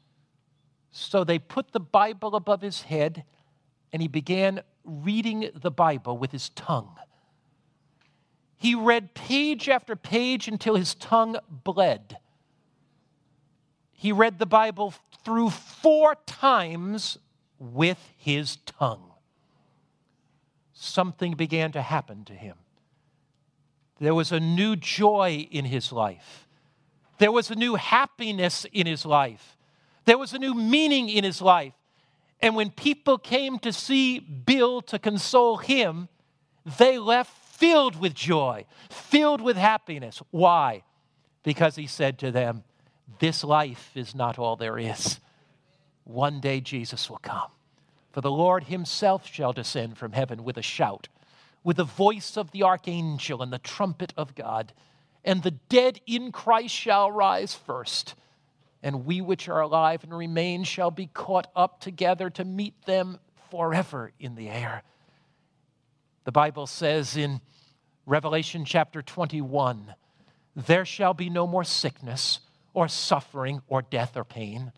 So 0.91 1.25
they 1.25 1.39
put 1.39 1.73
the 1.73 1.81
Bible 1.81 2.35
above 2.35 2.63
his 2.63 2.83
head, 2.83 3.25
and 3.93 4.03
he 4.03 4.09
began 4.09 4.63
reading 4.87 5.51
the 5.55 5.71
Bible 5.71 6.17
with 6.17 6.33
his 6.33 6.49
tongue. 6.51 6.97
He 8.57 8.75
read 8.75 9.15
page 9.15 9.69
after 9.69 9.97
page 9.97 10.49
until 10.49 10.77
his 10.77 10.95
tongue 10.95 11.37
bled. 11.51 12.17
He 13.93 14.13
read 14.13 14.39
the 14.39 14.47
Bible 14.47 14.95
through 15.25 15.51
four 15.51 16.17
times 16.27 17.19
with 17.59 17.99
his 18.17 18.57
tongue. 18.65 19.13
Something 20.73 21.35
began 21.35 21.73
to 21.73 21.83
happen 21.83 22.25
to 22.25 22.33
him. 22.33 22.57
There 23.99 24.15
was 24.15 24.31
a 24.31 24.41
new 24.41 24.77
joy 24.77 25.49
in 25.51 25.65
his 25.65 25.91
life. 25.91 26.47
There 27.19 27.33
was 27.33 27.51
a 27.51 27.55
new 27.55 27.77
happiness 27.77 28.67
in 28.73 28.87
his 28.87 29.07
life. 29.07 29.57
There 30.05 30.19
was 30.19 30.33
a 30.33 30.39
new 30.39 30.55
meaning 30.55 31.09
in 31.09 31.25
his 31.25 31.41
life. 31.41 31.73
And 32.41 32.55
when 32.55 32.71
people 32.71 33.19
came 33.19 33.59
to 33.61 33.73
see 33.73 34.19
Bill 34.19 34.83
to 34.83 34.99
console 34.99 35.57
him, 35.57 36.09
they 36.79 36.99
left 36.99 37.31
filled 37.57 37.99
with 37.99 38.15
joy, 38.15 38.67
filled 38.91 39.41
with 39.41 39.57
happiness. 39.57 40.23
Why? 40.31 40.83
Because 41.43 41.77
he 41.77 41.87
said 41.87 42.19
to 42.19 42.31
them, 42.31 42.65
This 43.19 43.43
life 43.43 43.93
is 43.95 44.15
not 44.15 44.39
all 44.39 44.57
there 44.57 44.79
is. 44.79 45.21
One 46.05 46.41
day 46.41 46.61
Jesus 46.61 47.09
will 47.09 47.19
come. 47.19 47.51
For 48.13 48.21
the 48.21 48.31
Lord 48.31 48.65
himself 48.65 49.27
shall 49.27 49.53
descend 49.53 49.99
from 49.99 50.13
heaven 50.13 50.45
with 50.45 50.57
a 50.57 50.63
shout, 50.63 51.09
with 51.65 51.79
the 51.79 51.85
voice 51.85 52.37
of 52.37 52.51
the 52.51 52.63
archangel 52.63 53.43
and 53.43 53.53
the 53.53 53.59
trumpet 53.59 54.13
of 54.17 54.35
God. 54.35 54.73
And 55.25 55.43
the 55.43 55.51
dead 55.51 56.01
in 56.07 56.33
Christ 56.33 56.75
shall 56.75 57.11
rise 57.11 57.55
first. 57.55 58.15
And 58.83 59.05
we 59.05 59.21
which 59.21 59.49
are 59.49 59.61
alive 59.61 60.05
and 60.05 60.17
remain 60.17 60.65
shall 60.65 60.91
be 60.91 61.07
caught 61.07 61.49
up 61.57 61.81
together 61.81 62.31
to 62.31 62.45
meet 62.45 62.85
them 62.85 63.19
forever 63.51 64.13
in 64.19 64.35
the 64.35 64.49
air. 64.49 64.83
The 66.25 66.33
Bible 66.33 66.67
says 66.67 67.17
in 67.17 67.41
Revelation 68.05 68.65
chapter 68.65 69.03
21 69.03 69.95
there 70.55 70.85
shall 70.85 71.13
be 71.13 71.29
no 71.29 71.47
more 71.47 71.65
sickness 71.65 72.41
or 72.73 72.89
suffering 72.89 73.63
or 73.69 73.83
death 73.83 74.17
or 74.17 74.25
pain. 74.25 74.73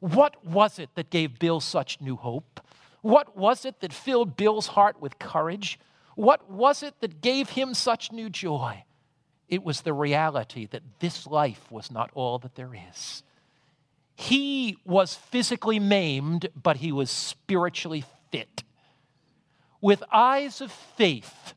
What 0.00 0.44
was 0.44 0.78
it 0.78 0.90
that 0.94 1.10
gave 1.10 1.38
Bill 1.38 1.60
such 1.60 2.00
new 2.00 2.16
hope? 2.16 2.60
What 3.00 3.36
was 3.36 3.64
it 3.64 3.80
that 3.80 3.92
filled 3.92 4.36
Bill's 4.36 4.68
heart 4.68 5.00
with 5.00 5.18
courage? 5.18 5.78
What 6.14 6.50
was 6.50 6.82
it 6.82 7.00
that 7.00 7.20
gave 7.20 7.50
him 7.50 7.74
such 7.74 8.12
new 8.12 8.28
joy? 8.28 8.84
It 9.48 9.62
was 9.62 9.82
the 9.82 9.92
reality 9.92 10.66
that 10.66 10.82
this 11.00 11.26
life 11.26 11.70
was 11.70 11.90
not 11.90 12.10
all 12.14 12.38
that 12.38 12.54
there 12.54 12.72
is. 12.90 13.22
He 14.14 14.78
was 14.84 15.14
physically 15.14 15.78
maimed, 15.78 16.48
but 16.60 16.78
he 16.78 16.92
was 16.92 17.10
spiritually 17.10 18.04
fit 18.30 18.62
with 19.82 20.02
eyes 20.12 20.62
of 20.62 20.72
faith, 20.72 21.52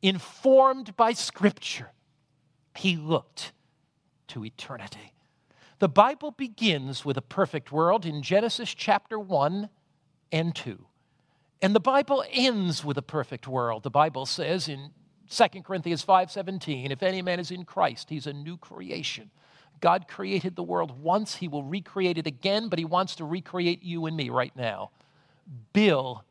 informed 0.00 0.96
by 0.96 1.12
Scripture, 1.12 1.90
he 2.76 2.96
looked 2.96 3.52
to 4.28 4.44
eternity. 4.44 5.12
The 5.80 5.88
Bible 5.88 6.30
begins 6.30 7.04
with 7.04 7.16
a 7.16 7.22
perfect 7.22 7.72
world 7.72 8.06
in 8.06 8.22
Genesis 8.22 8.72
chapter 8.72 9.18
1 9.18 9.68
and 10.30 10.54
2. 10.54 10.86
And 11.60 11.74
the 11.74 11.80
Bible 11.80 12.24
ends 12.30 12.84
with 12.84 12.96
a 12.96 13.02
perfect 13.02 13.48
world. 13.48 13.82
The 13.82 13.90
Bible 13.90 14.26
says 14.26 14.68
in 14.68 14.92
2 15.28 15.64
Corinthians 15.64 16.04
5:17, 16.04 16.92
if 16.92 17.02
any 17.02 17.20
man 17.20 17.40
is 17.40 17.50
in 17.50 17.64
Christ, 17.64 18.10
he's 18.10 18.26
a 18.26 18.32
new 18.32 18.56
creation. 18.56 19.30
God 19.80 20.08
created 20.08 20.56
the 20.56 20.62
world 20.62 21.02
once, 21.02 21.36
he 21.36 21.48
will 21.48 21.64
recreate 21.64 22.18
it 22.18 22.26
again, 22.26 22.68
but 22.68 22.78
he 22.78 22.84
wants 22.84 23.16
to 23.16 23.24
recreate 23.24 23.82
you 23.82 24.06
and 24.06 24.16
me 24.16 24.28
right 24.28 24.54
now. 24.54 24.90
Bill 25.72 26.24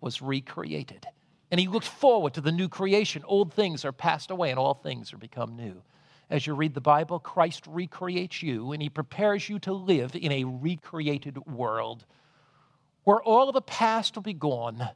was 0.00 0.22
recreated. 0.22 1.06
And 1.50 1.60
he 1.60 1.68
looked 1.68 1.88
forward 1.88 2.34
to 2.34 2.40
the 2.40 2.52
new 2.52 2.68
creation. 2.68 3.22
Old 3.26 3.52
things 3.52 3.84
are 3.84 3.92
passed 3.92 4.30
away 4.30 4.50
and 4.50 4.58
all 4.58 4.74
things 4.74 5.12
are 5.12 5.18
become 5.18 5.56
new. 5.56 5.82
As 6.28 6.46
you 6.46 6.54
read 6.54 6.74
the 6.74 6.80
Bible, 6.80 7.20
Christ 7.20 7.64
recreates 7.68 8.42
you 8.42 8.72
and 8.72 8.82
he 8.82 8.88
prepares 8.88 9.48
you 9.48 9.58
to 9.60 9.72
live 9.72 10.16
in 10.16 10.32
a 10.32 10.44
recreated 10.44 11.46
world 11.46 12.04
where 13.04 13.22
all 13.22 13.48
of 13.48 13.54
the 13.54 13.60
past 13.62 14.16
will 14.16 14.22
be 14.22 14.34
gone 14.34 14.90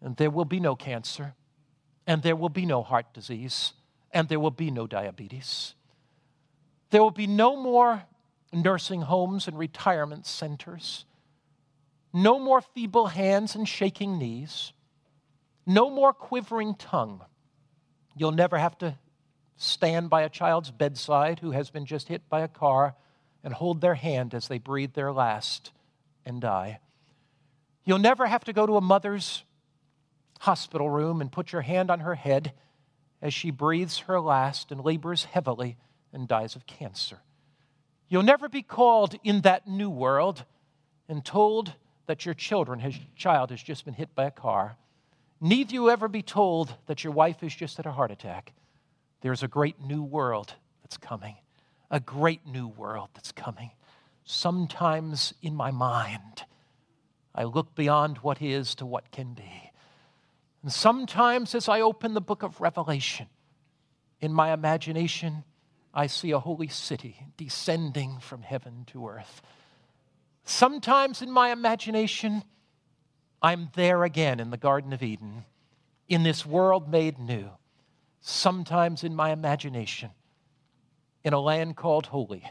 and 0.00 0.16
there 0.16 0.30
will 0.30 0.46
be 0.46 0.60
no 0.60 0.74
cancer 0.74 1.34
and 2.06 2.22
there 2.22 2.36
will 2.36 2.48
be 2.48 2.64
no 2.64 2.82
heart 2.82 3.12
disease 3.12 3.74
and 4.12 4.28
there 4.28 4.40
will 4.40 4.50
be 4.50 4.70
no 4.70 4.86
diabetes. 4.86 5.74
There 6.96 7.02
will 7.02 7.10
be 7.10 7.26
no 7.26 7.56
more 7.56 8.04
nursing 8.54 9.02
homes 9.02 9.48
and 9.48 9.58
retirement 9.58 10.24
centers. 10.24 11.04
No 12.10 12.38
more 12.38 12.62
feeble 12.62 13.08
hands 13.08 13.54
and 13.54 13.68
shaking 13.68 14.16
knees. 14.16 14.72
No 15.66 15.90
more 15.90 16.14
quivering 16.14 16.74
tongue. 16.74 17.20
You'll 18.16 18.32
never 18.32 18.56
have 18.56 18.78
to 18.78 18.96
stand 19.58 20.08
by 20.08 20.22
a 20.22 20.30
child's 20.30 20.70
bedside 20.70 21.40
who 21.40 21.50
has 21.50 21.68
been 21.68 21.84
just 21.84 22.08
hit 22.08 22.30
by 22.30 22.40
a 22.40 22.48
car 22.48 22.94
and 23.44 23.52
hold 23.52 23.82
their 23.82 23.96
hand 23.96 24.32
as 24.32 24.48
they 24.48 24.56
breathe 24.56 24.94
their 24.94 25.12
last 25.12 25.72
and 26.24 26.40
die. 26.40 26.80
You'll 27.84 27.98
never 27.98 28.26
have 28.26 28.44
to 28.44 28.54
go 28.54 28.64
to 28.64 28.78
a 28.78 28.80
mother's 28.80 29.44
hospital 30.40 30.88
room 30.88 31.20
and 31.20 31.30
put 31.30 31.52
your 31.52 31.60
hand 31.60 31.90
on 31.90 32.00
her 32.00 32.14
head 32.14 32.54
as 33.20 33.34
she 33.34 33.50
breathes 33.50 33.98
her 33.98 34.18
last 34.18 34.72
and 34.72 34.82
labors 34.82 35.24
heavily 35.26 35.76
and 36.16 36.26
dies 36.26 36.56
of 36.56 36.66
cancer. 36.66 37.18
You'll 38.08 38.22
never 38.22 38.48
be 38.48 38.62
called 38.62 39.16
in 39.22 39.42
that 39.42 39.68
new 39.68 39.90
world 39.90 40.44
and 41.08 41.24
told 41.24 41.74
that 42.06 42.24
your 42.24 42.34
children, 42.34 42.80
his 42.80 42.96
child 43.14 43.50
has 43.50 43.62
just 43.62 43.84
been 43.84 43.94
hit 43.94 44.14
by 44.14 44.24
a 44.24 44.30
car. 44.30 44.76
Neither 45.40 45.74
you 45.74 45.90
ever 45.90 46.08
be 46.08 46.22
told 46.22 46.74
that 46.86 47.04
your 47.04 47.12
wife 47.12 47.40
has 47.40 47.54
just 47.54 47.76
had 47.76 47.84
a 47.84 47.92
heart 47.92 48.10
attack. 48.10 48.54
There's 49.20 49.42
a 49.42 49.48
great 49.48 49.80
new 49.80 50.02
world 50.02 50.54
that's 50.82 50.96
coming, 50.96 51.36
a 51.90 52.00
great 52.00 52.46
new 52.46 52.68
world 52.68 53.10
that's 53.12 53.32
coming. 53.32 53.72
Sometimes 54.24 55.34
in 55.42 55.54
my 55.54 55.70
mind, 55.70 56.44
I 57.34 57.44
look 57.44 57.74
beyond 57.74 58.18
what 58.18 58.40
is 58.40 58.74
to 58.76 58.86
what 58.86 59.10
can 59.10 59.34
be. 59.34 59.70
And 60.62 60.72
sometimes 60.72 61.54
as 61.54 61.68
I 61.68 61.82
open 61.82 62.14
the 62.14 62.20
book 62.22 62.42
of 62.42 62.60
Revelation, 62.60 63.26
in 64.20 64.32
my 64.32 64.52
imagination, 64.54 65.44
I 65.96 66.08
see 66.08 66.30
a 66.30 66.38
holy 66.38 66.68
city 66.68 67.16
descending 67.38 68.18
from 68.20 68.42
heaven 68.42 68.84
to 68.88 69.08
earth. 69.08 69.40
Sometimes 70.44 71.22
in 71.22 71.30
my 71.30 71.50
imagination, 71.50 72.44
I'm 73.40 73.70
there 73.74 74.04
again 74.04 74.38
in 74.38 74.50
the 74.50 74.58
Garden 74.58 74.92
of 74.92 75.02
Eden, 75.02 75.46
in 76.06 76.22
this 76.22 76.44
world 76.44 76.90
made 76.90 77.18
new. 77.18 77.48
Sometimes 78.20 79.04
in 79.04 79.16
my 79.16 79.30
imagination, 79.32 80.10
in 81.24 81.32
a 81.32 81.40
land 81.40 81.76
called 81.76 82.06
holy, 82.06 82.44